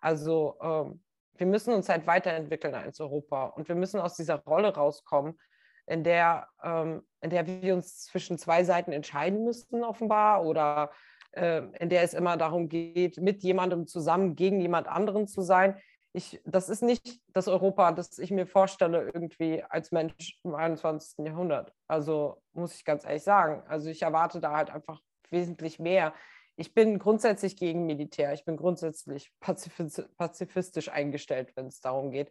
Also 0.00 0.56
ähm, 0.62 1.02
wir 1.36 1.46
müssen 1.46 1.72
uns 1.72 1.88
halt 1.88 2.06
weiterentwickeln 2.06 2.74
als 2.74 3.00
Europa 3.00 3.46
und 3.46 3.68
wir 3.68 3.74
müssen 3.74 4.00
aus 4.00 4.16
dieser 4.16 4.36
Rolle 4.36 4.74
rauskommen, 4.74 5.38
in 5.86 6.04
der, 6.04 6.48
ähm, 6.62 7.02
in 7.20 7.30
der 7.30 7.46
wir 7.46 7.74
uns 7.74 8.04
zwischen 8.04 8.38
zwei 8.38 8.62
Seiten 8.62 8.92
entscheiden 8.92 9.44
müssten, 9.44 9.82
offenbar, 9.82 10.44
oder 10.44 10.90
äh, 11.32 11.62
in 11.78 11.88
der 11.88 12.02
es 12.02 12.14
immer 12.14 12.36
darum 12.36 12.68
geht, 12.68 13.18
mit 13.18 13.42
jemandem 13.42 13.86
zusammen 13.86 14.36
gegen 14.36 14.60
jemand 14.60 14.86
anderen 14.86 15.26
zu 15.26 15.42
sein 15.42 15.80
ich, 16.12 16.40
das 16.44 16.68
ist 16.68 16.82
nicht 16.82 17.20
das 17.28 17.46
Europa, 17.46 17.92
das 17.92 18.18
ich 18.18 18.30
mir 18.30 18.46
vorstelle, 18.46 19.10
irgendwie 19.12 19.62
als 19.62 19.92
Mensch 19.92 20.38
im 20.42 20.54
21. 20.54 21.24
Jahrhundert. 21.24 21.72
Also 21.86 22.42
muss 22.52 22.74
ich 22.74 22.84
ganz 22.84 23.04
ehrlich 23.04 23.22
sagen. 23.22 23.62
Also 23.68 23.90
ich 23.90 24.02
erwarte 24.02 24.40
da 24.40 24.56
halt 24.56 24.70
einfach 24.70 25.00
wesentlich 25.30 25.78
mehr. 25.78 26.12
Ich 26.56 26.74
bin 26.74 26.98
grundsätzlich 26.98 27.56
gegen 27.56 27.86
Militär. 27.86 28.32
Ich 28.32 28.44
bin 28.44 28.56
grundsätzlich 28.56 29.32
pazifistisch 29.40 30.88
eingestellt, 30.90 31.52
wenn 31.54 31.66
es 31.66 31.80
darum 31.80 32.10
geht. 32.10 32.30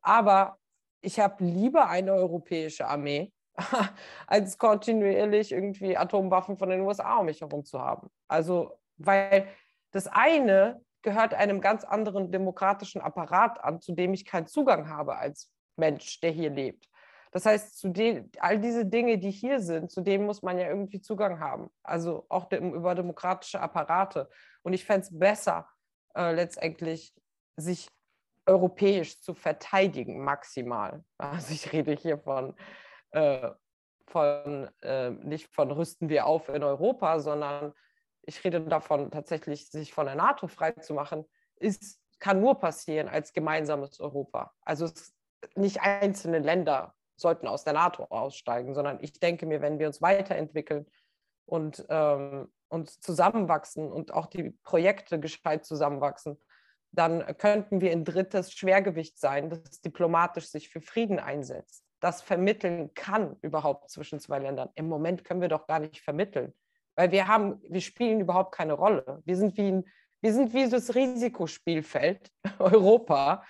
Aber 0.00 0.58
ich 1.00 1.18
habe 1.18 1.44
lieber 1.44 1.88
eine 1.88 2.12
europäische 2.14 2.86
Armee, 2.86 3.32
als 4.28 4.58
kontinuierlich 4.58 5.52
irgendwie 5.52 5.96
Atomwaffen 5.96 6.56
von 6.56 6.70
den 6.70 6.82
USA 6.82 7.16
um 7.18 7.26
mich 7.26 7.40
herum 7.40 7.64
zu 7.64 7.80
haben. 7.80 8.08
Also, 8.28 8.78
weil 8.96 9.48
das 9.90 10.06
eine 10.06 10.80
gehört 11.02 11.34
einem 11.34 11.60
ganz 11.60 11.84
anderen 11.84 12.30
demokratischen 12.30 13.00
Apparat 13.00 13.62
an, 13.62 13.80
zu 13.80 13.92
dem 13.94 14.14
ich 14.14 14.24
keinen 14.24 14.46
Zugang 14.46 14.88
habe 14.88 15.16
als 15.16 15.52
Mensch, 15.76 16.20
der 16.20 16.30
hier 16.30 16.50
lebt. 16.50 16.88
Das 17.30 17.44
heißt, 17.44 17.78
zu 17.78 17.90
den, 17.90 18.30
all 18.40 18.58
diese 18.58 18.86
Dinge, 18.86 19.18
die 19.18 19.30
hier 19.30 19.60
sind, 19.60 19.90
zu 19.90 20.00
denen 20.00 20.24
muss 20.24 20.42
man 20.42 20.58
ja 20.58 20.68
irgendwie 20.68 21.00
Zugang 21.00 21.40
haben. 21.40 21.70
Also 21.82 22.24
auch 22.28 22.46
dem, 22.46 22.74
über 22.74 22.94
demokratische 22.94 23.60
Apparate. 23.60 24.30
Und 24.62 24.72
ich 24.72 24.84
fände 24.84 25.06
es 25.06 25.18
besser, 25.18 25.68
äh, 26.14 26.32
letztendlich 26.32 27.14
sich 27.56 27.88
europäisch 28.46 29.20
zu 29.20 29.34
verteidigen, 29.34 30.24
maximal. 30.24 31.04
Also 31.18 31.52
ich 31.52 31.72
rede 31.72 31.92
hier 31.92 32.18
von, 32.18 32.54
äh, 33.10 33.50
von 34.06 34.70
äh, 34.80 35.10
nicht 35.10 35.52
von 35.54 35.70
rüsten 35.70 36.08
wir 36.08 36.26
auf 36.26 36.48
in 36.48 36.62
Europa, 36.62 37.20
sondern 37.20 37.74
ich 38.28 38.44
rede 38.44 38.60
davon, 38.60 39.10
tatsächlich 39.10 39.70
sich 39.70 39.92
von 39.94 40.04
der 40.06 40.14
NATO 40.14 40.48
freizumachen, 40.48 41.24
ist, 41.56 41.98
kann 42.18 42.40
nur 42.40 42.58
passieren 42.58 43.08
als 43.08 43.32
gemeinsames 43.32 44.00
Europa. 44.00 44.52
Also 44.60 44.90
nicht 45.54 45.80
einzelne 45.80 46.38
Länder 46.38 46.94
sollten 47.16 47.48
aus 47.48 47.64
der 47.64 47.72
NATO 47.72 48.04
aussteigen, 48.04 48.74
sondern 48.74 48.98
ich 49.00 49.18
denke 49.18 49.46
mir, 49.46 49.62
wenn 49.62 49.78
wir 49.78 49.86
uns 49.86 50.02
weiterentwickeln 50.02 50.86
und, 51.46 51.84
ähm, 51.88 52.52
und 52.68 52.90
zusammenwachsen 53.02 53.90
und 53.90 54.12
auch 54.12 54.26
die 54.26 54.50
Projekte 54.62 55.18
gescheit 55.18 55.64
zusammenwachsen, 55.64 56.38
dann 56.92 57.24
könnten 57.38 57.80
wir 57.80 57.92
ein 57.92 58.04
drittes 58.04 58.52
Schwergewicht 58.52 59.18
sein, 59.18 59.48
das 59.48 59.80
diplomatisch 59.80 60.48
sich 60.48 60.68
für 60.68 60.82
Frieden 60.82 61.18
einsetzt, 61.18 61.84
das 62.00 62.20
vermitteln 62.20 62.92
kann 62.94 63.36
überhaupt 63.40 63.90
zwischen 63.90 64.20
zwei 64.20 64.38
Ländern. 64.38 64.70
Im 64.74 64.88
Moment 64.88 65.24
können 65.24 65.40
wir 65.40 65.48
doch 65.48 65.66
gar 65.66 65.78
nicht 65.78 66.02
vermitteln 66.02 66.52
weil 66.98 67.12
wir 67.12 67.28
haben, 67.28 67.62
wir 67.62 67.80
spielen 67.80 68.20
überhaupt 68.20 68.52
keine 68.52 68.72
Rolle. 68.72 69.22
Wir 69.24 69.36
sind 69.36 69.56
wie 69.56 69.70
ein, 69.70 69.84
wir 70.20 70.32
sind 70.32 70.52
wie 70.52 70.68
das 70.68 70.96
Risikospielfeld 70.96 72.32
Europa 72.58 73.44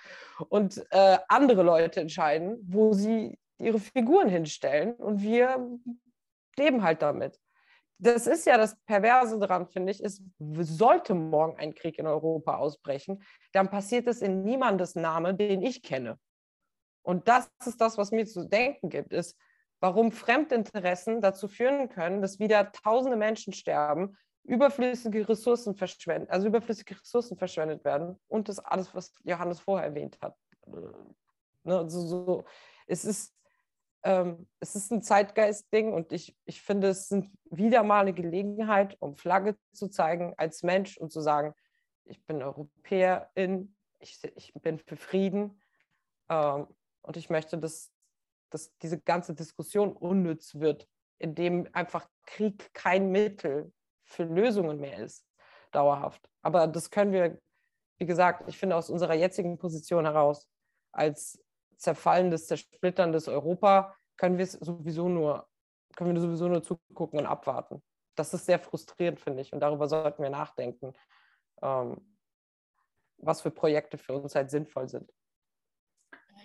und 0.49 0.85
äh, 0.91 1.17
andere 1.27 1.63
Leute 1.63 1.99
entscheiden, 1.99 2.59
wo 2.61 2.93
sie 2.93 3.39
ihre 3.57 3.79
Figuren 3.79 4.29
hinstellen 4.29 4.93
und 4.93 5.23
wir 5.23 5.67
leben 6.59 6.83
halt 6.83 7.01
damit. 7.01 7.39
Das 7.97 8.27
ist 8.27 8.45
ja 8.45 8.55
das 8.55 8.79
Perverse 8.85 9.39
daran, 9.39 9.67
finde 9.67 9.93
ich, 9.93 10.03
ist, 10.03 10.21
sollte 10.37 11.15
morgen 11.15 11.57
ein 11.57 11.73
Krieg 11.73 11.97
in 11.97 12.05
Europa 12.05 12.55
ausbrechen, 12.55 13.23
dann 13.51 13.71
passiert 13.71 14.05
es 14.05 14.21
in 14.21 14.43
niemandes 14.43 14.93
Name, 14.93 15.33
den 15.33 15.63
ich 15.63 15.81
kenne. 15.81 16.19
Und 17.01 17.27
das 17.27 17.49
ist 17.65 17.81
das, 17.81 17.97
was 17.97 18.11
mir 18.11 18.27
zu 18.27 18.47
denken 18.47 18.89
gibt, 18.89 19.11
ist, 19.11 19.35
warum 19.79 20.11
Fremdinteressen 20.11 21.21
dazu 21.21 21.47
führen 21.47 21.89
können, 21.89 22.21
dass 22.21 22.39
wieder 22.39 22.71
tausende 22.71 23.17
Menschen 23.17 23.53
sterben, 23.53 24.17
überflüssige 24.43 25.27
Ressourcen 25.27 25.75
verschwendet, 25.75 26.29
also 26.29 26.47
überflüssige 26.47 26.99
Ressourcen 26.99 27.37
verschwendet 27.37 27.83
werden 27.83 28.19
und 28.27 28.49
das 28.49 28.59
alles, 28.59 28.93
was 28.95 29.13
Johannes 29.23 29.59
vorher 29.59 29.87
erwähnt 29.87 30.17
hat. 30.21 30.35
Ne, 31.63 31.77
also 31.77 32.01
so, 32.01 32.45
es 32.87 33.05
ist 33.05 33.33
ähm, 34.03 34.47
es 34.59 34.75
ist 34.75 34.91
ein 34.91 35.01
Zeitgeist-Ding 35.01 35.93
und 35.93 36.11
ich, 36.13 36.35
ich 36.45 36.61
finde, 36.61 36.89
es 36.89 37.09
sind 37.09 37.29
wieder 37.49 37.83
mal 37.83 38.01
eine 38.01 38.13
Gelegenheit, 38.13 38.95
um 38.99 39.15
Flagge 39.15 39.57
zu 39.73 39.89
zeigen 39.89 40.33
als 40.37 40.63
Mensch 40.63 40.97
und 40.97 41.11
zu 41.11 41.21
sagen, 41.21 41.53
ich 42.05 42.25
bin 42.25 42.41
Europäerin, 42.41 43.75
ich, 43.99 44.19
ich 44.35 44.53
bin 44.53 44.79
für 44.79 44.95
Frieden 44.95 45.61
ähm, 46.29 46.67
und 47.01 47.17
ich 47.17 47.29
möchte, 47.29 47.57
dass, 47.57 47.91
dass 48.49 48.75
diese 48.77 48.99
ganze 48.99 49.33
Diskussion 49.33 49.91
unnütz 49.93 50.55
wird, 50.55 50.87
indem 51.17 51.67
einfach 51.73 52.09
Krieg 52.25 52.73
kein 52.73 53.11
Mittel 53.11 53.71
für 54.03 54.23
Lösungen 54.23 54.79
mehr 54.79 54.99
ist, 54.99 55.25
dauerhaft. 55.71 56.29
Aber 56.41 56.67
das 56.67 56.89
können 56.89 57.11
wir, 57.11 57.39
wie 57.97 58.05
gesagt, 58.05 58.47
ich 58.47 58.57
finde 58.57 58.75
aus 58.75 58.89
unserer 58.89 59.13
jetzigen 59.13 59.57
Position 59.57 60.05
heraus 60.05 60.47
als 60.91 61.43
zerfallendes, 61.77 62.47
zersplitterndes 62.47 63.27
Europa 63.27 63.95
können 64.17 64.37
wir 64.37 64.43
es 64.43 64.53
sowieso 64.53 65.07
nur, 65.07 65.47
können 65.95 66.13
wir 66.13 66.21
sowieso 66.21 66.47
nur 66.47 66.61
zugucken 66.61 67.19
und 67.19 67.25
abwarten. 67.25 67.81
Das 68.15 68.33
ist 68.33 68.45
sehr 68.45 68.59
frustrierend, 68.59 69.19
finde 69.19 69.41
ich. 69.41 69.53
Und 69.53 69.61
darüber 69.61 69.87
sollten 69.87 70.21
wir 70.21 70.29
nachdenken, 70.29 70.93
ähm, 71.61 72.17
was 73.17 73.41
für 73.41 73.51
Projekte 73.51 73.97
für 73.97 74.13
uns 74.13 74.35
halt 74.35 74.51
sinnvoll 74.51 74.89
sind. 74.89 75.09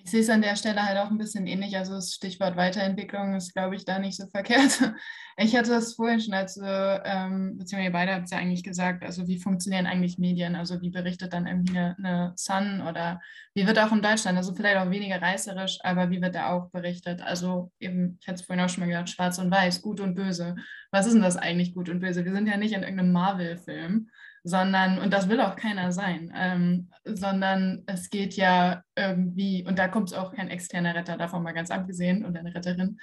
Ich 0.05 0.11
sehe 0.11 0.21
es 0.21 0.29
an 0.29 0.43
der 0.43 0.55
Stelle 0.55 0.85
halt 0.85 0.99
auch 0.99 1.11
ein 1.11 1.17
bisschen 1.17 1.47
ähnlich. 1.47 1.79
Also 1.79 1.95
das 1.95 2.13
Stichwort 2.13 2.57
Weiterentwicklung 2.57 3.35
ist, 3.35 3.55
glaube 3.55 3.75
ich, 3.75 3.87
da 3.87 3.99
nicht 3.99 4.17
so 4.17 4.27
verkehrt. 4.27 4.81
Ich 5.37 5.57
hatte 5.57 5.71
das 5.71 5.95
vorhin 5.95 6.21
schon, 6.21 6.33
als 6.33 6.61
ähm, 6.63 7.59
beziehungsweise 7.59 7.89
ihr 7.89 7.93
beide 7.93 8.15
habt 8.15 8.27
es 8.27 8.31
ja 8.31 8.39
eigentlich 8.39 8.63
gesagt, 8.63 9.03
also 9.03 9.27
wie 9.27 9.41
funktionieren 9.41 9.87
eigentlich 9.87 10.17
Medien? 10.17 10.55
Also 10.55 10.81
wie 10.81 10.91
berichtet 10.91 11.33
dann 11.33 11.49
irgendwie 11.49 11.77
eine, 11.77 11.97
eine 11.99 12.33
Sun 12.37 12.81
oder 12.89 13.21
wie 13.53 13.67
wird 13.67 13.81
auch 13.81 13.91
in 13.91 14.01
Deutschland, 14.01 14.39
also 14.39 14.55
vielleicht 14.55 14.77
auch 14.77 14.91
weniger 14.91 15.21
reißerisch, 15.21 15.79
aber 15.83 16.11
wie 16.11 16.23
wird 16.23 16.37
da 16.37 16.53
auch 16.53 16.71
berichtet? 16.71 17.21
Also 17.21 17.73
eben, 17.81 18.17
ich 18.21 18.29
hatte 18.29 18.37
es 18.37 18.47
vorhin 18.47 18.65
auch 18.65 18.69
schon 18.69 18.83
mal 18.83 18.87
gesagt, 18.87 19.11
schwarz 19.11 19.39
und 19.39 19.51
weiß, 19.51 19.83
gut 19.83 19.99
und 19.99 20.15
böse. 20.15 20.55
Was 20.93 21.07
ist 21.07 21.15
denn 21.15 21.23
das 21.23 21.37
eigentlich 21.37 21.75
gut 21.75 21.89
und 21.89 21.99
böse? 21.99 22.25
Wir 22.25 22.33
sind 22.33 22.47
ja 22.47 22.57
nicht 22.57 22.73
in 22.73 22.83
irgendeinem 22.83 23.11
Marvel-Film 23.11 24.09
sondern, 24.45 24.99
und 24.99 25.11
das 25.13 25.29
will 25.29 25.41
auch 25.41 25.57
keiner 25.57 25.91
sein, 25.91 26.31
ähm, 26.37 26.91
sondern 27.05 27.83
es 27.87 28.11
geht 28.11 28.35
ja 28.35 28.83
irgendwie, 28.95 29.65
und 29.67 29.79
da 29.79 29.89
kommt 29.89 30.11
es 30.11 30.17
auch 30.17 30.33
kein 30.33 30.49
externer 30.49 30.95
Retter, 30.95 31.17
davon 31.17 31.43
mal 31.43 31.53
ganz 31.53 31.71
abgesehen, 31.71 32.25
und 32.25 32.37
eine 32.37 32.55
Retterin, 32.55 32.99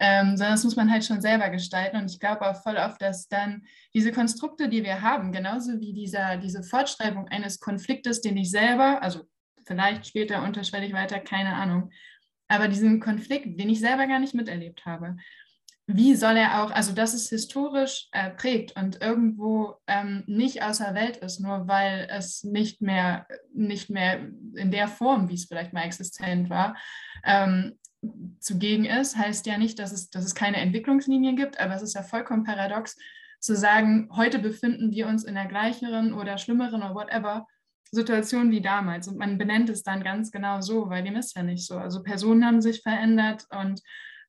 ähm, 0.00 0.36
sondern 0.36 0.54
das 0.54 0.64
muss 0.64 0.76
man 0.76 0.90
halt 0.90 1.04
schon 1.04 1.20
selber 1.20 1.50
gestalten. 1.50 1.98
Und 1.98 2.10
ich 2.10 2.18
glaube 2.18 2.48
auch 2.48 2.62
voll 2.62 2.78
auf, 2.78 2.96
dass 2.98 3.28
dann 3.28 3.64
diese 3.94 4.12
Konstrukte, 4.12 4.68
die 4.68 4.82
wir 4.82 5.02
haben, 5.02 5.30
genauso 5.30 5.78
wie 5.78 5.92
dieser, 5.92 6.38
diese 6.38 6.62
Fortschreibung 6.62 7.28
eines 7.28 7.60
Konfliktes, 7.60 8.22
den 8.22 8.36
ich 8.38 8.50
selber, 8.50 9.02
also 9.02 9.24
vielleicht 9.66 10.06
später 10.06 10.42
unterschwellig 10.42 10.94
weiter, 10.94 11.20
keine 11.20 11.54
Ahnung, 11.54 11.90
aber 12.48 12.68
diesen 12.68 13.00
Konflikt, 13.00 13.60
den 13.60 13.68
ich 13.68 13.80
selber 13.80 14.06
gar 14.06 14.20
nicht 14.20 14.34
miterlebt 14.34 14.86
habe, 14.86 15.16
wie 15.90 16.14
soll 16.16 16.36
er 16.36 16.62
auch, 16.62 16.70
also 16.70 16.92
dass 16.92 17.14
es 17.14 17.30
historisch 17.30 18.08
äh, 18.12 18.28
prägt 18.28 18.76
und 18.76 19.00
irgendwo 19.00 19.76
ähm, 19.86 20.22
nicht 20.26 20.62
außer 20.62 20.94
Welt 20.94 21.16
ist, 21.16 21.40
nur 21.40 21.66
weil 21.66 22.06
es 22.10 22.44
nicht 22.44 22.82
mehr, 22.82 23.26
nicht 23.54 23.88
mehr 23.88 24.20
in 24.54 24.70
der 24.70 24.88
Form, 24.88 25.30
wie 25.30 25.34
es 25.34 25.46
vielleicht 25.46 25.72
mal 25.72 25.84
existent 25.84 26.50
war, 26.50 26.76
ähm, 27.24 27.78
zugegen 28.38 28.84
ist, 28.84 29.16
heißt 29.16 29.46
ja 29.46 29.56
nicht, 29.56 29.78
dass 29.78 29.92
es, 29.92 30.10
dass 30.10 30.26
es 30.26 30.34
keine 30.34 30.58
Entwicklungslinien 30.58 31.36
gibt, 31.36 31.58
aber 31.58 31.74
es 31.74 31.82
ist 31.82 31.94
ja 31.94 32.02
vollkommen 32.02 32.44
paradox 32.44 32.94
zu 33.40 33.56
sagen, 33.56 34.10
heute 34.14 34.40
befinden 34.40 34.92
wir 34.92 35.06
uns 35.06 35.24
in 35.24 35.36
der 35.36 35.46
gleicheren 35.46 36.12
oder 36.12 36.36
schlimmeren 36.36 36.82
oder 36.82 36.94
whatever 36.94 37.46
Situation 37.90 38.50
wie 38.50 38.60
damals 38.60 39.08
und 39.08 39.16
man 39.16 39.38
benennt 39.38 39.70
es 39.70 39.84
dann 39.84 40.04
ganz 40.04 40.30
genau 40.30 40.60
so, 40.60 40.90
weil 40.90 41.02
dem 41.02 41.16
ist 41.16 41.34
ja 41.34 41.42
nicht 41.42 41.64
so. 41.64 41.78
Also 41.78 42.02
Personen 42.02 42.44
haben 42.44 42.60
sich 42.60 42.82
verändert 42.82 43.46
und 43.58 43.80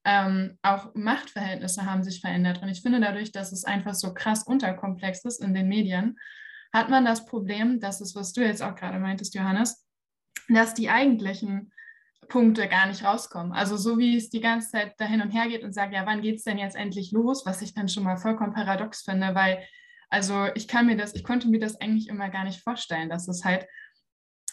ähm, 0.05 0.57
auch 0.61 0.93
Machtverhältnisse 0.95 1.85
haben 1.85 2.03
sich 2.03 2.21
verändert. 2.21 2.61
Und 2.61 2.69
ich 2.69 2.81
finde 2.81 2.99
dadurch, 3.01 3.31
dass 3.31 3.51
es 3.51 3.65
einfach 3.65 3.93
so 3.93 4.13
krass 4.13 4.43
unterkomplex 4.43 5.25
ist 5.25 5.43
in 5.43 5.53
den 5.53 5.67
Medien, 5.67 6.17
hat 6.73 6.89
man 6.89 7.05
das 7.05 7.25
Problem, 7.25 7.79
dass 7.79 7.99
es, 7.99 8.15
was 8.15 8.33
du 8.33 8.41
jetzt 8.41 8.61
auch 8.61 8.75
gerade 8.75 8.99
meintest, 8.99 9.35
Johannes, 9.35 9.85
dass 10.47 10.73
die 10.73 10.89
eigentlichen 10.89 11.71
Punkte 12.27 12.67
gar 12.67 12.87
nicht 12.87 13.03
rauskommen. 13.03 13.51
Also 13.51 13.75
so 13.75 13.97
wie 13.97 14.15
es 14.15 14.29
die 14.29 14.39
ganze 14.39 14.69
Zeit 14.69 14.99
dahin 14.99 15.21
und 15.21 15.31
her 15.31 15.47
geht 15.47 15.63
und 15.63 15.73
sagt, 15.73 15.93
ja, 15.93 16.05
wann 16.05 16.21
geht 16.21 16.37
es 16.37 16.43
denn 16.43 16.57
jetzt 16.57 16.75
endlich 16.75 17.11
los? 17.11 17.45
Was 17.45 17.61
ich 17.61 17.73
dann 17.73 17.89
schon 17.89 18.03
mal 18.03 18.17
vollkommen 18.17 18.53
paradox 18.53 19.01
finde, 19.01 19.33
weil 19.33 19.63
also 20.09 20.47
ich 20.55 20.67
kann 20.67 20.87
mir 20.87 20.97
das, 20.97 21.13
ich 21.13 21.23
konnte 21.23 21.47
mir 21.47 21.59
das 21.59 21.79
eigentlich 21.79 22.07
immer 22.07 22.29
gar 22.29 22.43
nicht 22.43 22.63
vorstellen, 22.63 23.09
dass 23.09 23.27
es 23.27 23.45
halt 23.45 23.67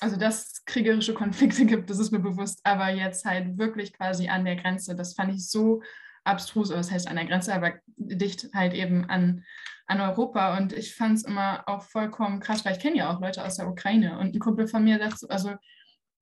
also 0.00 0.16
dass 0.16 0.52
es 0.52 0.64
kriegerische 0.64 1.14
Konflikte 1.14 1.66
gibt, 1.66 1.90
das 1.90 1.98
ist 1.98 2.10
mir 2.10 2.20
bewusst, 2.20 2.60
aber 2.64 2.90
jetzt 2.90 3.24
halt 3.24 3.58
wirklich 3.58 3.92
quasi 3.92 4.28
an 4.28 4.44
der 4.44 4.56
Grenze, 4.56 4.94
das 4.94 5.14
fand 5.14 5.34
ich 5.34 5.48
so 5.48 5.82
abstrus, 6.24 6.70
das 6.70 6.90
heißt 6.90 7.08
an 7.08 7.16
der 7.16 7.26
Grenze, 7.26 7.54
aber 7.54 7.74
dicht 7.96 8.48
halt 8.52 8.74
eben 8.74 9.08
an, 9.08 9.44
an 9.86 10.00
Europa. 10.00 10.56
Und 10.56 10.72
ich 10.72 10.94
fand 10.94 11.18
es 11.18 11.24
immer 11.24 11.62
auch 11.66 11.82
vollkommen 11.82 12.40
krass, 12.40 12.64
weil 12.64 12.72
ich 12.72 12.80
kenne 12.80 12.96
ja 12.96 13.14
auch 13.14 13.20
Leute 13.20 13.44
aus 13.44 13.56
der 13.56 13.68
Ukraine. 13.68 14.18
Und 14.18 14.34
ein 14.34 14.40
Kumpel 14.40 14.66
von 14.66 14.82
mir 14.82 14.98
sagt, 14.98 15.30
also 15.30 15.54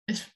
ich, 0.06 0.26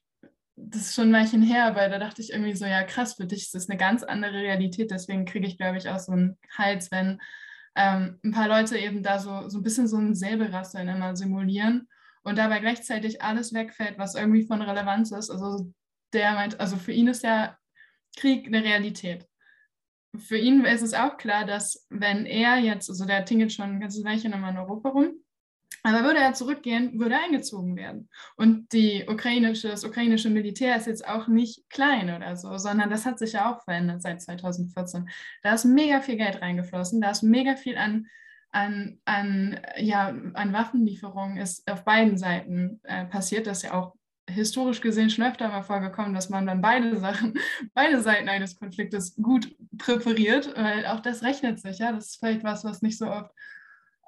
das 0.56 0.82
ist 0.82 0.94
schon 0.94 1.10
ein 1.10 1.12
Weilchen 1.12 1.42
her, 1.42 1.66
aber 1.66 1.88
da 1.88 1.98
dachte 1.98 2.22
ich 2.22 2.32
irgendwie 2.32 2.56
so, 2.56 2.64
ja 2.64 2.82
krass, 2.82 3.14
für 3.14 3.26
dich 3.26 3.42
ist 3.42 3.54
das 3.54 3.68
eine 3.68 3.78
ganz 3.78 4.02
andere 4.02 4.32
Realität, 4.32 4.90
deswegen 4.90 5.26
kriege 5.26 5.46
ich, 5.46 5.58
glaube 5.58 5.76
ich, 5.76 5.88
auch 5.88 5.98
so 5.98 6.12
einen 6.12 6.38
Hals, 6.56 6.90
wenn 6.90 7.20
ähm, 7.76 8.18
ein 8.24 8.32
paar 8.32 8.48
Leute 8.48 8.78
eben 8.78 9.02
da 9.02 9.18
so, 9.18 9.48
so 9.48 9.58
ein 9.58 9.62
bisschen 9.62 9.86
so 9.86 9.98
ein 9.98 10.14
Säbelrasseln 10.14 10.88
immer 10.88 11.14
simulieren 11.14 11.86
und 12.28 12.36
dabei 12.36 12.60
gleichzeitig 12.60 13.22
alles 13.22 13.54
wegfällt, 13.54 13.98
was 13.98 14.14
irgendwie 14.14 14.46
von 14.46 14.60
Relevanz 14.60 15.12
ist. 15.12 15.30
Also 15.30 15.72
der 16.12 16.32
meint, 16.32 16.60
also 16.60 16.76
für 16.76 16.92
ihn 16.92 17.08
ist 17.08 17.22
ja 17.22 17.56
Krieg 18.16 18.46
eine 18.46 18.62
Realität. 18.62 19.26
Für 20.16 20.36
ihn 20.36 20.64
ist 20.64 20.82
es 20.82 20.94
auch 20.94 21.16
klar, 21.16 21.44
dass 21.44 21.86
wenn 21.90 22.26
er 22.26 22.58
jetzt, 22.58 22.88
also 22.90 23.04
der 23.04 23.24
tingelt 23.24 23.52
schon 23.52 23.66
ein 23.66 23.80
ganzes 23.80 24.04
Weilchen 24.04 24.32
immer 24.32 24.50
in 24.50 24.58
Europa 24.58 24.90
rum, 24.90 25.14
aber 25.82 26.02
würde 26.02 26.18
er 26.18 26.34
zurückgehen, 26.34 26.98
würde 26.98 27.14
er 27.14 27.24
eingezogen 27.24 27.76
werden. 27.76 28.08
Und 28.36 28.72
die 28.72 29.06
ukrainische, 29.08 29.68
das 29.68 29.84
ukrainische 29.84 30.28
Militär 30.28 30.76
ist 30.76 30.86
jetzt 30.86 31.06
auch 31.06 31.28
nicht 31.28 31.68
klein 31.70 32.14
oder 32.14 32.36
so, 32.36 32.58
sondern 32.58 32.90
das 32.90 33.06
hat 33.06 33.18
sich 33.18 33.32
ja 33.32 33.52
auch 33.52 33.62
verändert 33.64 34.02
seit 34.02 34.20
2014. 34.20 35.08
Da 35.42 35.54
ist 35.54 35.64
mega 35.64 36.00
viel 36.00 36.16
Geld 36.16 36.42
reingeflossen, 36.42 37.00
da 37.00 37.10
ist 37.10 37.22
mega 37.22 37.56
viel 37.56 37.78
an 37.78 38.06
an, 38.50 38.98
an, 39.04 39.60
ja, 39.76 40.14
an 40.34 40.52
Waffenlieferungen 40.52 41.36
ist 41.36 41.70
auf 41.70 41.84
beiden 41.84 42.16
Seiten 42.16 42.80
äh, 42.84 43.04
passiert. 43.04 43.46
Das 43.46 43.58
ist 43.58 43.64
ja 43.64 43.74
auch 43.74 43.94
historisch 44.28 44.80
gesehen 44.80 45.10
schon 45.10 45.24
öfter 45.24 45.48
mal 45.48 45.62
vorgekommen, 45.62 46.14
dass 46.14 46.28
man 46.28 46.46
dann 46.46 46.60
beide 46.60 46.98
Sachen, 46.98 47.34
beide 47.74 48.00
Seiten 48.00 48.28
eines 48.28 48.58
Konfliktes 48.58 49.16
gut 49.16 49.54
präpariert, 49.76 50.54
weil 50.56 50.86
auch 50.86 51.00
das 51.00 51.22
rechnet 51.22 51.60
sich, 51.60 51.78
ja. 51.78 51.92
Das 51.92 52.06
ist 52.06 52.16
vielleicht 52.18 52.44
was, 52.44 52.64
was 52.64 52.82
nicht 52.82 52.98
so 52.98 53.10
oft 53.10 53.30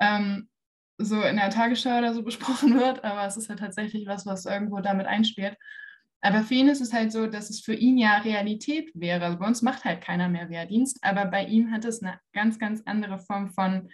ähm, 0.00 0.48
so 0.98 1.22
in 1.22 1.36
der 1.36 1.50
Tagesschau 1.50 1.98
oder 1.98 2.14
so 2.14 2.22
besprochen 2.24 2.78
wird, 2.78 3.04
aber 3.04 3.26
es 3.26 3.36
ist 3.36 3.48
ja 3.48 3.56
tatsächlich 3.56 4.06
was, 4.06 4.26
was 4.26 4.46
irgendwo 4.46 4.80
damit 4.80 5.06
einspielt. 5.06 5.56
Aber 6.22 6.42
für 6.42 6.54
ihn 6.54 6.68
ist 6.68 6.82
es 6.82 6.92
halt 6.92 7.12
so, 7.12 7.26
dass 7.26 7.48
es 7.48 7.60
für 7.60 7.72
ihn 7.72 7.96
ja 7.96 8.18
Realität 8.18 8.90
wäre. 8.94 9.24
Also 9.24 9.38
bei 9.38 9.46
uns 9.46 9.62
macht 9.62 9.84
halt 9.84 10.02
keiner 10.02 10.28
mehr 10.28 10.50
Wehrdienst, 10.50 10.98
aber 11.02 11.24
bei 11.24 11.44
ihm 11.44 11.72
hat 11.72 11.86
es 11.86 12.02
eine 12.02 12.20
ganz, 12.34 12.58
ganz 12.58 12.82
andere 12.84 13.18
Form 13.18 13.48
von 13.48 13.88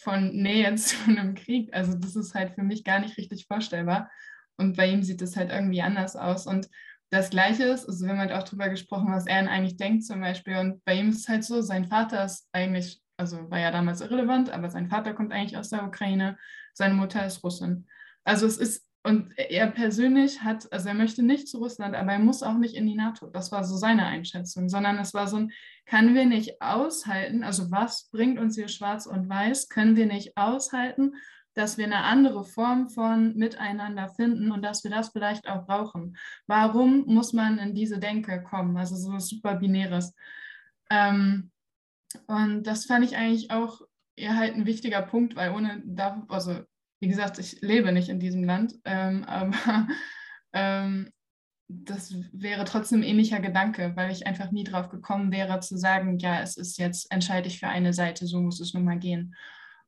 von 0.00 0.34
Nähe 0.34 0.74
zu 0.74 0.96
einem 1.06 1.34
Krieg. 1.34 1.74
Also 1.74 1.94
das 1.94 2.16
ist 2.16 2.34
halt 2.34 2.54
für 2.54 2.62
mich 2.62 2.84
gar 2.84 3.00
nicht 3.00 3.16
richtig 3.16 3.46
vorstellbar. 3.46 4.10
Und 4.56 4.76
bei 4.76 4.88
ihm 4.88 5.02
sieht 5.02 5.22
es 5.22 5.36
halt 5.36 5.50
irgendwie 5.50 5.82
anders 5.82 6.16
aus. 6.16 6.46
Und 6.46 6.68
das 7.10 7.30
Gleiche 7.30 7.64
ist, 7.64 7.88
also 7.88 8.04
wir 8.04 8.12
haben 8.12 8.20
halt 8.20 8.32
auch 8.32 8.44
darüber 8.44 8.68
gesprochen, 8.68 9.12
was 9.12 9.26
er 9.26 9.38
eigentlich 9.48 9.76
denkt 9.76 10.04
zum 10.04 10.20
Beispiel. 10.20 10.56
Und 10.56 10.84
bei 10.84 10.94
ihm 10.94 11.08
ist 11.08 11.20
es 11.20 11.28
halt 11.28 11.44
so, 11.44 11.60
sein 11.60 11.86
Vater 11.86 12.24
ist 12.24 12.48
eigentlich, 12.52 13.02
also 13.16 13.50
war 13.50 13.58
ja 13.58 13.70
damals 13.70 14.00
irrelevant, 14.00 14.50
aber 14.50 14.70
sein 14.70 14.88
Vater 14.88 15.14
kommt 15.14 15.32
eigentlich 15.32 15.56
aus 15.56 15.70
der 15.70 15.84
Ukraine, 15.84 16.38
seine 16.72 16.94
Mutter 16.94 17.24
ist 17.26 17.42
Russin. 17.42 17.88
Also 18.24 18.46
es 18.46 18.58
ist 18.58 18.86
und 19.02 19.32
er 19.38 19.70
persönlich 19.70 20.42
hat, 20.42 20.70
also 20.72 20.88
er 20.88 20.94
möchte 20.94 21.22
nicht 21.22 21.48
zu 21.48 21.58
Russland, 21.58 21.94
aber 21.94 22.12
er 22.12 22.18
muss 22.18 22.42
auch 22.42 22.58
nicht 22.58 22.74
in 22.74 22.86
die 22.86 22.94
NATO. 22.94 23.28
Das 23.28 23.50
war 23.50 23.64
so 23.64 23.76
seine 23.76 24.04
Einschätzung, 24.04 24.68
sondern 24.68 24.98
es 24.98 25.14
war 25.14 25.26
so 25.26 25.38
ein, 25.38 25.52
kann 25.86 26.14
wir 26.14 26.26
nicht 26.26 26.60
aushalten, 26.60 27.42
also 27.42 27.70
was 27.70 28.10
bringt 28.10 28.38
uns 28.38 28.56
hier 28.56 28.68
schwarz 28.68 29.06
und 29.06 29.28
weiß, 29.28 29.70
können 29.70 29.96
wir 29.96 30.06
nicht 30.06 30.36
aushalten, 30.36 31.14
dass 31.54 31.78
wir 31.78 31.86
eine 31.86 32.04
andere 32.04 32.44
Form 32.44 32.88
von 32.90 33.34
Miteinander 33.36 34.08
finden 34.08 34.52
und 34.52 34.62
dass 34.62 34.84
wir 34.84 34.90
das 34.90 35.10
vielleicht 35.10 35.48
auch 35.48 35.66
brauchen. 35.66 36.16
Warum 36.46 37.06
muss 37.06 37.32
man 37.32 37.58
in 37.58 37.74
diese 37.74 37.98
Denke 37.98 38.42
kommen? 38.42 38.76
Also 38.76 38.96
so 38.96 39.12
was 39.12 39.28
super 39.28 39.56
Binäres. 39.56 40.14
Ähm, 40.90 41.50
und 42.26 42.64
das 42.64 42.84
fand 42.84 43.04
ich 43.04 43.16
eigentlich 43.16 43.50
auch 43.50 43.80
eher 44.14 44.36
halt 44.36 44.54
ein 44.54 44.66
wichtiger 44.66 45.02
Punkt, 45.02 45.36
weil 45.36 45.52
ohne, 45.52 45.82
also 46.28 46.60
wie 47.00 47.08
gesagt, 47.08 47.38
ich 47.38 47.60
lebe 47.62 47.92
nicht 47.92 48.08
in 48.08 48.20
diesem 48.20 48.44
Land, 48.44 48.74
ähm, 48.84 49.24
aber 49.26 49.88
ähm, 50.52 51.10
das 51.68 52.14
wäre 52.32 52.64
trotzdem 52.64 53.00
ein 53.00 53.04
ähnlicher 53.04 53.40
Gedanke, 53.40 53.92
weil 53.94 54.10
ich 54.10 54.26
einfach 54.26 54.50
nie 54.50 54.64
drauf 54.64 54.88
gekommen 54.88 55.30
wäre 55.30 55.60
zu 55.60 55.76
sagen, 55.76 56.18
ja, 56.18 56.40
es 56.40 56.56
ist 56.56 56.78
jetzt, 56.78 57.10
entscheide 57.12 57.46
ich 57.46 57.60
für 57.60 57.68
eine 57.68 57.92
Seite, 57.92 58.26
so 58.26 58.40
muss 58.40 58.60
es 58.60 58.74
nun 58.74 58.84
mal 58.84 58.98
gehen. 58.98 59.36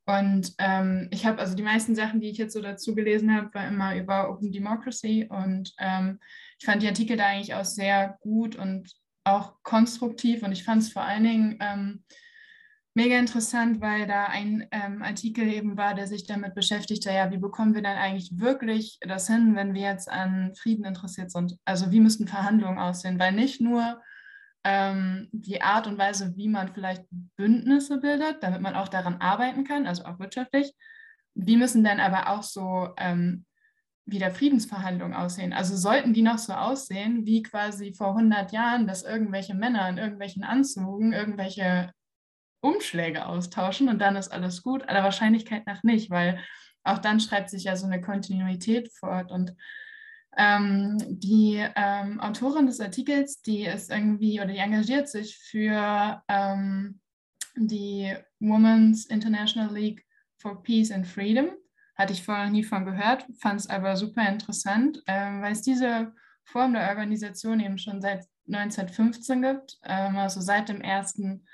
Und 0.05 0.55
ähm, 0.59 1.09
ich 1.11 1.27
habe 1.27 1.41
also 1.41 1.55
die 1.55 1.63
meisten 1.63 1.95
Sachen, 1.95 2.21
die 2.21 2.29
ich 2.29 2.39
jetzt 2.39 2.55
so 2.55 2.61
dazu 2.61 2.95
gelesen 2.95 3.35
habe, 3.35 3.53
war 3.55 3.69
immer 3.69 3.97
über 3.97 4.31
Open 4.31 4.51
Democracy 4.51 5.29
und 5.29 5.73
ähm, 5.79 6.19
ich 6.59 6.67
fand 6.67 6.83
die 6.83 6.89
Artikel 6.89 7.17
da 7.17 7.27
eigentlich 7.27 7.55
auch 7.55 7.65
sehr 7.65 8.17
gut 8.21 8.57
und 8.57 8.93
auch 9.25 9.55
konstruktiv 9.63 10.43
und 10.43 10.53
ich 10.53 10.65
fand 10.65 10.83
es 10.83 10.93
vor 10.93 11.03
allen 11.03 11.25
Dingen 11.25 11.59
ähm, 11.61 12.05
mega 12.95 13.19
interessant, 13.19 13.81
weil 13.81 14.07
da 14.07 14.27
ein 14.27 14.67
ähm, 14.71 15.03
Artikel 15.03 15.49
eben 15.49 15.77
war, 15.77 15.95
der 15.95 16.07
sich 16.07 16.27
damit 16.27 16.55
beschäftigte, 16.55 17.11
ja, 17.11 17.31
wie 17.31 17.39
bekommen 17.39 17.75
wir 17.75 17.83
dann 17.83 17.97
eigentlich 17.97 18.39
wirklich 18.39 18.99
das 19.01 19.27
hin, 19.29 19.55
wenn 19.55 19.75
wir 19.75 19.83
jetzt 19.83 20.11
an 20.11 20.55
Frieden 20.55 20.85
interessiert 20.85 21.31
sind? 21.31 21.57
Also 21.65 21.91
wie 21.91 22.01
müssten 22.01 22.29
Verhandlungen 22.29 22.79
aussehen? 22.79 23.19
Weil 23.19 23.33
nicht 23.33 23.61
nur 23.61 24.01
ähm, 24.65 25.29
die 25.33 25.63
Art 25.63 25.87
und 25.87 25.99
Weise, 25.99 26.37
wie 26.37 26.49
man 26.49 26.73
vielleicht 26.73 27.05
Bündnisse 27.37 27.99
bildet, 27.99 28.43
damit 28.43 28.61
man 28.61 28.75
auch 28.75 28.89
daran 28.89 29.17
arbeiten 29.17 29.65
kann, 29.65 29.87
also 29.87 30.05
auch 30.05 30.19
wirtschaftlich, 30.19 30.73
wie 31.35 31.57
müssen 31.57 31.83
dann 31.83 31.99
aber 31.99 32.29
auch 32.29 32.43
so 32.43 32.91
ähm, 32.99 33.47
wieder 34.05 34.31
Friedensverhandlungen 34.31 35.17
aussehen? 35.17 35.55
Also 35.55 35.77
sollten 35.77 36.13
die 36.13 36.23
noch 36.23 36.39
so 36.39 36.53
aussehen 36.53 37.25
wie 37.25 37.43
quasi 37.43 37.95
vor 37.95 38.09
100 38.09 38.53
Jahren, 38.53 38.87
dass 38.87 39.03
irgendwelche 39.03 39.55
Männer 39.55 39.89
in 39.89 39.97
irgendwelchen 39.97 40.45
Anzügen 40.45 41.15
irgendwelche 41.15 41.91
Umschläge 42.63 43.27
austauschen 43.27 43.89
und 43.89 43.99
dann 43.99 44.17
ist 44.17 44.29
alles 44.29 44.63
gut. 44.63 44.89
Aller 44.89 45.03
Wahrscheinlichkeit 45.03 45.67
nach 45.67 45.83
nicht, 45.83 46.11
weil 46.11 46.39
auch 46.85 46.99
dann 46.99 47.21
schreibt 47.21 47.51
sich 47.51 47.65
ja 47.65 47.77
so 47.77 47.87
eine 47.87 48.01
Kontinuität 48.01 48.91
fort. 48.93 49.31
Und 49.31 49.55
ähm, 50.37 50.97
die 51.09 51.65
ähm, 51.77 52.21
Autorin 52.21 52.67
des 52.67 52.81
Artikels, 52.81 53.43
die 53.43 53.67
ist 53.67 53.91
irgendwie 53.91 54.41
oder 54.41 54.53
die 54.53 54.59
engagiert 54.59 55.09
sich 55.09 55.37
für 55.37 56.23
ähm, 56.29 57.01
die 57.57 58.15
Women's 58.41 59.07
International 59.07 59.75
League 59.75 60.07
for 60.39 60.63
Peace 60.63 60.91
and 60.91 61.07
Freedom. 61.07 61.51
Hatte 61.97 62.15
ich 62.15 62.23
vorher 62.23 62.49
nie 62.49 62.65
von 62.65 62.85
gehört, 62.85 63.27
fand 63.41 63.61
es 63.61 63.69
aber 63.69 63.97
super 63.97 64.27
interessant, 64.29 65.03
ähm, 65.07 65.43
weil 65.43 65.53
es 65.53 65.63
diese 65.63 66.15
Form 66.45 66.73
der 66.73 66.89
Organisation 66.89 67.61
eben 67.61 67.79
schon 67.79 68.01
seit 68.01 68.25
1915 68.47 69.43
gibt, 69.43 69.79
ähm, 69.85 70.17
also 70.17 70.41
seit 70.41 70.69
dem 70.69 70.81
ersten 70.81 71.45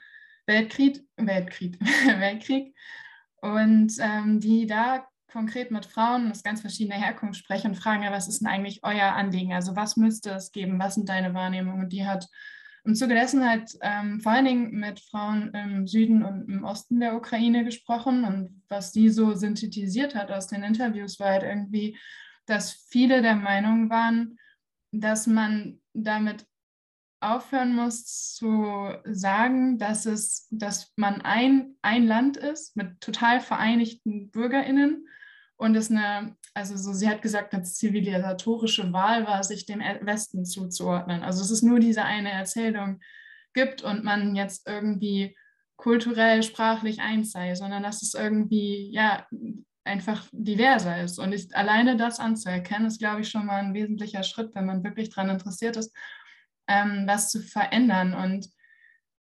Weltkrieg, 0.48 1.04
Weltkrieg, 1.16 1.78
Weltkrieg 2.18 2.74
und 3.42 3.92
ähm, 4.00 4.40
die 4.40 4.66
da 4.66 5.06
konkret 5.30 5.70
mit 5.70 5.84
Frauen 5.84 6.30
aus 6.30 6.42
ganz 6.42 6.62
verschiedener 6.62 6.96
Herkunft 6.96 7.38
sprechen 7.38 7.68
und 7.68 7.76
fragen, 7.76 8.02
ja, 8.02 8.10
was 8.10 8.28
ist 8.28 8.40
denn 8.40 8.48
eigentlich 8.48 8.80
euer 8.82 9.12
Anliegen? 9.12 9.52
Also 9.52 9.76
was 9.76 9.96
müsste 9.96 10.30
es 10.30 10.50
geben? 10.50 10.78
Was 10.78 10.94
sind 10.94 11.08
deine 11.08 11.34
Wahrnehmungen? 11.34 11.84
Und 11.84 11.92
die 11.92 12.06
hat 12.06 12.26
im 12.84 12.94
Zuge 12.94 13.14
dessen 13.14 13.46
halt 13.46 13.76
ähm, 13.82 14.20
vor 14.20 14.32
allen 14.32 14.46
Dingen 14.46 14.70
mit 14.70 15.00
Frauen 15.00 15.52
im 15.52 15.86
Süden 15.86 16.24
und 16.24 16.48
im 16.48 16.64
Osten 16.64 16.98
der 17.00 17.14
Ukraine 17.14 17.64
gesprochen 17.64 18.24
und 18.24 18.62
was 18.70 18.92
die 18.92 19.10
so 19.10 19.34
synthetisiert 19.34 20.14
hat 20.14 20.30
aus 20.30 20.46
den 20.46 20.62
Interviews 20.62 21.20
war 21.20 21.28
halt 21.28 21.42
irgendwie, 21.42 21.98
dass 22.46 22.72
viele 22.88 23.20
der 23.20 23.36
Meinung 23.36 23.90
waren, 23.90 24.38
dass 24.92 25.26
man 25.26 25.82
damit 25.92 26.46
aufhören 27.20 27.74
muss 27.74 28.34
zu 28.34 28.92
sagen, 29.04 29.78
dass 29.78 30.06
es, 30.06 30.46
dass 30.50 30.92
man 30.96 31.20
ein, 31.22 31.74
ein 31.82 32.06
Land 32.06 32.36
ist 32.36 32.76
mit 32.76 33.00
total 33.00 33.40
vereinigten 33.40 34.30
BürgerInnen 34.30 35.08
und 35.56 35.74
es 35.74 35.90
eine, 35.90 36.36
also 36.54 36.76
so, 36.76 36.92
sie 36.92 37.08
hat 37.08 37.22
gesagt, 37.22 37.52
eine 37.52 37.64
zivilisatorische 37.64 38.92
Wahl 38.92 39.26
war, 39.26 39.42
sich 39.42 39.66
dem 39.66 39.80
Westen 39.80 40.44
zuzuordnen. 40.44 41.22
Also 41.22 41.42
es 41.42 41.50
ist 41.50 41.62
nur 41.62 41.80
diese 41.80 42.04
eine 42.04 42.30
Erzählung 42.30 43.00
gibt 43.52 43.82
und 43.82 44.04
man 44.04 44.36
jetzt 44.36 44.68
irgendwie 44.68 45.36
kulturell, 45.76 46.42
sprachlich 46.42 47.00
eins 47.00 47.32
sei, 47.32 47.54
sondern 47.54 47.82
dass 47.82 48.02
es 48.02 48.14
irgendwie, 48.14 48.90
ja, 48.92 49.26
einfach 49.84 50.26
diverser 50.32 51.02
ist. 51.02 51.18
Und 51.18 51.32
ich, 51.32 51.54
alleine 51.56 51.96
das 51.96 52.20
anzuerkennen, 52.20 52.86
ist, 52.86 53.00
glaube 53.00 53.22
ich, 53.22 53.30
schon 53.30 53.46
mal 53.46 53.60
ein 53.60 53.74
wesentlicher 53.74 54.22
Schritt, 54.22 54.54
wenn 54.54 54.66
man 54.66 54.84
wirklich 54.84 55.10
daran 55.10 55.30
interessiert 55.30 55.76
ist, 55.76 55.96
ähm, 56.68 57.04
was 57.06 57.30
zu 57.30 57.40
verändern. 57.42 58.14
Und 58.14 58.48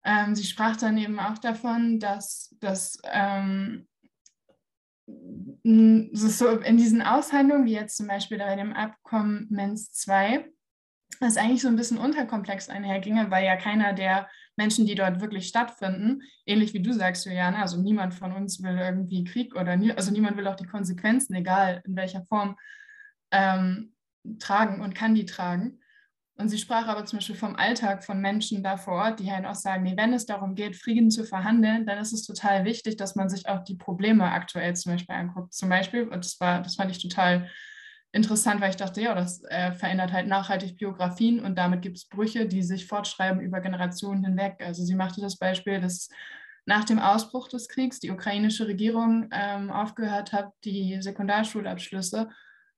ähm, 0.04 0.34
sie 0.34 0.44
sprach 0.44 0.76
dann 0.76 0.98
eben 0.98 1.20
auch 1.20 1.38
davon, 1.38 2.00
dass, 2.00 2.54
dass 2.60 2.98
ähm, 3.04 3.86
so 5.06 6.48
in 6.48 6.76
diesen 6.76 7.02
Aushandlungen, 7.02 7.66
wie 7.66 7.74
jetzt 7.74 7.96
zum 7.96 8.08
Beispiel 8.08 8.38
bei 8.38 8.56
dem 8.56 8.72
Abkommen 8.72 9.46
MENS 9.50 9.92
2, 9.92 10.50
das 11.20 11.36
eigentlich 11.36 11.62
so 11.62 11.68
ein 11.68 11.76
bisschen 11.76 11.98
unterkomplex 11.98 12.68
einherginge, 12.68 13.30
weil 13.30 13.44
ja 13.44 13.56
keiner 13.56 13.92
der 13.92 14.28
Menschen, 14.56 14.86
die 14.86 14.94
dort 14.94 15.20
wirklich 15.20 15.48
stattfinden, 15.48 16.22
ähnlich 16.46 16.74
wie 16.74 16.82
du 16.82 16.92
sagst, 16.92 17.26
Juliane, 17.26 17.58
also 17.58 17.80
niemand 17.80 18.14
von 18.14 18.32
uns 18.32 18.62
will 18.62 18.76
irgendwie 18.78 19.24
Krieg 19.24 19.54
oder 19.54 19.76
nie, 19.76 19.92
also 19.92 20.10
niemand 20.10 20.36
will 20.36 20.46
auch 20.46 20.56
die 20.56 20.66
Konsequenzen, 20.66 21.34
egal 21.34 21.82
in 21.86 21.96
welcher 21.96 22.22
Form, 22.24 22.56
ähm, 23.30 23.94
tragen 24.38 24.80
und 24.80 24.94
kann 24.94 25.14
die 25.14 25.26
tragen. 25.26 25.80
Und 26.38 26.50
sie 26.50 26.58
sprach 26.58 26.86
aber 26.86 27.06
zum 27.06 27.18
Beispiel 27.18 27.34
vom 27.34 27.56
Alltag 27.56 28.04
von 28.04 28.20
Menschen 28.20 28.62
da 28.62 28.76
vor 28.76 28.94
Ort, 28.94 29.20
die 29.20 29.32
halt 29.32 29.46
auch 29.46 29.54
sagen, 29.54 29.84
nee, 29.84 29.96
wenn 29.96 30.12
es 30.12 30.26
darum 30.26 30.54
geht, 30.54 30.76
Frieden 30.76 31.10
zu 31.10 31.24
verhandeln, 31.24 31.86
dann 31.86 31.98
ist 31.98 32.12
es 32.12 32.24
total 32.24 32.64
wichtig, 32.64 32.96
dass 32.96 33.16
man 33.16 33.30
sich 33.30 33.48
auch 33.48 33.64
die 33.64 33.76
Probleme 33.76 34.30
aktuell 34.30 34.76
zum 34.76 34.92
Beispiel 34.92 35.14
anguckt. 35.14 35.54
Zum 35.54 35.70
Beispiel, 35.70 36.02
und 36.02 36.24
das 36.24 36.38
war, 36.38 36.60
das 36.60 36.76
fand 36.76 36.90
ich 36.90 37.00
total 37.00 37.48
interessant, 38.12 38.60
weil 38.60 38.70
ich 38.70 38.76
dachte, 38.76 39.00
ja, 39.00 39.14
das 39.14 39.42
äh, 39.44 39.72
verändert 39.72 40.12
halt 40.12 40.26
nachhaltig 40.26 40.76
Biografien 40.76 41.40
und 41.40 41.56
damit 41.56 41.80
gibt 41.80 41.96
es 41.96 42.08
Brüche, 42.08 42.46
die 42.46 42.62
sich 42.62 42.86
fortschreiben 42.86 43.40
über 43.40 43.60
Generationen 43.60 44.22
hinweg. 44.22 44.56
Also 44.60 44.84
sie 44.84 44.94
machte 44.94 45.22
das 45.22 45.38
Beispiel, 45.38 45.80
dass 45.80 46.10
nach 46.66 46.84
dem 46.84 46.98
Ausbruch 46.98 47.48
des 47.48 47.68
Kriegs 47.68 47.98
die 48.00 48.10
ukrainische 48.10 48.66
Regierung 48.66 49.28
ähm, 49.32 49.70
aufgehört 49.70 50.32
hat, 50.32 50.50
die 50.64 51.00
Sekundarschulabschlüsse 51.00 52.28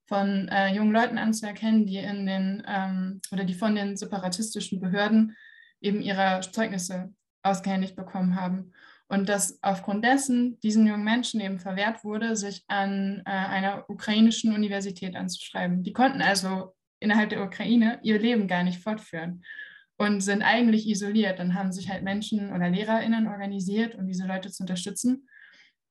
von 0.09 0.49
äh, 0.49 0.75
jungen 0.75 0.92
Leuten 0.92 1.18
anzuerkennen, 1.18 1.87
die 1.87 1.99
in 1.99 2.27
den 2.27 2.62
ähm, 2.66 3.21
oder 3.31 3.44
die 3.44 3.55
von 3.55 3.75
den 3.75 3.97
separatistischen 3.97 4.81
Behörden 4.81 5.37
eben 5.81 6.01
ihre 6.01 6.40
Zeugnisse 6.40 7.12
ausgehändigt 7.42 7.94
bekommen 7.94 8.40
haben. 8.40 8.73
Und 9.09 9.29
dass 9.29 9.62
aufgrund 9.62 10.05
dessen 10.05 10.59
diesen 10.61 10.87
jungen 10.87 11.05
Menschen 11.05 11.40
eben 11.40 11.59
verwehrt 11.59 12.05
wurde, 12.05 12.37
sich 12.37 12.64
an 12.68 13.23
äh, 13.25 13.31
einer 13.31 13.88
ukrainischen 13.88 14.55
Universität 14.55 15.14
anzuschreiben. 15.14 15.83
Die 15.83 15.92
konnten 15.92 16.23
also 16.23 16.75
innerhalb 17.01 17.31
der 17.31 17.44
Ukraine 17.44 18.01
ihr 18.03 18.18
Leben 18.18 18.49
gar 18.49 18.64
nicht 18.64 18.83
fortführen 18.83 19.44
und 19.99 20.21
sind 20.21 20.42
eigentlich 20.42 20.88
isoliert. 20.88 21.38
Dann 21.38 21.55
haben 21.55 21.73
sich 21.73 21.88
halt 21.88 22.03
Menschen 22.03 22.53
oder 22.53 22.68
LehrerInnen 22.71 23.29
organisiert, 23.29 23.94
um 23.94 24.07
diese 24.07 24.27
Leute 24.27 24.51
zu 24.51 24.62
unterstützen, 24.62 25.29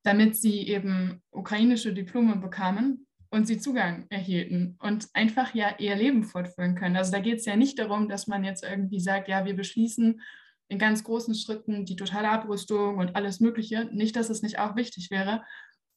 damit 0.03 0.35
sie 0.35 0.67
eben 0.67 1.21
ukrainische 1.31 1.93
Diplome 1.93 2.37
bekamen 2.37 3.06
und 3.29 3.47
sie 3.47 3.59
Zugang 3.59 4.05
erhielten 4.09 4.77
und 4.79 5.07
einfach 5.13 5.53
ja 5.53 5.75
ihr 5.79 5.95
Leben 5.95 6.23
fortführen 6.23 6.75
können. 6.75 6.95
Also 6.95 7.11
da 7.11 7.19
geht 7.19 7.39
es 7.39 7.45
ja 7.45 7.55
nicht 7.55 7.79
darum, 7.79 8.07
dass 8.07 8.27
man 8.27 8.43
jetzt 8.43 8.63
irgendwie 8.63 8.99
sagt, 8.99 9.27
ja, 9.27 9.45
wir 9.45 9.55
beschließen 9.55 10.21
in 10.69 10.79
ganz 10.79 11.03
großen 11.03 11.35
Schritten 11.35 11.85
die 11.85 11.95
totale 11.95 12.29
Abrüstung 12.29 12.97
und 12.97 13.15
alles 13.15 13.39
Mögliche. 13.39 13.85
Nicht, 13.91 14.15
dass 14.15 14.29
es 14.29 14.41
nicht 14.41 14.59
auch 14.59 14.75
wichtig 14.75 15.11
wäre, 15.11 15.43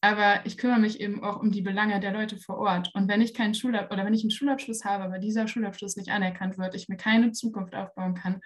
aber 0.00 0.46
ich 0.46 0.56
kümmere 0.56 0.80
mich 0.80 1.00
eben 1.00 1.22
auch 1.22 1.40
um 1.40 1.50
die 1.50 1.62
Belange 1.62 2.00
der 2.00 2.12
Leute 2.12 2.38
vor 2.38 2.58
Ort. 2.58 2.90
Und 2.94 3.08
wenn 3.08 3.20
ich 3.20 3.34
keinen 3.34 3.54
Schulab 3.54 3.92
oder 3.92 4.04
wenn 4.04 4.14
ich 4.14 4.22
einen 4.22 4.30
Schulabschluss 4.30 4.84
habe, 4.84 5.04
aber 5.04 5.18
dieser 5.18 5.46
Schulabschluss 5.46 5.96
nicht 5.96 6.10
anerkannt 6.10 6.56
wird, 6.56 6.74
ich 6.74 6.88
mir 6.88 6.96
keine 6.96 7.32
Zukunft 7.32 7.74
aufbauen 7.74 8.14
kann, 8.14 8.40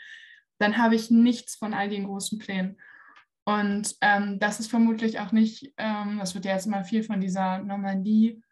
dann 0.59 0.79
habe 0.79 0.94
ich 0.94 1.11
nichts 1.11 1.55
von 1.55 1.75
all 1.75 1.88
den 1.88 2.05
großen 2.05 2.38
Plänen. 2.38 2.77
Und 3.44 3.94
ähm, 4.01 4.38
das 4.40 4.59
ist 4.59 4.70
vermutlich 4.70 5.20
auch 5.20 5.31
nicht, 5.31 5.73
ähm, 5.77 6.18
das 6.18 6.35
wird 6.35 6.44
ja 6.44 6.55
jetzt 6.55 6.66
immer 6.66 6.85
viel 6.85 7.03
von 7.03 7.20
dieser 7.20 7.59
Normandie 7.59 8.42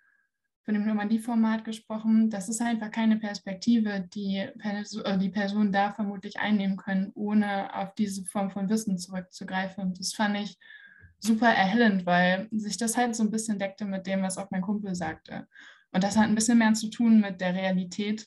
von 0.64 0.74
dem 0.74 0.86
Normandie-Format 0.86 1.64
gesprochen. 1.64 2.30
Das 2.30 2.48
ist 2.48 2.62
einfach 2.62 2.90
keine 2.90 3.16
Perspektive, 3.16 4.08
die 4.14 4.38
äh, 4.38 5.18
die 5.18 5.28
Personen 5.28 5.72
da 5.72 5.92
vermutlich 5.92 6.38
einnehmen 6.38 6.76
können, 6.76 7.10
ohne 7.14 7.74
auf 7.74 7.94
diese 7.94 8.24
Form 8.24 8.50
von 8.50 8.68
Wissen 8.68 8.98
zurückzugreifen. 8.98 9.82
Und 9.82 9.98
das 9.98 10.12
fand 10.12 10.36
ich 10.36 10.56
super 11.18 11.48
erhellend, 11.48 12.06
weil 12.06 12.48
sich 12.50 12.76
das 12.76 12.96
halt 12.96 13.16
so 13.16 13.22
ein 13.22 13.30
bisschen 13.30 13.58
deckte 13.58 13.84
mit 13.84 14.06
dem, 14.06 14.22
was 14.22 14.38
auch 14.38 14.50
mein 14.50 14.62
Kumpel 14.62 14.94
sagte. 14.94 15.46
Und 15.92 16.04
das 16.04 16.16
hat 16.16 16.24
ein 16.24 16.34
bisschen 16.34 16.58
mehr 16.58 16.74
zu 16.74 16.90
tun 16.90 17.20
mit 17.20 17.40
der 17.40 17.54
Realität, 17.54 18.26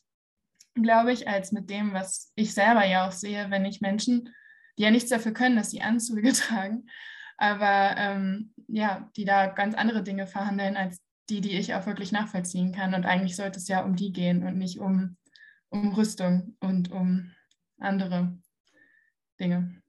glaube 0.75 1.13
ich, 1.13 1.27
als 1.27 1.51
mit 1.51 1.69
dem, 1.69 1.93
was 1.93 2.31
ich 2.35 2.53
selber 2.53 2.85
ja 2.85 3.07
auch 3.07 3.11
sehe, 3.11 3.49
wenn 3.49 3.65
ich 3.65 3.81
Menschen, 3.81 4.29
die 4.77 4.83
ja 4.83 4.91
nichts 4.91 5.09
dafür 5.09 5.33
können, 5.33 5.55
dass 5.55 5.71
sie 5.71 5.81
Anzüge 5.81 6.33
tragen, 6.33 6.87
aber 7.37 7.95
ähm, 7.97 8.53
ja, 8.67 9.09
die 9.15 9.25
da 9.25 9.47
ganz 9.47 9.75
andere 9.75 10.03
Dinge 10.03 10.27
verhandeln 10.27 10.77
als 10.77 11.01
die, 11.29 11.41
die 11.41 11.57
ich 11.57 11.73
auch 11.73 11.85
wirklich 11.85 12.11
nachvollziehen 12.11 12.71
kann. 12.71 12.93
Und 12.93 13.05
eigentlich 13.05 13.35
sollte 13.35 13.59
es 13.59 13.67
ja 13.67 13.83
um 13.83 13.95
die 13.95 14.11
gehen 14.11 14.45
und 14.45 14.57
nicht 14.57 14.79
um, 14.79 15.17
um 15.69 15.93
Rüstung 15.93 16.55
und 16.59 16.91
um 16.91 17.31
andere 17.79 18.37
Dinge. 19.39 19.81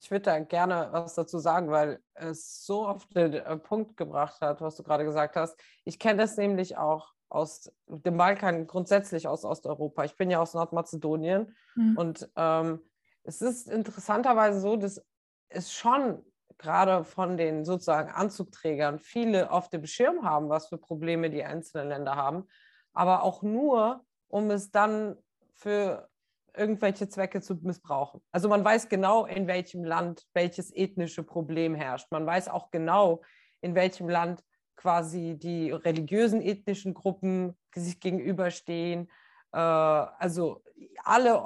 Ich 0.00 0.10
würde 0.10 0.22
da 0.22 0.38
gerne 0.40 0.88
was 0.90 1.14
dazu 1.14 1.38
sagen, 1.38 1.70
weil 1.70 2.00
es 2.14 2.64
so 2.64 2.86
auf 2.86 3.06
den 3.06 3.34
äh, 3.34 3.56
Punkt 3.56 3.96
gebracht 3.96 4.40
hat, 4.40 4.60
was 4.60 4.76
du 4.76 4.82
gerade 4.82 5.04
gesagt 5.04 5.36
hast. 5.36 5.56
Ich 5.84 5.98
kenne 5.98 6.18
das 6.20 6.36
nämlich 6.36 6.76
auch 6.76 7.12
aus 7.28 7.72
dem 7.86 8.16
Balkan, 8.16 8.66
grundsätzlich 8.66 9.28
aus 9.28 9.44
Osteuropa. 9.44 10.04
Ich 10.04 10.16
bin 10.16 10.30
ja 10.30 10.40
aus 10.40 10.54
Nordmazedonien 10.54 11.54
mhm. 11.76 11.96
und 11.96 12.28
ähm, 12.36 12.80
es 13.22 13.40
ist 13.40 13.68
interessanterweise 13.68 14.60
so, 14.60 14.76
dass 14.76 15.00
es 15.48 15.72
schon 15.72 16.22
gerade 16.62 17.04
von 17.04 17.36
den 17.36 17.64
sozusagen 17.64 18.10
Anzugträgern 18.10 18.98
viele 18.98 19.50
auf 19.50 19.68
dem 19.68 19.84
Schirm 19.84 20.24
haben, 20.24 20.48
was 20.48 20.68
für 20.68 20.78
Probleme 20.78 21.28
die 21.28 21.44
einzelnen 21.44 21.88
Länder 21.88 22.16
haben, 22.16 22.46
aber 22.92 23.22
auch 23.24 23.42
nur, 23.42 24.04
um 24.28 24.50
es 24.50 24.70
dann 24.70 25.16
für 25.52 26.08
irgendwelche 26.56 27.08
Zwecke 27.08 27.40
zu 27.40 27.54
missbrauchen. 27.62 28.20
Also 28.30 28.48
man 28.48 28.64
weiß 28.64 28.88
genau, 28.88 29.26
in 29.26 29.46
welchem 29.46 29.84
Land 29.84 30.26
welches 30.34 30.74
ethnische 30.74 31.22
Problem 31.22 31.74
herrscht. 31.74 32.08
Man 32.10 32.26
weiß 32.26 32.48
auch 32.48 32.70
genau, 32.70 33.22
in 33.60 33.74
welchem 33.74 34.08
Land 34.08 34.42
quasi 34.76 35.36
die 35.38 35.70
religiösen 35.70 36.42
ethnischen 36.42 36.94
Gruppen 36.94 37.56
sich 37.74 38.00
gegenüberstehen. 38.00 39.10
Äh, 39.52 39.58
also 39.58 40.62
alle 41.04 41.42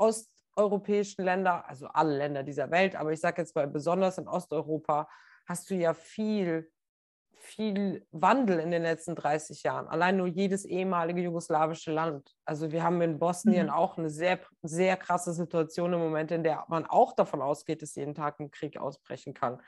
osteuropäischen 0.57 1.25
Länder, 1.25 1.69
also 1.69 1.87
alle 1.89 2.17
Länder 2.17 2.43
dieser 2.43 2.71
Welt, 2.71 2.97
aber 2.97 3.13
ich 3.13 3.21
sage 3.21 3.43
jetzt 3.43 3.55
mal 3.55 3.67
besonders 3.67 4.19
in 4.19 4.27
Osteuropa, 4.27 5.09
hast 5.47 5.71
du 5.71 5.75
ja 5.75 5.95
viel, 5.95 6.71
viel 7.35 8.07
Wandel 8.11 8.59
in 8.59 8.71
den 8.71 8.83
letzten 8.83 9.15
30 9.15 9.63
Jahren. 9.63 9.87
Allein 9.87 10.17
nur 10.17 10.27
jedes 10.27 10.65
ehemalige 10.65 11.21
jugoslawische 11.21 11.93
Land. 11.93 12.35
Also 12.45 12.73
wir 12.73 12.83
haben 12.83 13.01
in 13.03 13.19
Bosnien 13.19 13.67
mhm. 13.67 13.73
auch 13.73 13.99
eine 13.99 14.11
sehr, 14.11 14.41
sehr 14.63 14.97
krasse 14.97 15.33
Situation 15.33 15.93
im 15.93 16.01
Moment, 16.01 16.33
in 16.33 16.43
der 16.43 16.65
man 16.69 16.87
auch 16.87 17.13
davon 17.13 17.43
ausgeht, 17.43 17.83
dass 17.83 17.95
jeden 17.95 18.15
Tag 18.15 18.41
ein 18.41 18.51
Krieg 18.51 18.79
ausbrechen 18.79 19.35
kann 19.35 19.61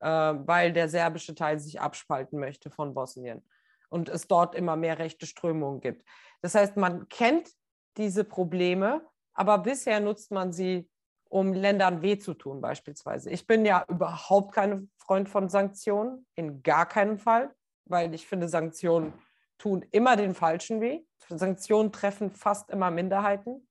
äh, 0.00 0.06
weil 0.08 0.72
der 0.72 0.88
serbische 0.88 1.34
Teil 1.34 1.58
sich 1.58 1.80
abspalten 1.80 2.38
möchte 2.38 2.70
von 2.70 2.94
Bosnien 2.94 3.42
und 3.88 4.08
es 4.08 4.26
dort 4.28 4.54
immer 4.54 4.76
mehr 4.76 4.98
rechte 4.98 5.26
Strömungen 5.26 5.80
gibt. 5.80 6.04
Das 6.40 6.54
heißt, 6.54 6.76
man 6.76 7.08
kennt 7.08 7.50
diese 7.96 8.24
Probleme, 8.24 9.02
aber 9.38 9.58
bisher 9.58 10.00
nutzt 10.00 10.32
man 10.32 10.52
sie, 10.52 10.90
um 11.30 11.52
Ländern 11.52 12.02
weh 12.02 12.18
zu 12.18 12.34
tun 12.34 12.60
beispielsweise. 12.60 13.30
Ich 13.30 13.46
bin 13.46 13.64
ja 13.64 13.84
überhaupt 13.88 14.52
kein 14.52 14.90
Freund 14.96 15.28
von 15.28 15.48
Sanktionen, 15.48 16.26
in 16.34 16.62
gar 16.64 16.86
keinem 16.86 17.18
Fall, 17.18 17.54
weil 17.84 18.12
ich 18.14 18.26
finde, 18.26 18.48
Sanktionen 18.48 19.12
tun 19.56 19.84
immer 19.92 20.16
den 20.16 20.34
Falschen 20.34 20.80
weh. 20.80 21.02
Sanktionen 21.28 21.92
treffen 21.92 22.32
fast 22.32 22.70
immer 22.70 22.90
Minderheiten. 22.90 23.68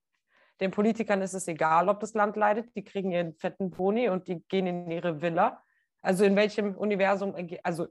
Den 0.60 0.70
Politikern 0.70 1.20
ist 1.20 1.34
es 1.34 1.46
egal, 1.48 1.90
ob 1.90 2.00
das 2.00 2.14
Land 2.14 2.36
leidet. 2.36 2.74
Die 2.74 2.84
kriegen 2.84 3.10
ihren 3.10 3.34
fetten 3.34 3.70
Boni 3.70 4.08
und 4.08 4.26
die 4.26 4.42
gehen 4.48 4.66
in 4.66 4.90
ihre 4.90 5.20
Villa. 5.20 5.62
Also 6.00 6.24
in 6.24 6.34
welchem 6.34 6.76
Universum, 6.76 7.34
also 7.62 7.88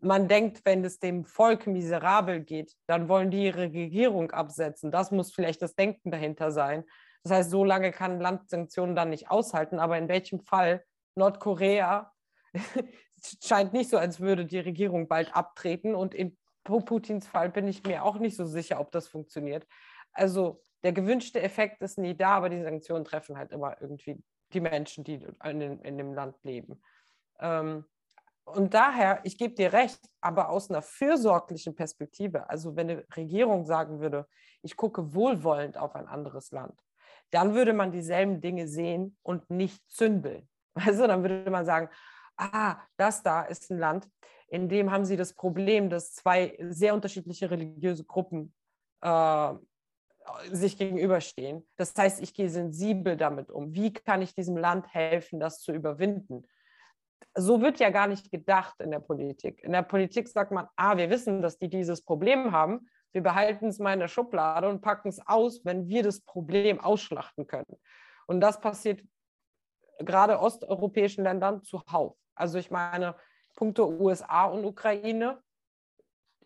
man 0.00 0.26
denkt, 0.26 0.62
wenn 0.64 0.84
es 0.84 0.98
dem 0.98 1.24
Volk 1.24 1.68
miserabel 1.68 2.40
geht, 2.40 2.74
dann 2.86 3.08
wollen 3.08 3.30
die 3.30 3.44
ihre 3.44 3.72
Regierung 3.72 4.32
absetzen. 4.32 4.90
Das 4.90 5.12
muss 5.12 5.32
vielleicht 5.32 5.62
das 5.62 5.76
Denken 5.76 6.10
dahinter 6.10 6.50
sein. 6.50 6.84
Das 7.22 7.32
heißt, 7.32 7.50
so 7.50 7.64
lange 7.64 7.92
kann 7.92 8.12
ein 8.12 8.20
Land 8.20 8.50
Sanktionen 8.50 8.96
dann 8.96 9.10
nicht 9.10 9.30
aushalten. 9.30 9.78
Aber 9.78 9.96
in 9.98 10.08
welchem 10.08 10.40
Fall 10.40 10.84
Nordkorea 11.14 12.12
scheint 13.42 13.72
nicht 13.72 13.90
so, 13.90 13.98
als 13.98 14.20
würde 14.20 14.46
die 14.46 14.58
Regierung 14.58 15.08
bald 15.08 15.34
abtreten. 15.34 15.94
Und 15.94 16.14
in 16.14 16.36
Putins 16.64 17.26
Fall 17.26 17.50
bin 17.50 17.68
ich 17.68 17.84
mir 17.84 18.04
auch 18.04 18.18
nicht 18.18 18.36
so 18.36 18.44
sicher, 18.44 18.80
ob 18.80 18.92
das 18.92 19.08
funktioniert. 19.08 19.66
Also 20.12 20.60
der 20.82 20.92
gewünschte 20.92 21.40
Effekt 21.40 21.80
ist 21.82 21.98
nie 21.98 22.16
da, 22.16 22.36
aber 22.36 22.48
die 22.48 22.62
Sanktionen 22.62 23.04
treffen 23.04 23.38
halt 23.38 23.52
immer 23.52 23.80
irgendwie 23.80 24.22
die 24.52 24.60
Menschen, 24.60 25.04
die 25.04 25.26
in, 25.44 25.80
in 25.80 25.98
dem 25.98 26.12
Land 26.12 26.36
leben. 26.42 26.82
Ähm, 27.40 27.84
und 28.44 28.74
daher, 28.74 29.20
ich 29.22 29.38
gebe 29.38 29.54
dir 29.54 29.72
recht, 29.72 30.00
aber 30.20 30.48
aus 30.48 30.68
einer 30.68 30.82
fürsorglichen 30.82 31.74
Perspektive, 31.74 32.50
also 32.50 32.76
wenn 32.76 32.90
eine 32.90 33.04
Regierung 33.16 33.64
sagen 33.64 34.00
würde, 34.00 34.26
ich 34.62 34.76
gucke 34.76 35.14
wohlwollend 35.14 35.78
auf 35.78 35.94
ein 35.94 36.08
anderes 36.08 36.50
Land, 36.50 36.82
dann 37.32 37.54
würde 37.54 37.72
man 37.72 37.90
dieselben 37.90 38.40
Dinge 38.40 38.68
sehen 38.68 39.16
und 39.22 39.50
nicht 39.50 39.82
zündeln. 39.90 40.48
Also 40.74 41.06
dann 41.06 41.22
würde 41.22 41.50
man 41.50 41.64
sagen, 41.64 41.88
ah, 42.36 42.76
das 42.96 43.22
da 43.22 43.42
ist 43.42 43.70
ein 43.70 43.78
Land, 43.78 44.08
in 44.48 44.68
dem 44.68 44.90
haben 44.90 45.04
sie 45.04 45.16
das 45.16 45.34
Problem, 45.34 45.90
dass 45.90 46.14
zwei 46.14 46.56
sehr 46.60 46.94
unterschiedliche 46.94 47.50
religiöse 47.50 48.04
Gruppen 48.04 48.54
äh, 49.00 49.54
sich 50.50 50.76
gegenüberstehen. 50.76 51.66
Das 51.76 51.94
heißt, 51.96 52.22
ich 52.22 52.34
gehe 52.34 52.48
sensibel 52.48 53.16
damit 53.16 53.50
um. 53.50 53.74
Wie 53.74 53.92
kann 53.92 54.22
ich 54.22 54.34
diesem 54.34 54.56
Land 54.56 54.86
helfen, 54.94 55.40
das 55.40 55.60
zu 55.60 55.72
überwinden? 55.72 56.46
so 57.34 57.60
wird 57.60 57.80
ja 57.80 57.90
gar 57.90 58.06
nicht 58.06 58.30
gedacht 58.30 58.80
in 58.80 58.90
der 58.90 59.00
Politik. 59.00 59.62
In 59.62 59.72
der 59.72 59.82
Politik 59.82 60.28
sagt 60.28 60.52
man, 60.52 60.66
ah, 60.76 60.96
wir 60.96 61.10
wissen, 61.10 61.42
dass 61.42 61.58
die 61.58 61.68
dieses 61.68 62.02
Problem 62.02 62.52
haben. 62.52 62.88
Wir 63.12 63.22
behalten 63.22 63.68
es 63.68 63.78
mal 63.78 63.92
in 63.92 64.00
der 64.00 64.08
Schublade 64.08 64.68
und 64.68 64.80
packen 64.80 65.08
es 65.08 65.24
aus, 65.26 65.64
wenn 65.64 65.88
wir 65.88 66.02
das 66.02 66.20
Problem 66.20 66.80
ausschlachten 66.80 67.46
können. 67.46 67.78
Und 68.26 68.40
das 68.40 68.60
passiert 68.60 69.02
gerade 69.98 70.40
osteuropäischen 70.40 71.24
Ländern 71.24 71.62
zuhauf. 71.62 72.16
Also 72.34 72.58
ich 72.58 72.70
meine, 72.70 73.14
Punkte 73.54 73.86
USA 73.86 74.46
und 74.46 74.64
Ukraine. 74.64 75.42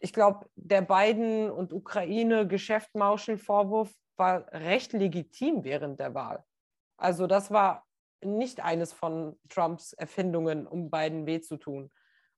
Ich 0.00 0.12
glaube, 0.12 0.50
der 0.56 0.82
Biden 0.82 1.48
und 1.50 1.72
Ukraine-Geschäftmauschel-Vorwurf 1.72 3.94
war 4.16 4.52
recht 4.52 4.92
legitim 4.92 5.64
während 5.64 6.00
der 6.00 6.14
Wahl. 6.14 6.44
Also 6.96 7.26
das 7.26 7.50
war 7.50 7.86
nicht 8.22 8.60
eines 8.60 8.92
von 8.92 9.38
Trumps 9.48 9.92
Erfindungen, 9.92 10.66
um 10.66 10.90
beiden 10.90 11.26
weh 11.26 11.40
zu 11.40 11.56
tun. 11.56 11.90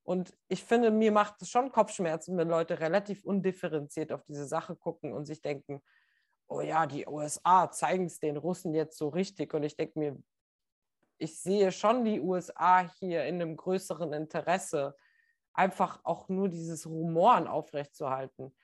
Und 0.09 0.35
ich 0.47 0.63
finde, 0.63 0.89
mir 0.89 1.11
macht 1.11 1.39
es 1.43 1.51
schon 1.51 1.71
Kopfschmerzen, 1.71 2.35
wenn 2.35 2.49
Leute 2.49 2.79
relativ 2.79 3.23
undifferenziert 3.25 4.11
auf 4.11 4.23
diese 4.23 4.47
Sache 4.47 4.75
gucken 4.75 5.13
und 5.13 5.25
sich 5.25 5.39
denken, 5.39 5.83
oh 6.47 6.61
ja, 6.61 6.87
die 6.87 7.05
USA 7.05 7.69
zeigen 7.69 8.05
es 8.05 8.19
den 8.19 8.35
Russen 8.35 8.73
jetzt 8.73 8.97
so 8.97 9.09
richtig. 9.09 9.53
Und 9.53 9.61
ich 9.61 9.77
denke 9.77 9.99
mir, 9.99 10.17
ich 11.19 11.39
sehe 11.39 11.71
schon 11.71 12.05
die 12.05 12.19
USA 12.21 12.89
hier 12.97 13.25
in 13.25 13.35
einem 13.35 13.55
größeren 13.55 14.11
Interesse, 14.13 14.95
einfach 15.53 15.99
auch 16.03 16.27
nur 16.27 16.49
dieses 16.49 16.87
Rumoren 16.87 17.47
aufrechtzuerhalten. 17.47 18.55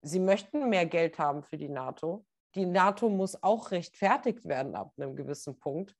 Sie 0.00 0.18
möchten 0.18 0.70
mehr 0.70 0.86
Geld 0.86 1.18
haben 1.18 1.42
für 1.42 1.58
die 1.58 1.68
NATO. 1.68 2.24
Die 2.54 2.64
NATO 2.64 3.10
muss 3.10 3.42
auch 3.42 3.70
rechtfertigt 3.70 4.46
werden 4.46 4.74
ab 4.74 4.94
einem 4.96 5.14
gewissen 5.14 5.58
Punkt 5.58 5.94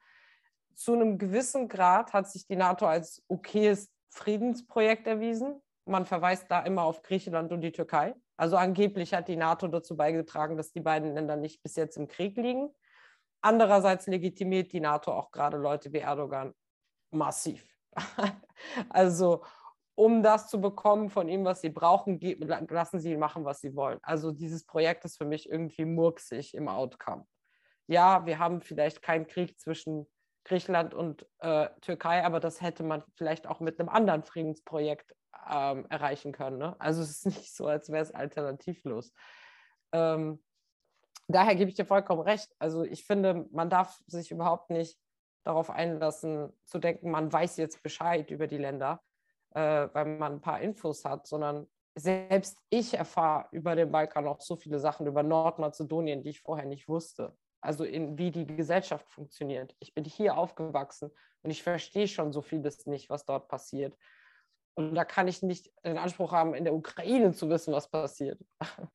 zu 0.77 0.93
einem 0.93 1.17
gewissen 1.19 1.69
Grad 1.69 2.13
hat 2.13 2.31
sich 2.31 2.47
die 2.47 2.55
NATO 2.55 2.87
als 2.87 3.23
okayes 3.29 3.91
Friedensprojekt 4.11 5.07
erwiesen. 5.07 5.61
Man 5.85 6.07
verweist 6.07 6.51
da 6.51 6.61
immer 6.61 6.83
auf 6.83 7.03
Griechenland 7.03 7.53
und 7.53 7.61
die 7.61 7.73
Türkei. 7.73 8.15
Also 8.37 8.57
angeblich 8.57 9.15
hat 9.15 9.29
die 9.29 9.37
NATO 9.37 9.69
dazu 9.69 9.97
beigetragen, 9.97 10.57
dass 10.57 10.73
die 10.73 10.81
beiden 10.81 11.15
Länder 11.15 11.37
nicht 11.37 11.63
bis 11.63 11.77
jetzt 11.77 11.97
im 11.97 12.09
Krieg 12.09 12.37
liegen. 12.37 12.71
Andererseits 13.41 14.07
legitimiert 14.07 14.73
die 14.73 14.81
NATO 14.81 15.13
auch 15.13 15.31
gerade 15.31 15.57
Leute 15.57 15.93
wie 15.93 15.99
Erdogan 15.99 16.53
massiv. 17.11 17.65
also 18.91 19.45
um 19.95 20.23
das 20.23 20.49
zu 20.49 20.61
bekommen 20.61 21.09
von 21.09 21.29
ihm, 21.29 21.45
was 21.45 21.63
sie 21.63 21.71
brauchen, 21.71 22.21
lassen 22.69 23.01
sie 23.01 23.13
ihn 23.13 23.19
machen, 23.19 23.45
was 23.47 23.61
sie 23.61 23.75
wollen. 23.75 23.99
Also 24.03 24.31
dieses 24.31 24.67
Projekt 24.67 25.05
ist 25.07 25.17
für 25.17 25.25
mich 25.25 25.49
irgendwie 25.49 25.87
murksig 25.87 26.55
im 26.55 26.69
Outcome. 26.69 27.27
Ja, 27.87 28.27
wir 28.27 28.39
haben 28.39 28.61
vielleicht 28.61 29.01
keinen 29.01 29.27
Krieg 29.27 29.59
zwischen 29.59 30.07
Griechenland 30.47 30.95
und 30.95 31.27
äh, 31.41 31.69
Türkei, 31.81 32.25
aber 32.25 32.39
das 32.39 32.61
hätte 32.63 32.85
man 32.85 33.03
vielleicht 33.17 33.49
auch 33.49 33.59
mit 33.59 33.81
einem 33.81 33.89
anderen 33.89 34.23
Friedensprojekt 34.23 35.15
ähm, 35.51 35.87
erreichen 35.91 36.31
können. 36.31 36.59
Ne? 36.59 36.77
Also 36.79 37.03
es 37.03 37.11
ist 37.11 37.27
nicht 37.39 37.55
so, 37.55 37.67
als 37.67 37.91
wäre 37.91 38.03
es 38.03 38.15
alternativlos. 38.15 39.13
Ähm, 39.93 40.43
daher 41.27 41.57
gebe 41.57 41.69
ich 41.69 41.75
dir 41.75 41.85
vollkommen 41.85 42.23
recht. 42.23 42.55
Also 42.61 42.85
ich 42.85 43.05
finde, 43.05 43.47
man 43.51 43.69
darf 43.69 44.01
sich 44.07 44.31
überhaupt 44.31 44.71
nicht 44.71 44.97
darauf 45.43 45.69
einlassen, 45.69 46.53
zu 46.65 46.79
denken, 46.79 47.11
man 47.11 47.33
weiß 47.33 47.57
jetzt 47.57 47.83
Bescheid 47.83 48.31
über 48.31 48.47
die 48.47 48.59
Länder, 48.59 49.03
äh, 49.51 49.89
weil 49.93 50.05
man 50.05 50.35
ein 50.35 50.41
paar 50.41 50.61
Infos 50.61 51.05
hat, 51.05 51.27
sondern 51.27 51.67
selbst 51.97 52.59
ich 52.71 52.95
erfahre 52.95 53.49
über 53.51 53.75
den 53.75 53.91
Balkan 53.91 54.29
auch 54.29 54.41
so 54.41 54.55
viele 54.55 54.79
Sachen 54.79 55.09
über 55.09 55.25
Nordmazedonien, 55.25 56.23
die 56.23 56.31
ich 56.31 56.41
vorher 56.41 56.67
nicht 56.67 56.89
wusste 56.89 57.37
also 57.61 57.85
in 57.85 58.19
wie 58.19 58.31
die 58.31 58.47
Gesellschaft 58.47 59.09
funktioniert. 59.09 59.75
Ich 59.79 59.95
bin 59.95 60.05
hier 60.05 60.37
aufgewachsen 60.37 61.11
und 61.43 61.51
ich 61.51 61.63
verstehe 61.63 62.09
schon 62.09 62.33
so 62.33 62.43
vieles 62.43 62.87
nicht, 62.87 63.11
was 63.11 63.25
dort 63.25 63.49
passiert. 63.49 63.97
Und 64.75 64.95
da 64.95 65.05
kann 65.05 65.27
ich 65.27 65.43
nicht 65.43 65.73
den 65.85 65.97
Anspruch 65.97 66.33
haben, 66.33 66.55
in 66.55 66.65
der 66.65 66.75
Ukraine 66.75 67.33
zu 67.33 67.49
wissen, 67.49 67.73
was 67.73 67.89
passiert. 67.91 68.41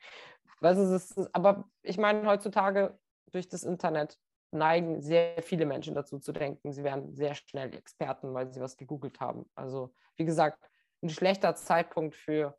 Was 0.64 0.78
ist 0.78 1.18
es? 1.18 1.34
Aber 1.34 1.68
ich 1.82 1.98
meine, 1.98 2.24
heutzutage 2.28 2.96
durch 3.32 3.50
das 3.50 3.64
Internet 3.64 4.20
neigen 4.52 5.02
sehr 5.02 5.42
viele 5.42 5.66
Menschen 5.66 5.96
dazu 5.96 6.20
zu 6.20 6.32
denken, 6.32 6.72
sie 6.72 6.84
werden 6.84 7.16
sehr 7.16 7.34
schnell 7.34 7.74
Experten, 7.74 8.32
weil 8.36 8.54
sie 8.54 8.62
was 8.62 8.78
gegoogelt 8.78 9.20
haben. 9.20 9.50
Also 9.56 9.92
wie 10.18 10.26
gesagt, 10.26 10.64
ein 11.02 11.10
schlechter 11.10 11.56
Zeitpunkt 11.56 12.16
für, 12.16 12.56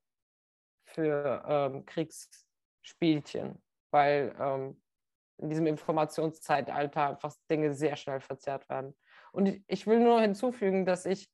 für 0.84 1.44
ähm, 1.46 1.86
Kriegsspielchen, 1.86 3.62
weil 3.92 4.34
ähm, 4.40 4.82
in 5.43 5.49
diesem 5.49 5.66
Informationszeitalter 5.66 7.09
einfach 7.09 7.34
Dinge 7.51 7.74
sehr 7.74 7.97
schnell 7.97 8.20
verzerrt 8.20 8.68
werden. 8.68 8.95
Und 9.32 9.62
ich 9.66 9.86
will 9.86 10.01
nur 10.01 10.20
hinzufügen, 10.20 10.86
dass 10.86 11.05
ich, 11.05 11.30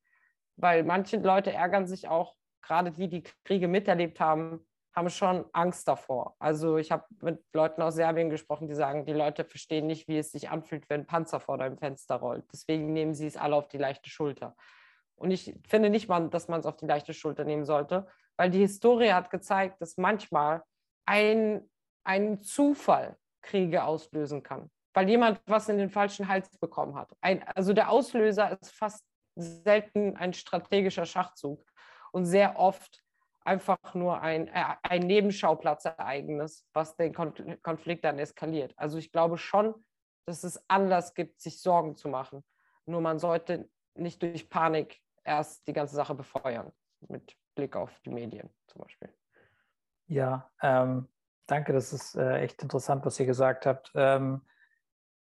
weil 0.56 0.82
manche 0.82 1.18
Leute 1.18 1.52
ärgern 1.52 1.86
sich 1.86 2.09
auch, 2.09 2.34
gerade 2.62 2.90
die, 2.90 3.09
die 3.09 3.22
Kriege 3.44 3.68
miterlebt 3.68 4.20
haben, 4.20 4.66
haben 4.94 5.11
schon 5.11 5.44
Angst 5.52 5.86
davor. 5.86 6.34
Also 6.38 6.76
ich 6.76 6.90
habe 6.90 7.04
mit 7.22 7.42
Leuten 7.52 7.82
aus 7.82 7.94
Serbien 7.94 8.30
gesprochen, 8.30 8.66
die 8.66 8.74
sagen, 8.74 9.06
die 9.06 9.12
Leute 9.12 9.44
verstehen 9.44 9.86
nicht, 9.86 10.09
wie 10.09 10.18
es 10.18 10.32
sich 10.32 10.50
anfühlt, 10.50 10.88
wenn 10.90 11.02
ein 11.02 11.06
Panzer 11.06 11.38
vor 11.38 11.56
deinem 11.56 11.78
Fenster 11.78 12.16
rollt. 12.16 12.44
Deswegen 12.52 12.92
nehmen 12.92 13.14
sie 13.14 13.26
es 13.26 13.36
alle 13.36 13.54
auf 13.54 13.68
die 13.68 13.78
leichte 13.78 14.11
Schulter. 14.11 14.56
Und 15.14 15.30
ich 15.30 15.54
finde 15.68 15.90
nicht 15.90 16.09
mal, 16.09 16.28
dass 16.28 16.48
man 16.48 16.61
es 16.61 16.66
auf 16.66 16.76
die 16.76 16.86
leichte 16.86 17.14
Schulter 17.14 17.44
nehmen 17.44 17.64
sollte, 17.64 18.06
weil 18.36 18.50
die 18.50 18.59
Historie 18.59 19.12
hat 19.12 19.30
gezeigt, 19.30 19.80
dass 19.80 19.96
manchmal 19.96 20.62
ein, 21.06 21.68
ein 22.04 22.42
Zufall 22.42 23.16
Kriege 23.43 23.84
auslösen 23.84 24.43
kann, 24.43 24.70
weil 24.95 25.09
jemand 25.09 25.41
was 25.47 25.68
in 25.68 25.78
den 25.78 25.91
falschen 25.91 26.28
Hals 26.28 26.49
bekommen 26.59 26.95
hat. 26.97 27.14
Ein, 27.20 27.43
also 27.49 27.72
der 27.72 27.91
Auslöser 27.91 28.59
ist 28.61 28.72
fast 28.72 29.05
selten 29.36 30.16
ein 30.16 30.32
strategischer 30.32 31.07
Schachzug 31.07 31.64
und 32.12 32.24
sehr 32.24 32.59
oft 32.59 33.03
einfach 33.45 33.78
nur 33.95 34.20
ein, 34.20 34.49
äh, 34.49 34.64
ein 34.82 35.03
Nebenschauplatzereignis, 35.03 36.66
was 36.72 36.97
den 36.97 37.14
Konflikt 37.14 38.05
dann 38.05 38.18
eskaliert. 38.18 38.74
Also 38.76 38.99
ich 38.99 39.11
glaube 39.11 39.39
schon, 39.39 39.74
dass 40.26 40.45
es 40.45 40.62
Anlass 40.68 41.14
gibt, 41.14 41.41
sich 41.41 41.62
Sorgen 41.62 41.97
zu 41.97 42.09
machen. 42.09 42.45
Nur 42.84 43.01
man 43.01 43.18
sollte 43.18 43.70
nicht 43.95 44.22
durch 44.22 44.51
Panik 44.51 45.01
erst 45.24 45.66
die 45.66 45.72
ganze 45.72 45.97
Sache 45.97 46.14
befeuern, 46.14 46.72
mit 47.09 47.36
Blick 47.55 47.76
auf 47.76 47.99
die 48.01 48.11
Medien 48.11 48.51
zum 48.66 48.82
Beispiel. 48.82 49.12
Ja, 50.07 50.51
ähm, 50.62 51.09
danke, 51.49 51.72
das 51.72 51.92
ist 51.92 52.14
äh, 52.14 52.38
echt 52.38 52.62
interessant, 52.62 53.05
was 53.05 53.18
ihr 53.18 53.26
gesagt 53.26 53.66
habt. 53.66 53.90
Ähm, 53.94 54.42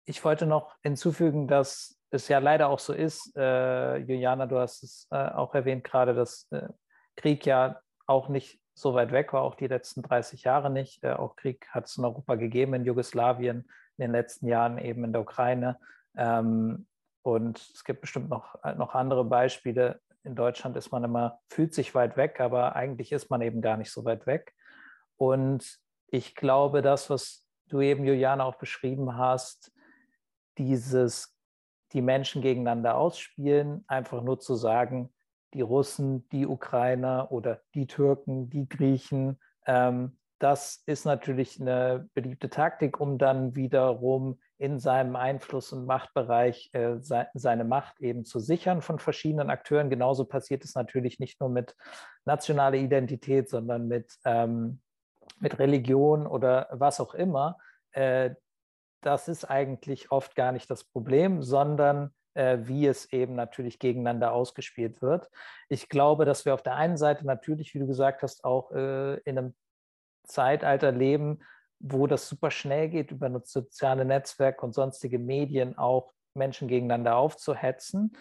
ich 0.05 0.23
wollte 0.26 0.45
noch 0.45 0.76
hinzufügen, 0.82 1.47
dass 1.47 1.97
es 2.09 2.28
ja 2.28 2.39
leider 2.39 2.69
auch 2.69 2.80
so 2.80 2.93
ist, 2.93 3.36
äh, 3.36 3.97
Juliana, 3.97 4.45
du 4.45 4.59
hast 4.59 4.84
es 4.84 5.07
äh, 5.11 5.30
auch 5.30 5.55
erwähnt 5.55 5.84
gerade, 5.84 6.13
dass 6.13 6.47
äh, 6.51 6.67
Krieg 7.15 7.45
ja 7.45 7.80
auch 8.07 8.30
nicht 8.30 8.59
so 8.73 8.93
weit 8.93 9.11
weg 9.11 9.34
war, 9.34 9.41
auch 9.41 9.55
die 9.55 9.67
letzten 9.67 10.01
30 10.01 10.43
Jahre 10.43 10.69
nicht. 10.69 11.03
Äh, 11.03 11.13
auch 11.13 11.36
Krieg 11.36 11.67
hat 11.69 11.86
es 11.86 11.97
in 11.97 12.05
Europa 12.05 12.36
gegeben, 12.36 12.73
in 12.73 12.86
Jugoslawien, 12.86 13.69
in 13.97 14.01
den 14.01 14.11
letzten 14.11 14.47
Jahren 14.47 14.78
eben 14.78 15.03
in 15.03 15.13
der 15.13 15.21
Ukraine. 15.21 15.80
Ähm, 16.17 16.88
und 17.21 17.57
es 17.73 17.84
gibt 17.84 18.01
bestimmt 18.01 18.30
noch, 18.30 18.55
äh, 18.63 18.76
noch 18.76 18.93
andere 18.93 19.26
Beispiele. 19.26 20.01
In 20.23 20.36
Deutschland 20.36 20.76
ist 20.76 20.91
man 20.91 21.03
immer, 21.03 21.39
fühlt 21.49 21.73
sich 21.73 21.95
weit 21.95 22.17
weg, 22.17 22.39
aber 22.39 22.76
eigentlich 22.76 23.11
ist 23.11 23.30
man 23.30 23.41
eben 23.41 23.61
gar 23.61 23.78
nicht 23.78 23.91
so 23.91 24.05
weit 24.05 24.28
weg. 24.28 24.53
Und 25.17 25.80
ich 26.16 26.34
glaube, 26.36 26.82
das, 26.82 27.09
was 27.09 27.45
du 27.68 27.82
eben, 27.82 28.05
Juliane, 28.05 28.43
auch 28.43 28.55
beschrieben 28.55 29.18
hast, 29.18 29.72
dieses, 30.57 31.38
die 31.91 32.01
Menschen 32.01 32.41
gegeneinander 32.41 32.95
ausspielen, 32.95 33.84
einfach 33.88 34.22
nur 34.22 34.39
zu 34.39 34.55
sagen, 34.55 35.13
die 35.53 35.61
Russen, 35.61 36.28
die 36.30 36.47
Ukrainer 36.47 37.32
oder 37.32 37.61
die 37.74 37.88
Türken, 37.88 38.49
die 38.49 38.68
Griechen. 38.68 39.39
Ähm, 39.66 40.18
das 40.39 40.84
ist 40.86 41.05
natürlich 41.05 41.59
eine 41.61 42.09
beliebte 42.13 42.49
Taktik, 42.49 42.99
um 42.99 43.18
dann 43.18 43.55
wiederum 43.55 44.39
in 44.57 44.80
seinem 44.80 45.16
Einfluss- 45.16 45.74
und 45.74 45.86
Machtbereich 45.86 46.70
äh, 46.74 46.97
se 46.99 47.28
seine 47.34 47.63
Macht 47.66 47.99
eben 47.99 48.24
zu 48.24 48.39
sichern 48.39 48.82
von 48.82 48.99
verschiedenen 48.99 49.49
Akteuren. 49.49 49.89
Genauso 49.89 50.26
passiert 50.26 50.63
es 50.63 50.76
natürlich 50.76 51.20
nicht 51.20 51.39
nur 51.41 51.49
mit 51.49 51.76
nationaler 52.26 52.78
Identität, 52.78 53.49
sondern 53.49 53.88
mit, 53.88 54.13
ähm, 54.24 54.82
mit 55.39 55.59
Religion 55.59 56.28
oder 56.28 56.67
was 56.71 56.99
auch 56.99 57.13
immer. 57.13 57.57
Äh, 57.91 58.32
das 59.01 59.28
ist 59.28 59.45
eigentlich 59.45 60.11
oft 60.11 60.36
gar 60.36 60.51
nicht 60.51 60.69
das 60.69 60.84
Problem, 60.84 61.43
sondern 61.43 62.13
äh, 62.34 62.57
wie 62.61 62.88
es 62.88 63.11
eben 63.13 63.36
natürlich 63.36 63.80
gegeneinander 63.80 64.34
ausgespielt 64.34 65.01
wird. 65.01 65.30
Ich 65.69 65.89
glaube, 65.89 66.26
dass 66.26 66.45
wir 66.45 66.53
auf 66.53 66.63
der 66.63 66.76
einen 66.76 66.97
Seite 66.97 67.26
natürlich, 67.26 67.73
wie 67.73 67.80
du 67.80 67.88
gesagt 67.88 68.23
hast, 68.23 68.43
auch 68.43 68.71
äh, 68.71 69.15
in 69.19 69.38
einem 69.38 69.55
Zeitalter 70.23 70.91
leben, 70.91 71.39
wo 71.80 72.07
das 72.07 72.28
super 72.28 72.51
schnell 72.51 72.89
geht, 72.89 73.11
über 73.11 73.30
soziale 73.43 74.05
Netzwerke 74.05 74.65
und 74.65 74.73
sonstige 74.73 75.19
Medien 75.19 75.78
auch 75.78 76.13
Menschen 76.34 76.67
gegeneinander 76.67 77.15
aufzuhetzen. 77.15 78.17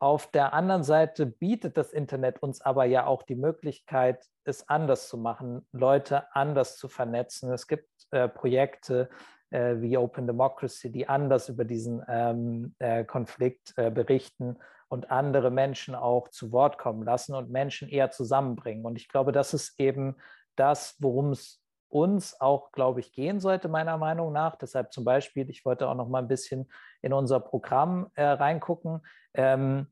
Auf 0.00 0.30
der 0.30 0.52
anderen 0.52 0.84
Seite 0.84 1.26
bietet 1.26 1.76
das 1.76 1.92
Internet 1.92 2.40
uns 2.40 2.60
aber 2.60 2.84
ja 2.84 3.06
auch 3.06 3.24
die 3.24 3.34
Möglichkeit, 3.34 4.24
es 4.44 4.68
anders 4.68 5.08
zu 5.08 5.18
machen, 5.18 5.66
Leute 5.72 6.34
anders 6.34 6.76
zu 6.76 6.88
vernetzen. 6.88 7.52
Es 7.52 7.66
gibt 7.66 7.88
äh, 8.12 8.28
Projekte, 8.28 9.08
äh, 9.50 9.76
wie 9.80 9.96
Open 9.96 10.26
Democracy, 10.26 10.92
die 10.92 11.08
anders 11.08 11.48
über 11.48 11.64
diesen 11.64 12.02
ähm, 12.08 12.74
äh, 12.78 13.04
Konflikt 13.04 13.74
äh, 13.76 13.90
berichten 13.90 14.58
und 14.88 15.10
andere 15.10 15.50
Menschen 15.50 15.94
auch 15.94 16.28
zu 16.28 16.52
Wort 16.52 16.78
kommen 16.78 17.02
lassen 17.02 17.34
und 17.34 17.50
Menschen 17.50 17.88
eher 17.88 18.10
zusammenbringen. 18.10 18.84
Und 18.84 18.96
ich 18.96 19.08
glaube, 19.08 19.32
das 19.32 19.52
ist 19.52 19.80
eben 19.80 20.16
das, 20.54 20.96
worum 21.00 21.32
es 21.32 21.60
uns 21.88 22.40
auch, 22.40 22.72
glaube 22.72 23.00
ich, 23.00 23.12
gehen 23.12 23.40
sollte, 23.40 23.68
meiner 23.68 23.96
Meinung 23.96 24.32
nach. 24.32 24.56
Deshalb 24.56 24.92
zum 24.92 25.04
Beispiel, 25.04 25.48
ich 25.50 25.64
wollte 25.64 25.88
auch 25.88 25.94
noch 25.94 26.08
mal 26.08 26.20
ein 26.20 26.28
bisschen 26.28 26.70
in 27.02 27.12
unser 27.12 27.40
Programm 27.40 28.10
äh, 28.14 28.24
reingucken 28.24 29.00
ähm, 29.34 29.86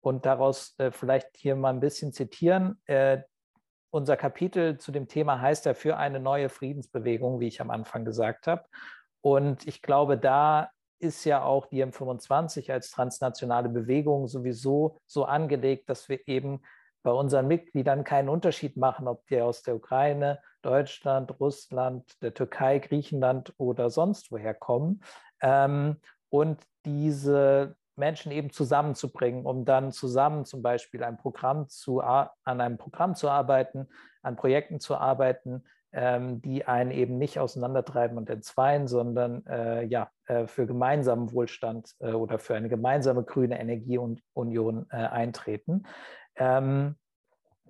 und 0.00 0.26
daraus 0.26 0.78
äh, 0.78 0.90
vielleicht 0.90 1.36
hier 1.36 1.56
mal 1.56 1.70
ein 1.70 1.80
bisschen 1.80 2.12
zitieren. 2.12 2.80
Äh, 2.86 3.22
unser 3.90 4.16
Kapitel 4.16 4.78
zu 4.78 4.92
dem 4.92 5.08
Thema 5.08 5.40
heißt 5.40 5.66
ja 5.66 5.74
für 5.74 5.96
eine 5.96 6.20
neue 6.20 6.48
Friedensbewegung, 6.48 7.40
wie 7.40 7.48
ich 7.48 7.60
am 7.60 7.70
Anfang 7.70 8.04
gesagt 8.04 8.46
habe. 8.46 8.64
Und 9.20 9.66
ich 9.66 9.82
glaube, 9.82 10.18
da 10.18 10.70
ist 10.98 11.24
ja 11.24 11.42
auch 11.42 11.66
die 11.66 11.84
M25 11.84 12.72
als 12.72 12.90
transnationale 12.90 13.68
Bewegung 13.68 14.28
sowieso 14.28 14.98
so 15.06 15.24
angelegt, 15.24 15.88
dass 15.88 16.08
wir 16.08 16.26
eben 16.26 16.62
bei 17.02 17.12
unseren 17.12 17.46
Mitgliedern 17.46 18.02
keinen 18.02 18.28
Unterschied 18.28 18.76
machen, 18.76 19.06
ob 19.06 19.26
die 19.28 19.40
aus 19.40 19.62
der 19.62 19.76
Ukraine, 19.76 20.40
Deutschland, 20.66 21.38
Russland, 21.38 22.20
der 22.22 22.34
Türkei, 22.34 22.80
Griechenland 22.80 23.54
oder 23.56 23.88
sonst 23.88 24.32
woher 24.32 24.52
kommen. 24.52 25.00
Ähm, 25.40 25.96
und 26.28 26.60
diese 26.84 27.76
Menschen 27.94 28.32
eben 28.32 28.50
zusammenzubringen, 28.50 29.46
um 29.46 29.64
dann 29.64 29.92
zusammen 29.92 30.44
zum 30.44 30.62
Beispiel 30.62 31.04
ein 31.04 31.16
Programm 31.16 31.68
zu, 31.68 32.00
an 32.00 32.30
einem 32.44 32.78
Programm 32.78 33.14
zu 33.14 33.30
arbeiten, 33.30 33.88
an 34.22 34.34
Projekten 34.34 34.80
zu 34.80 34.96
arbeiten, 34.96 35.64
ähm, 35.92 36.42
die 36.42 36.66
einen 36.66 36.90
eben 36.90 37.16
nicht 37.16 37.38
auseinandertreiben 37.38 38.18
und 38.18 38.28
entzweien, 38.28 38.88
sondern 38.88 39.46
äh, 39.46 39.84
ja, 39.84 40.10
äh, 40.26 40.46
für 40.46 40.66
gemeinsamen 40.66 41.32
Wohlstand 41.32 41.94
äh, 42.00 42.10
oder 42.12 42.38
für 42.38 42.56
eine 42.56 42.68
gemeinsame 42.68 43.22
grüne 43.22 43.60
Energieunion 43.60 44.86
äh, 44.90 44.96
eintreten. 44.96 45.84
Ähm, 46.34 46.96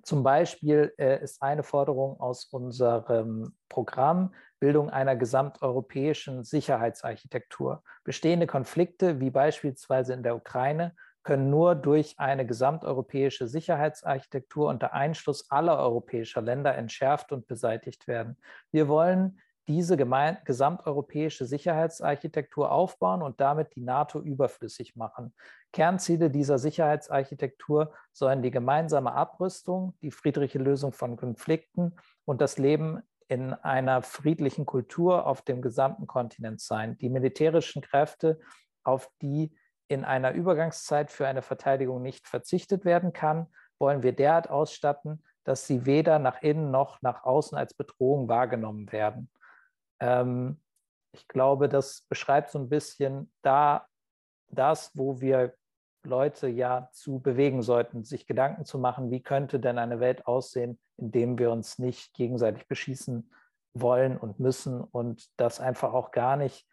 zum 0.07 0.23
Beispiel 0.23 0.93
äh, 0.97 1.21
ist 1.21 1.41
eine 1.41 1.63
Forderung 1.63 2.17
aus 2.21 2.45
unserem 2.45 3.53
Programm 3.67 4.33
Bildung 4.57 4.89
einer 4.89 5.17
gesamteuropäischen 5.17 6.45
Sicherheitsarchitektur. 6.45 7.83
Bestehende 8.05 8.47
Konflikte, 8.47 9.19
wie 9.19 9.29
beispielsweise 9.29 10.13
in 10.13 10.23
der 10.23 10.37
Ukraine, 10.37 10.95
können 11.23 11.49
nur 11.49 11.75
durch 11.75 12.17
eine 12.19 12.45
gesamteuropäische 12.45 13.47
Sicherheitsarchitektur 13.47 14.69
unter 14.69 14.93
Einschluss 14.93 15.51
aller 15.51 15.77
europäischer 15.77 16.41
Länder 16.41 16.73
entschärft 16.75 17.33
und 17.33 17.45
beseitigt 17.45 18.07
werden. 18.07 18.37
Wir 18.71 18.87
wollen 18.87 19.41
diese 19.67 19.97
gesamteuropäische 19.97 21.45
Sicherheitsarchitektur 21.45 22.71
aufbauen 22.71 23.21
und 23.21 23.41
damit 23.41 23.75
die 23.75 23.81
NATO 23.81 24.21
überflüssig 24.21 24.95
machen. 24.95 25.33
Kernziele 25.73 26.29
dieser 26.29 26.57
Sicherheitsarchitektur 26.57 27.93
sollen 28.13 28.41
die 28.41 28.51
gemeinsame 28.51 29.11
Abrüstung, 29.11 29.95
die 30.01 30.11
friedliche 30.11 30.59
Lösung 30.59 30.93
von 30.93 31.17
Konflikten 31.17 31.95
und 32.25 32.39
das 32.39 32.57
Leben 32.57 33.01
in 33.27 33.53
einer 33.53 34.01
friedlichen 34.01 34.65
Kultur 34.65 35.27
auf 35.27 35.41
dem 35.41 35.61
gesamten 35.61 36.07
Kontinent 36.07 36.61
sein. 36.61 36.97
Die 36.99 37.09
militärischen 37.09 37.81
Kräfte, 37.81 38.39
auf 38.83 39.09
die 39.21 39.53
in 39.89 40.05
einer 40.05 40.31
Übergangszeit 40.31 41.11
für 41.11 41.27
eine 41.27 41.41
Verteidigung 41.41 42.01
nicht 42.01 42.27
verzichtet 42.27 42.85
werden 42.85 43.11
kann, 43.11 43.47
wollen 43.79 44.01
wir 44.01 44.13
derart 44.13 44.49
ausstatten, 44.49 45.23
dass 45.43 45.67
sie 45.67 45.85
weder 45.85 46.19
nach 46.19 46.41
innen 46.41 46.71
noch 46.71 47.01
nach 47.01 47.23
außen 47.23 47.57
als 47.57 47.73
Bedrohung 47.73 48.27
wahrgenommen 48.27 48.91
werden. 48.91 49.29
Ähm, 49.99 50.59
ich 51.11 51.27
glaube, 51.27 51.69
das 51.69 52.05
beschreibt 52.09 52.51
so 52.51 52.59
ein 52.59 52.69
bisschen 52.69 53.31
da 53.41 53.87
das, 54.49 54.91
wo 54.95 55.19
wir 55.19 55.53
Leute 56.03 56.47
ja 56.47 56.89
zu 56.91 57.19
bewegen 57.19 57.61
sollten, 57.61 58.03
sich 58.03 58.27
Gedanken 58.27 58.65
zu 58.65 58.79
machen, 58.79 59.11
wie 59.11 59.21
könnte 59.21 59.59
denn 59.59 59.77
eine 59.77 59.99
Welt 59.99 60.25
aussehen, 60.25 60.79
in 60.97 61.11
dem 61.11 61.37
wir 61.37 61.51
uns 61.51 61.79
nicht 61.79 62.13
gegenseitig 62.13 62.67
beschießen 62.67 63.29
wollen 63.73 64.17
und 64.17 64.39
müssen 64.39 64.81
und 64.81 65.27
das 65.37 65.59
einfach 65.59 65.93
auch 65.93 66.11
gar 66.11 66.37
nicht 66.37 66.67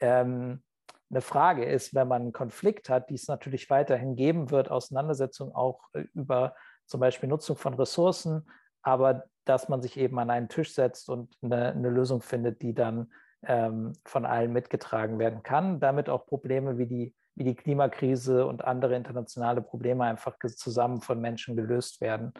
ähm, 0.00 0.62
eine 1.10 1.20
Frage 1.20 1.64
ist, 1.64 1.94
wenn 1.94 2.08
man 2.08 2.22
einen 2.22 2.32
Konflikt 2.32 2.90
hat, 2.90 3.10
die 3.10 3.14
es 3.14 3.28
natürlich 3.28 3.70
weiterhin 3.70 4.16
geben 4.16 4.50
wird, 4.50 4.70
Auseinandersetzung 4.70 5.54
auch 5.54 5.84
äh, 5.92 6.04
über 6.14 6.54
zum 6.86 7.00
Beispiel 7.00 7.28
Nutzung 7.28 7.56
von 7.56 7.74
Ressourcen, 7.74 8.48
aber 8.82 9.24
dass 9.48 9.68
man 9.68 9.80
sich 9.82 9.96
eben 9.96 10.18
an 10.18 10.30
einen 10.30 10.48
Tisch 10.48 10.74
setzt 10.74 11.08
und 11.08 11.36
eine, 11.42 11.72
eine 11.72 11.88
Lösung 11.90 12.20
findet, 12.20 12.62
die 12.62 12.74
dann 12.74 13.10
ähm, 13.42 13.92
von 14.04 14.26
allen 14.26 14.52
mitgetragen 14.52 15.18
werden 15.18 15.42
kann, 15.42 15.80
damit 15.80 16.08
auch 16.08 16.26
Probleme 16.26 16.76
wie 16.78 16.86
die, 16.86 17.14
wie 17.34 17.44
die 17.44 17.54
Klimakrise 17.54 18.46
und 18.46 18.64
andere 18.64 18.96
internationale 18.96 19.62
Probleme 19.62 20.04
einfach 20.04 20.36
zusammen 20.56 21.00
von 21.00 21.20
Menschen 21.20 21.56
gelöst 21.56 22.00
werden. 22.00 22.32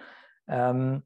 Ähm, 0.49 1.03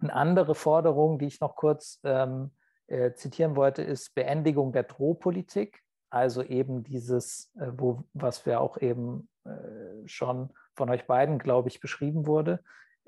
Eine 0.00 0.12
andere 0.14 0.54
Forderung, 0.54 1.18
die 1.18 1.26
ich 1.26 1.40
noch 1.40 1.56
kurz 1.56 2.00
ähm, 2.04 2.52
äh, 2.86 3.12
zitieren 3.12 3.54
wollte, 3.54 3.82
ist 3.82 4.14
Beendigung 4.14 4.72
der 4.72 4.84
Drohpolitik. 4.84 5.82
Also 6.10 6.42
eben 6.42 6.84
dieses, 6.84 7.52
äh, 7.60 7.70
wo, 7.76 8.04
was 8.14 8.46
wir 8.46 8.60
auch 8.60 8.78
eben 8.78 9.28
äh, 9.44 10.06
schon 10.06 10.50
von 10.74 10.88
euch 10.88 11.06
beiden, 11.06 11.38
glaube 11.38 11.68
ich, 11.68 11.80
beschrieben 11.80 12.26
wurde. 12.26 12.60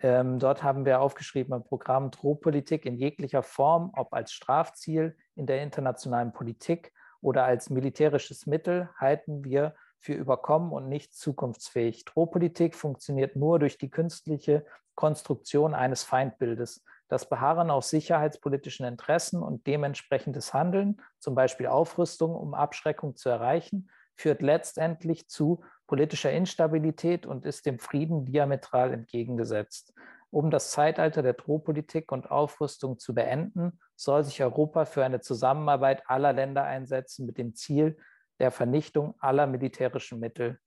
Ähm, 0.03 0.38
dort 0.38 0.62
haben 0.62 0.86
wir 0.86 1.01
aufgeschrieben 1.01 1.55
im 1.55 1.62
Programm 1.62 2.11
Drohpolitik 2.11 2.86
in 2.86 2.96
jeglicher 2.96 3.42
Form, 3.42 3.92
ob 3.94 4.14
als 4.14 4.32
Strafziel 4.32 5.16
in 5.34 5.46
der 5.46 5.62
internationalen 5.62 6.32
Politik 6.32 6.92
oder 7.20 7.44
als 7.44 7.68
militärisches 7.68 8.46
Mittel, 8.46 8.88
halten 8.96 9.44
wir 9.44 9.74
für 9.98 10.14
überkommen 10.14 10.72
und 10.72 10.88
nicht 10.88 11.14
zukunftsfähig. 11.14 12.07
Drohpolitik 12.07 12.74
funktioniert 12.74 13.36
nur 13.36 13.59
durch 13.59 13.76
die 13.76 13.90
künstliche 13.90 14.64
Konstruktion 14.94 15.74
eines 15.74 16.03
Feindbildes. 16.03 16.82
Das 17.09 17.28
Beharren 17.28 17.70
auf 17.70 17.84
sicherheitspolitischen 17.84 18.86
Interessen 18.86 19.42
und 19.42 19.66
dementsprechendes 19.66 20.55
Handeln, 20.55 21.03
zum 21.18 21.34
Beispiel 21.34 21.66
Aufrüstung, 21.66 22.34
um 22.34 22.55
Abschreckung 22.55 23.16
zu 23.16 23.28
erreichen, 23.28 23.90
führt 24.14 24.42
letztendlich 24.42 25.28
zu 25.28 25.62
politischer 25.91 26.30
Instabilität 26.30 27.26
und 27.26 27.45
ist 27.45 27.66
dem 27.66 27.80
Frieden 27.80 28.24
diametral 28.24 28.93
entgegengesetzt. 28.93 29.93
Um 30.30 30.49
das 30.49 30.70
Zeitalter 30.70 31.20
der 31.20 31.32
Drohpolitik 31.32 32.12
und 32.12 32.30
Aufrüstung 32.30 33.01
zu 33.01 33.12
beenden, 33.12 33.80
soll 33.97 34.22
sich 34.22 34.41
Europa 34.41 34.84
für 34.84 35.05
eine 35.05 35.20
Zusammenarbeit 35.20 36.05
aller 36.09 36.32
Länder 36.32 36.62
einsetzen 36.62 37.26
mit 37.26 37.38
dem 37.38 37.57
Ziel 37.57 37.99
der 38.38 38.53
Vernichtung 38.53 39.16
aller 39.18 39.49
militärischen 39.49 40.20
Mittel. 40.20 40.61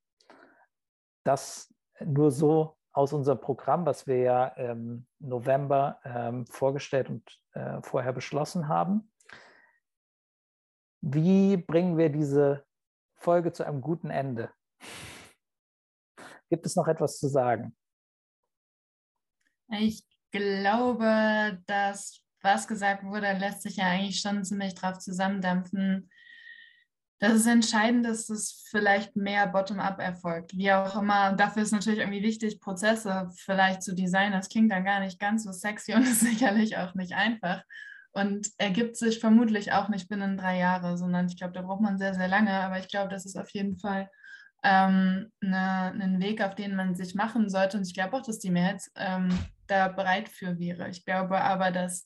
Das 1.23 1.73
nur 2.03 2.29
so 2.29 2.75
aus 2.91 3.13
unserem 3.13 3.39
Programm, 3.39 3.85
was 3.85 4.05
wir 4.05 4.17
ja 4.17 4.47
im 4.47 5.07
November 5.19 6.01
ähm, 6.03 6.45
vorgestellt 6.47 7.09
und 7.09 7.39
äh, 7.53 7.81
vorher 7.81 8.11
beschlossen 8.11 8.67
haben. 8.67 9.09
Wie 10.99 11.55
bringen 11.55 11.97
wir 11.97 12.09
diese 12.09 12.65
Folge 13.15 13.53
zu 13.53 13.65
einem 13.65 13.79
guten 13.79 14.09
Ende? 14.09 14.49
Gibt 16.53 16.67
es 16.67 16.75
noch 16.75 16.87
etwas 16.87 17.17
zu 17.17 17.29
sagen? 17.29 17.75
Ich 19.69 20.05
glaube, 20.29 21.59
dass 21.65 22.21
was 22.43 22.67
gesagt 22.67 23.03
wurde, 23.03 23.33
lässt 23.39 23.63
sich 23.63 23.77
ja 23.77 23.85
eigentlich 23.85 24.19
schon 24.19 24.45
ziemlich 24.45 24.75
drauf 24.75 24.99
zusammendampfen, 24.99 26.11
dass 27.17 27.33
es 27.33 27.47
entscheidend 27.47 28.05
ist, 28.05 28.29
dass 28.29 28.67
vielleicht 28.69 29.15
mehr 29.15 29.47
Bottom-up 29.47 29.97
erfolgt. 29.97 30.55
Wie 30.55 30.71
auch 30.71 30.95
immer. 31.01 31.33
dafür 31.33 31.63
ist 31.63 31.71
natürlich 31.71 32.01
irgendwie 32.01 32.21
wichtig, 32.21 32.59
Prozesse 32.59 33.31
vielleicht 33.35 33.81
zu 33.81 33.95
designen. 33.95 34.33
Das 34.33 34.49
klingt 34.49 34.71
dann 34.71 34.85
gar 34.85 34.99
nicht 34.99 35.19
ganz 35.19 35.45
so 35.45 35.51
sexy 35.51 35.95
und 35.95 36.03
ist 36.03 36.19
sicherlich 36.19 36.77
auch 36.77 36.93
nicht 36.93 37.13
einfach. 37.13 37.63
Und 38.11 38.51
ergibt 38.59 38.95
sich 38.95 39.19
vermutlich 39.19 39.73
auch 39.73 39.89
nicht 39.89 40.07
binnen 40.07 40.37
drei 40.37 40.59
Jahre, 40.59 40.99
sondern 40.99 41.25
ich 41.25 41.35
glaube, 41.35 41.53
da 41.53 41.63
braucht 41.63 41.81
man 41.81 41.97
sehr, 41.97 42.13
sehr 42.13 42.27
lange. 42.27 42.51
Aber 42.51 42.77
ich 42.77 42.89
glaube, 42.89 43.09
das 43.09 43.25
ist 43.25 43.37
auf 43.37 43.49
jeden 43.49 43.79
Fall 43.79 44.07
ähm, 44.63 45.31
eine, 45.41 45.91
einen 45.91 46.21
Weg, 46.21 46.41
auf 46.41 46.55
den 46.55 46.75
man 46.75 46.95
sich 46.95 47.15
machen 47.15 47.49
sollte. 47.49 47.77
Und 47.77 47.87
ich 47.87 47.93
glaube 47.93 48.17
auch, 48.17 48.21
dass 48.21 48.39
die 48.39 48.51
Mehrheit 48.51 48.81
ähm, 48.95 49.29
da 49.67 49.89
bereit 49.89 50.29
für 50.29 50.59
wäre. 50.59 50.89
Ich 50.89 51.05
glaube 51.05 51.41
aber, 51.41 51.71
dass 51.71 52.05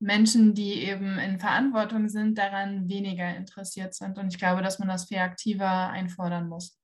Menschen, 0.00 0.54
die 0.54 0.84
eben 0.84 1.18
in 1.18 1.40
Verantwortung 1.40 2.08
sind, 2.08 2.38
daran 2.38 2.88
weniger 2.88 3.34
interessiert 3.34 3.94
sind. 3.94 4.18
Und 4.18 4.32
ich 4.32 4.38
glaube, 4.38 4.62
dass 4.62 4.78
man 4.78 4.88
das 4.88 5.06
viel 5.06 5.18
aktiver 5.18 5.88
einfordern 5.90 6.48
muss. 6.48 6.78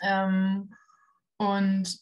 Ähm, 0.00 0.72
und 1.38 1.98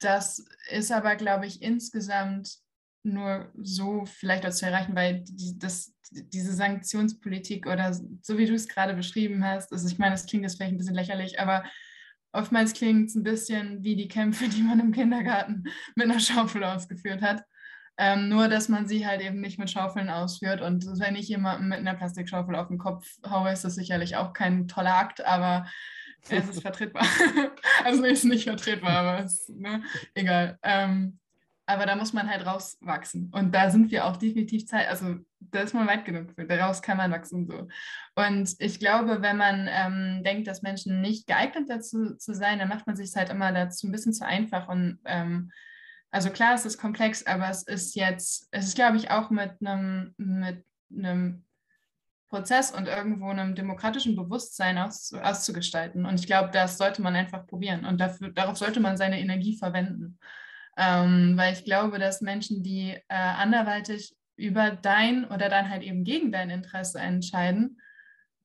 das 0.00 0.44
ist 0.70 0.92
aber, 0.92 1.16
glaube 1.16 1.46
ich, 1.46 1.62
insgesamt 1.62 2.58
nur 3.02 3.50
so 3.62 4.04
vielleicht 4.04 4.46
auch 4.46 4.50
zu 4.50 4.66
erreichen, 4.66 4.94
weil 4.94 5.24
die, 5.24 5.58
das, 5.58 5.92
diese 6.10 6.52
Sanktionspolitik 6.52 7.66
oder 7.66 7.92
so 7.92 8.38
wie 8.38 8.46
du 8.46 8.54
es 8.54 8.68
gerade 8.68 8.94
beschrieben 8.94 9.44
hast, 9.44 9.72
also 9.72 9.88
ich 9.88 9.98
meine, 9.98 10.12
das 10.12 10.26
klingt 10.26 10.44
jetzt 10.44 10.56
vielleicht 10.56 10.72
ein 10.72 10.78
bisschen 10.78 10.94
lächerlich, 10.94 11.40
aber 11.40 11.64
oftmals 12.32 12.72
klingt 12.72 13.08
es 13.08 13.14
ein 13.14 13.22
bisschen 13.22 13.82
wie 13.82 13.96
die 13.96 14.08
Kämpfe, 14.08 14.48
die 14.48 14.62
man 14.62 14.80
im 14.80 14.92
Kindergarten 14.92 15.64
mit 15.94 16.06
einer 16.06 16.20
Schaufel 16.20 16.64
ausgeführt 16.64 17.22
hat. 17.22 17.44
Ähm, 17.96 18.30
nur, 18.30 18.48
dass 18.48 18.70
man 18.70 18.88
sie 18.88 19.06
halt 19.06 19.20
eben 19.20 19.40
nicht 19.42 19.58
mit 19.58 19.70
Schaufeln 19.70 20.08
ausführt. 20.08 20.62
Und 20.62 20.86
wenn 21.00 21.16
ich 21.16 21.28
jemanden 21.28 21.68
mit 21.68 21.80
einer 21.80 21.94
Plastikschaufel 21.94 22.54
auf 22.54 22.68
den 22.68 22.78
Kopf 22.78 23.06
haue, 23.28 23.52
ist 23.52 23.64
das 23.64 23.74
sicherlich 23.74 24.16
auch 24.16 24.32
kein 24.32 24.68
toller 24.68 24.96
Akt, 24.96 25.22
aber 25.22 25.66
es 26.28 26.48
ist 26.48 26.62
vertretbar. 26.62 27.04
also 27.84 28.04
es 28.04 28.20
ist 28.20 28.24
nicht 28.24 28.44
vertretbar, 28.44 28.92
aber 28.92 29.24
es 29.24 29.40
ist 29.40 29.50
ne, 29.50 29.82
egal. 30.14 30.58
Ähm, 30.62 31.18
aber 31.70 31.86
da 31.86 31.94
muss 31.94 32.12
man 32.12 32.28
halt 32.28 32.44
rauswachsen. 32.44 33.30
Und 33.32 33.54
da 33.54 33.70
sind 33.70 33.90
wir 33.90 34.06
auch 34.06 34.16
definitiv 34.16 34.66
Zeit, 34.66 34.88
also 34.88 35.16
da 35.38 35.60
ist 35.60 35.72
man 35.74 35.86
weit 35.86 36.04
genug 36.04 36.32
für, 36.32 36.44
daraus 36.44 36.82
kann 36.82 36.96
man 36.96 37.12
wachsen 37.12 37.46
so. 37.46 37.68
Und 38.16 38.54
ich 38.58 38.80
glaube, 38.80 39.22
wenn 39.22 39.36
man 39.36 39.68
ähm, 39.70 40.24
denkt, 40.24 40.48
dass 40.48 40.62
Menschen 40.62 41.00
nicht 41.00 41.26
geeignet 41.26 41.70
dazu 41.70 42.16
zu 42.16 42.34
sein, 42.34 42.58
dann 42.58 42.68
macht 42.68 42.86
man 42.86 42.96
sich 42.96 43.14
halt 43.14 43.30
immer 43.30 43.52
dazu 43.52 43.86
ein 43.86 43.92
bisschen 43.92 44.12
zu 44.12 44.26
einfach. 44.26 44.68
Und 44.68 44.98
ähm, 45.04 45.52
also 46.10 46.30
klar, 46.30 46.54
es 46.54 46.66
ist 46.66 46.78
komplex, 46.78 47.24
aber 47.24 47.48
es 47.48 47.62
ist 47.62 47.94
jetzt, 47.94 48.48
es 48.50 48.66
ist, 48.66 48.74
glaube 48.74 48.96
ich, 48.96 49.10
auch 49.10 49.30
mit 49.30 49.52
einem, 49.60 50.12
mit 50.16 50.64
einem 50.92 51.44
Prozess 52.28 52.72
und 52.72 52.86
irgendwo 52.86 53.28
einem 53.28 53.54
demokratischen 53.54 54.16
Bewusstsein 54.16 54.76
aus, 54.78 55.12
auszugestalten. 55.12 56.04
Und 56.04 56.18
ich 56.18 56.26
glaube, 56.26 56.50
das 56.52 56.78
sollte 56.78 57.00
man 57.00 57.14
einfach 57.14 57.46
probieren. 57.46 57.84
Und 57.84 58.00
dafür, 58.00 58.30
darauf 58.30 58.56
sollte 58.56 58.80
man 58.80 58.96
seine 58.96 59.20
Energie 59.20 59.56
verwenden. 59.56 60.18
Ähm, 60.80 61.36
weil 61.36 61.52
ich 61.52 61.64
glaube, 61.64 61.98
dass 61.98 62.22
Menschen, 62.22 62.62
die 62.62 62.92
äh, 62.92 63.14
anderweitig 63.14 64.16
über 64.36 64.70
dein 64.70 65.26
oder 65.26 65.50
dann 65.50 65.68
halt 65.68 65.82
eben 65.82 66.04
gegen 66.04 66.32
dein 66.32 66.48
Interesse 66.48 66.98
entscheiden, 66.98 67.78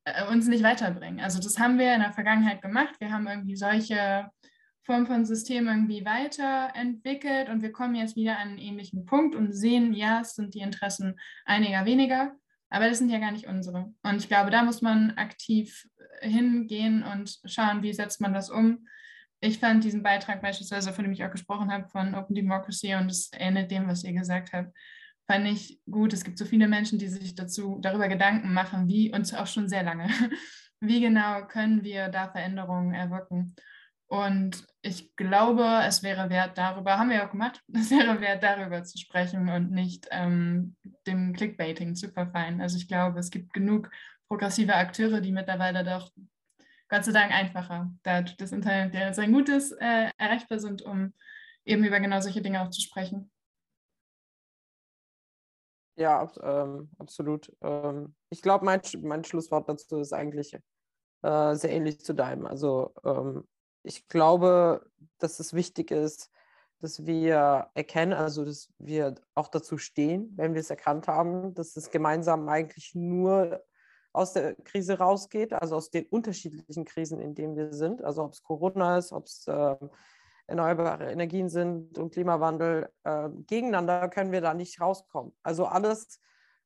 äh, 0.03 0.25
uns 0.27 0.45
nicht 0.47 0.61
weiterbringen. 0.61 1.21
Also 1.21 1.39
das 1.39 1.57
haben 1.57 1.79
wir 1.79 1.93
in 1.95 2.01
der 2.01 2.11
Vergangenheit 2.11 2.61
gemacht. 2.61 2.95
Wir 2.99 3.13
haben 3.13 3.25
irgendwie 3.25 3.55
solche 3.55 4.29
Formen 4.83 5.07
von 5.07 5.23
Systemen 5.23 5.73
irgendwie 5.73 6.03
weiterentwickelt 6.03 7.47
und 7.47 7.61
wir 7.61 7.71
kommen 7.71 7.95
jetzt 7.95 8.17
wieder 8.17 8.37
an 8.37 8.49
einen 8.49 8.57
ähnlichen 8.57 9.05
Punkt 9.05 9.33
und 9.33 9.53
sehen, 9.53 9.93
ja, 9.93 10.19
es 10.19 10.35
sind 10.35 10.53
die 10.55 10.59
Interessen 10.59 11.17
einiger 11.45 11.85
weniger, 11.85 12.35
aber 12.69 12.89
das 12.89 12.97
sind 12.97 13.09
ja 13.09 13.19
gar 13.19 13.31
nicht 13.31 13.47
unsere. 13.47 13.93
Und 14.03 14.17
ich 14.17 14.27
glaube, 14.27 14.51
da 14.51 14.61
muss 14.61 14.81
man 14.81 15.11
aktiv 15.11 15.87
hingehen 16.19 17.01
und 17.01 17.39
schauen, 17.45 17.81
wie 17.81 17.93
setzt 17.93 18.19
man 18.19 18.33
das 18.33 18.49
um 18.49 18.85
ich 19.45 19.59
fand 19.59 19.83
diesen 19.83 20.03
Beitrag 20.03 20.41
beispielsweise, 20.41 20.91
von 20.91 21.03
dem 21.03 21.13
ich 21.13 21.23
auch 21.23 21.31
gesprochen 21.31 21.71
habe, 21.71 21.87
von 21.89 22.15
Open 22.15 22.35
Democracy 22.35 22.95
und 22.95 23.11
es 23.11 23.29
ähnelt 23.33 23.69
dem, 23.69 23.87
was 23.87 24.03
ihr 24.03 24.13
gesagt 24.13 24.53
habt, 24.53 24.75
fand 25.27 25.47
ich 25.47 25.79
gut. 25.89 26.13
Es 26.13 26.23
gibt 26.23 26.37
so 26.37 26.45
viele 26.45 26.67
Menschen, 26.67 26.99
die 26.99 27.07
sich 27.07 27.35
dazu 27.35 27.77
darüber 27.81 28.07
Gedanken 28.07 28.53
machen, 28.53 28.87
wie, 28.87 29.13
und 29.13 29.33
auch 29.35 29.47
schon 29.47 29.69
sehr 29.69 29.83
lange, 29.83 30.07
wie 30.79 30.99
genau 30.99 31.45
können 31.47 31.83
wir 31.83 32.09
da 32.09 32.29
Veränderungen 32.29 32.93
erwirken. 32.93 33.55
Und 34.07 34.65
ich 34.81 35.15
glaube, 35.15 35.81
es 35.85 36.03
wäre 36.03 36.29
wert, 36.29 36.57
darüber, 36.57 36.97
haben 36.97 37.09
wir 37.09 37.25
auch 37.25 37.31
gemacht, 37.31 37.61
es 37.73 37.91
wäre 37.91 38.21
wert, 38.21 38.43
darüber 38.43 38.83
zu 38.83 38.97
sprechen 38.97 39.49
und 39.49 39.71
nicht 39.71 40.07
ähm, 40.11 40.75
dem 41.07 41.33
Clickbaiting 41.33 41.95
zu 41.95 42.09
verfallen. 42.09 42.61
Also 42.61 42.77
ich 42.77 42.87
glaube, 42.87 43.19
es 43.19 43.31
gibt 43.31 43.53
genug 43.53 43.89
progressive 44.27 44.75
Akteure, 44.75 45.21
die 45.21 45.31
mittlerweile 45.31 45.83
doch 45.83 46.11
Gott 46.95 47.03
sei 47.03 47.11
Dank 47.11 47.33
einfacher, 47.33 47.91
da 48.03 48.21
das 48.21 48.53
Internet 48.53 48.93
ja 48.93 49.13
sein 49.13 49.33
Gutes 49.33 49.73
äh, 49.73 50.11
erreichbar 50.17 50.59
sind, 50.59 50.81
um 50.81 51.13
eben 51.65 51.83
über 51.83 51.99
genau 51.99 52.21
solche 52.21 52.41
Dinge 52.41 52.61
auch 52.61 52.69
zu 52.69 52.79
sprechen. 52.79 53.29
Ja, 55.97 56.21
ab, 56.21 56.37
ähm, 56.41 56.89
absolut. 56.97 57.51
Ähm, 57.61 58.15
ich 58.29 58.41
glaube, 58.41 58.63
mein, 58.63 58.79
mein 59.01 59.25
Schlusswort 59.25 59.67
dazu 59.67 59.99
ist 59.99 60.13
eigentlich 60.13 60.57
äh, 61.21 61.55
sehr 61.55 61.71
ähnlich 61.71 61.99
zu 61.99 62.13
deinem. 62.13 62.45
Also 62.45 62.93
ähm, 63.03 63.45
ich 63.83 64.07
glaube, 64.07 64.89
dass 65.17 65.41
es 65.41 65.53
wichtig 65.53 65.91
ist, 65.91 66.31
dass 66.79 67.05
wir 67.05 67.71
erkennen, 67.73 68.13
also 68.13 68.45
dass 68.45 68.73
wir 68.77 69.15
auch 69.33 69.49
dazu 69.49 69.77
stehen, 69.77 70.31
wenn 70.37 70.53
wir 70.53 70.61
es 70.61 70.69
erkannt 70.69 71.09
haben, 71.09 71.53
dass 71.55 71.75
es 71.75 71.91
gemeinsam 71.91 72.47
eigentlich 72.47 72.95
nur 72.95 73.61
aus 74.15 74.33
der 74.33 74.55
Krise 74.55 74.97
rausgeht, 74.97 75.53
also 75.53 75.75
aus 75.75 75.91
den 75.91 76.05
unterschiedlichen 76.05 76.85
Krisen, 76.85 77.19
in 77.19 77.35
denen 77.35 77.55
wir 77.55 77.73
sind, 77.73 78.03
also 78.03 78.23
ob 78.23 78.33
es 78.33 78.43
Corona 78.43 78.97
ist, 78.97 79.11
ob 79.11 79.25
es 79.25 79.47
äh, 79.47 79.75
erneuerbare 80.47 81.11
Energien 81.11 81.49
sind 81.49 81.97
und 81.97 82.13
Klimawandel, 82.13 82.89
äh, 83.03 83.29
gegeneinander 83.47 84.07
können 84.09 84.31
wir 84.31 84.41
da 84.41 84.53
nicht 84.53 84.79
rauskommen. 84.79 85.33
Also 85.43 85.65
alles, 85.65 86.19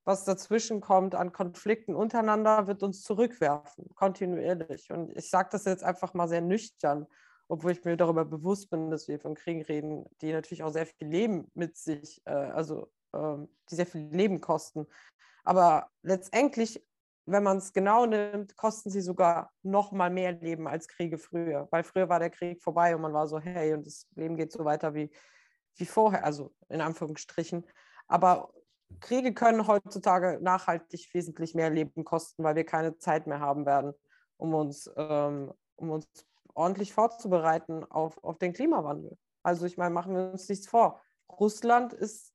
was 0.03 0.25
dazwischen 0.25 0.81
kommt 0.81 1.15
an 1.15 1.31
Konflikten 1.31 1.95
untereinander, 1.95 2.67
wird 2.67 2.83
uns 2.83 3.03
zurückwerfen, 3.03 3.89
kontinuierlich. 3.95 4.91
Und 4.91 5.15
ich 5.17 5.29
sage 5.29 5.49
das 5.51 5.65
jetzt 5.65 5.83
einfach 5.83 6.13
mal 6.13 6.27
sehr 6.27 6.41
nüchtern, 6.41 7.07
obwohl 7.47 7.71
ich 7.71 7.83
mir 7.83 7.97
darüber 7.97 8.25
bewusst 8.25 8.69
bin, 8.69 8.91
dass 8.91 9.07
wir 9.07 9.19
von 9.19 9.35
Kriegen 9.35 9.61
reden, 9.61 10.05
die 10.21 10.31
natürlich 10.31 10.63
auch 10.63 10.71
sehr 10.71 10.85
viel 10.85 11.07
Leben 11.07 11.49
mit 11.53 11.77
sich, 11.77 12.21
äh, 12.25 12.31
also 12.31 12.89
ähm, 13.13 13.49
die 13.69 13.75
sehr 13.75 13.87
viel 13.87 14.07
Leben 14.11 14.41
kosten. 14.41 14.87
Aber 15.43 15.89
letztendlich 16.03 16.83
wenn 17.31 17.43
man 17.43 17.57
es 17.57 17.73
genau 17.73 18.05
nimmt, 18.05 18.55
kosten 18.55 18.89
sie 18.89 19.01
sogar 19.01 19.51
noch 19.63 19.91
mal 19.91 20.09
mehr 20.09 20.31
Leben 20.33 20.67
als 20.67 20.87
Kriege 20.87 21.17
früher. 21.17 21.67
Weil 21.71 21.83
früher 21.83 22.09
war 22.09 22.19
der 22.19 22.29
Krieg 22.29 22.61
vorbei 22.61 22.95
und 22.95 23.01
man 23.01 23.13
war 23.13 23.27
so, 23.27 23.39
hey, 23.39 23.73
und 23.73 23.85
das 23.85 24.07
Leben 24.15 24.35
geht 24.35 24.51
so 24.51 24.65
weiter 24.65 24.93
wie, 24.93 25.11
wie 25.75 25.85
vorher, 25.85 26.23
also 26.25 26.53
in 26.69 26.81
Anführungsstrichen. 26.81 27.65
Aber 28.07 28.51
Kriege 28.99 29.33
können 29.33 29.67
heutzutage 29.67 30.39
nachhaltig 30.41 31.09
wesentlich 31.13 31.53
mehr 31.53 31.69
Leben 31.69 32.03
kosten, 32.03 32.43
weil 32.43 32.55
wir 32.55 32.65
keine 32.65 32.97
Zeit 32.97 33.27
mehr 33.27 33.39
haben 33.39 33.65
werden, 33.65 33.93
um 34.37 34.53
uns, 34.53 34.89
ähm, 34.97 35.53
um 35.75 35.91
uns 35.91 36.07
ordentlich 36.53 36.93
vorzubereiten 36.93 37.85
auf, 37.85 38.21
auf 38.23 38.37
den 38.39 38.53
Klimawandel. 38.53 39.17
Also 39.43 39.65
ich 39.65 39.77
meine, 39.77 39.93
machen 39.93 40.15
wir 40.15 40.31
uns 40.31 40.49
nichts 40.49 40.67
vor. 40.67 41.01
Russland 41.29 41.93
ist 41.93 42.33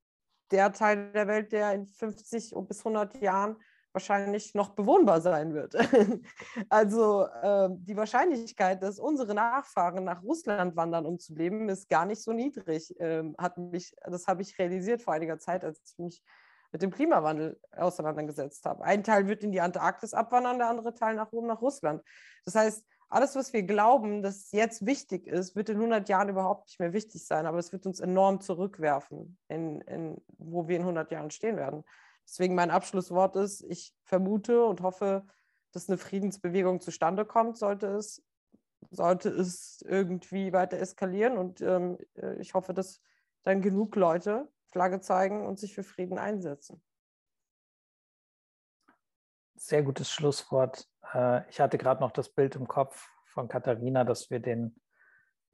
der 0.51 0.73
Teil 0.73 1.13
der 1.13 1.27
Welt, 1.27 1.53
der 1.53 1.73
in 1.73 1.87
50 1.87 2.55
bis 2.69 2.79
100 2.79 3.21
Jahren 3.21 3.57
wahrscheinlich 3.95 4.55
noch 4.55 4.71
bewohnbar 4.71 5.21
sein 5.21 5.55
wird. 5.55 5.75
also 6.69 7.27
äh, 7.43 7.69
die 7.71 7.97
Wahrscheinlichkeit, 7.97 8.83
dass 8.83 8.99
unsere 8.99 9.35
Nachfahren 9.35 10.05
nach 10.05 10.23
Russland 10.23 10.77
wandern, 10.77 11.07
um 11.07 11.19
zu 11.19 11.35
leben, 11.35 11.69
ist 11.69 11.89
gar 11.89 12.05
nicht 12.05 12.23
so 12.23 12.33
niedrig. 12.33 12.95
Ähm, 12.99 13.35
hat 13.39 13.57
mich, 13.57 13.95
das 14.05 14.27
habe 14.27 14.43
ich 14.43 14.59
realisiert 14.59 15.01
vor 15.01 15.15
einiger 15.15 15.39
Zeit, 15.39 15.65
als 15.65 15.81
ich 15.85 15.99
mich 15.99 16.23
mit 16.73 16.83
dem 16.83 16.91
Klimawandel 16.91 17.59
auseinandergesetzt 17.71 18.67
habe. 18.67 18.83
Ein 18.83 19.05
Teil 19.05 19.29
wird 19.29 19.45
in 19.45 19.53
die 19.53 19.61
Antarktis 19.61 20.13
abwandern, 20.13 20.59
der 20.59 20.69
andere 20.69 20.93
Teil 20.93 21.15
nach 21.15 21.33
oben 21.33 21.47
nach 21.47 21.63
Russland. 21.63 22.03
Das 22.45 22.57
heißt, 22.57 22.85
alles, 23.09 23.37
was 23.37 23.53
wir 23.53 23.63
glauben, 23.63 24.23
dass 24.23 24.51
jetzt 24.51 24.85
wichtig 24.85 25.29
ist, 25.29 25.55
wird 25.55 25.69
in 25.69 25.77
100 25.77 26.09
Jahren 26.09 26.29
überhaupt 26.31 26.67
nicht 26.67 26.81
mehr 26.81 26.93
wichtig 26.93 27.25
sein, 27.25 27.47
aber 27.47 27.59
es 27.59 27.73
wird 27.73 27.87
uns 27.87 28.01
enorm 28.01 28.41
zurückwerfen, 28.41 29.39
in, 29.47 29.83
in, 29.83 30.21
wo 30.37 30.67
wir 30.67 30.75
in 30.75 30.83
100 30.83 31.13
Jahren 31.13 31.31
stehen 31.31 31.57
werden. 31.57 31.85
Deswegen 32.27 32.55
mein 32.55 32.71
Abschlusswort 32.71 33.37
ist, 33.37 33.63
ich 33.63 33.95
vermute 34.03 34.65
und 34.65 34.81
hoffe, 34.81 35.27
dass 35.73 35.89
eine 35.89 35.99
Friedensbewegung 35.99 36.81
zustande 36.81 37.25
kommt, 37.25 37.59
sollte 37.59 37.89
es, 37.89 38.25
sollte 38.91 39.29
es 39.29 39.83
irgendwie 39.87 40.53
weiter 40.53 40.79
eskalieren. 40.79 41.37
Und 41.37 41.61
ähm, 41.61 41.99
äh, 42.15 42.37
ich 42.37 42.55
hoffe, 42.55 42.75
dass 42.75 43.01
dann 43.43 43.61
genug 43.61 43.97
Leute 43.97 44.49
Flagge 44.71 45.01
zeigen 45.01 45.47
und 45.47 45.59
sich 45.59 45.75
für 45.75 45.85
Frieden 45.85 46.19
einsetzen. 46.19 46.83
Sehr 49.57 49.83
gutes 49.83 50.11
Schlusswort. 50.11 50.89
Äh, 51.13 51.49
ich 51.49 51.61
hatte 51.61 51.79
gerade 51.79 52.01
noch 52.01 52.11
das 52.11 52.29
Bild 52.29 52.57
im 52.57 52.67
Kopf 52.67 53.09
von 53.27 53.49
Katharina, 53.49 54.05
dass 54.05 54.31
wir 54.31 54.41
den, 54.41 54.81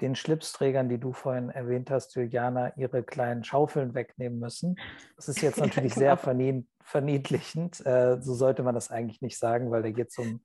den 0.00 0.14
Schlipsträgern, 0.14 0.88
die 0.88 0.98
du 0.98 1.12
vorhin 1.12 1.50
erwähnt 1.50 1.90
hast, 1.90 2.14
Juliana, 2.14 2.76
ihre 2.76 3.02
kleinen 3.02 3.44
Schaufeln 3.44 3.94
wegnehmen 3.94 4.38
müssen. 4.38 4.76
Das 5.16 5.28
ist 5.28 5.40
jetzt 5.42 5.58
natürlich 5.60 5.96
ja, 5.96 6.14
genau. 6.16 6.34
sehr 6.34 6.64
verniedlichend. 6.82 7.84
Äh, 7.84 8.20
so 8.20 8.34
sollte 8.34 8.62
man 8.62 8.74
das 8.74 8.90
eigentlich 8.90 9.22
nicht 9.22 9.38
sagen, 9.38 9.70
weil 9.70 9.82
da 9.82 9.90
geht 9.90 10.08
es 10.08 10.18
um 10.18 10.40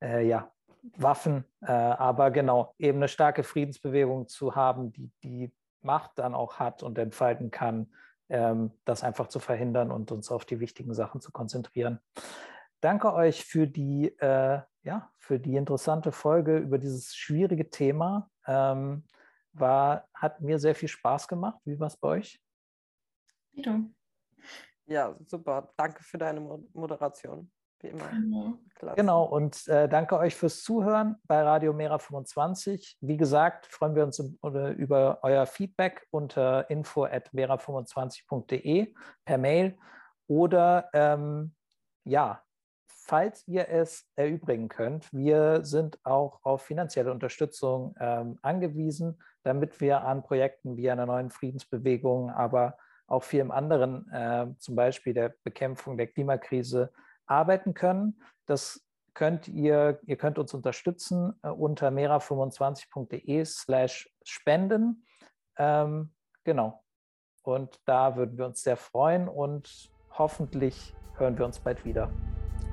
äh, 0.00 0.26
ja, 0.26 0.50
Waffen. 0.96 1.44
aber 1.60 2.32
genau, 2.32 2.74
eben 2.76 2.98
eine 2.98 3.06
starke 3.06 3.44
Friedensbewegung 3.44 4.26
zu 4.26 4.56
haben, 4.56 4.92
die 4.92 5.12
die 5.22 5.52
Macht 5.82 6.12
dann 6.16 6.34
auch 6.34 6.58
hat 6.58 6.82
und 6.82 6.98
entfalten 6.98 7.50
kann, 7.50 7.88
ähm, 8.28 8.72
das 8.84 9.02
einfach 9.02 9.28
zu 9.28 9.40
verhindern 9.40 9.90
und 9.90 10.12
uns 10.12 10.30
auf 10.30 10.44
die 10.44 10.60
wichtigen 10.60 10.94
Sachen 10.94 11.20
zu 11.20 11.32
konzentrieren. 11.32 12.00
Danke 12.80 13.12
euch 13.12 13.44
für 13.44 13.66
die, 13.66 14.16
äh, 14.18 14.60
ja, 14.82 15.10
für 15.18 15.38
die 15.38 15.56
interessante 15.56 16.12
Folge 16.12 16.58
über 16.58 16.78
dieses 16.78 17.14
schwierige 17.14 17.70
Thema. 17.70 18.30
Ähm, 18.46 19.04
war, 19.52 20.08
hat 20.14 20.40
mir 20.40 20.58
sehr 20.58 20.74
viel 20.74 20.88
Spaß 20.88 21.28
gemacht. 21.28 21.60
Wie 21.64 21.78
war 21.78 21.88
es 21.88 21.96
bei 21.96 22.08
euch? 22.08 22.40
Wie 23.52 23.62
du. 23.62 23.92
Ja, 24.86 25.16
super. 25.26 25.72
Danke 25.76 26.02
für 26.02 26.18
deine 26.18 26.40
Moderation 26.72 27.50
wie 27.82 27.88
immer. 27.88 28.08
Genau, 28.10 28.58
genau. 28.94 29.24
und 29.24 29.66
äh, 29.68 29.86
danke 29.88 30.18
euch 30.18 30.34
fürs 30.34 30.62
Zuhören 30.62 31.16
bei 31.24 31.42
Radio 31.42 31.72
Mera 31.72 31.98
25. 31.98 32.98
Wie 33.00 33.16
gesagt, 33.16 33.66
freuen 33.66 33.94
wir 33.94 34.02
uns 34.04 34.18
über 34.18 35.20
euer 35.22 35.46
Feedback 35.46 36.06
unter 36.10 36.68
info.mera25.de 36.70 38.92
per 39.24 39.38
Mail 39.38 39.78
oder 40.26 40.90
ähm, 40.92 41.54
ja, 42.04 42.42
falls 43.04 43.46
ihr 43.48 43.68
es 43.68 44.06
erübrigen 44.16 44.68
könnt, 44.68 45.12
wir 45.12 45.64
sind 45.64 45.98
auch 46.04 46.40
auf 46.44 46.62
finanzielle 46.62 47.10
Unterstützung 47.10 47.94
ähm, 47.98 48.38
angewiesen, 48.42 49.20
damit 49.42 49.80
wir 49.80 50.02
an 50.02 50.22
Projekten 50.22 50.76
wie 50.76 50.90
einer 50.90 51.06
neuen 51.06 51.30
Friedensbewegung, 51.30 52.30
aber 52.30 52.76
auch 53.06 53.24
vielem 53.24 53.50
anderen, 53.50 54.08
äh, 54.10 54.46
zum 54.58 54.76
Beispiel 54.76 55.14
der 55.14 55.34
Bekämpfung 55.42 55.96
der 55.96 56.06
Klimakrise, 56.06 56.92
arbeiten 57.26 57.74
können. 57.74 58.20
Das 58.46 58.84
könnt 59.14 59.48
ihr, 59.48 60.00
ihr 60.06 60.16
könnt 60.16 60.38
uns 60.38 60.54
unterstützen 60.54 61.38
äh, 61.42 61.48
unter 61.48 61.88
mera25.de 61.88 63.44
slash 63.44 64.10
spenden. 64.24 65.06
Ähm, 65.58 66.14
genau. 66.44 66.82
Und 67.42 67.80
da 67.84 68.16
würden 68.16 68.38
wir 68.38 68.46
uns 68.46 68.62
sehr 68.62 68.76
freuen 68.76 69.28
und 69.28 69.90
hoffentlich 70.10 70.94
hören 71.16 71.36
wir 71.36 71.44
uns 71.44 71.58
bald 71.58 71.84
wieder. 71.84 72.10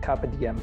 Carpe 0.01 0.27
Diem. 0.27 0.57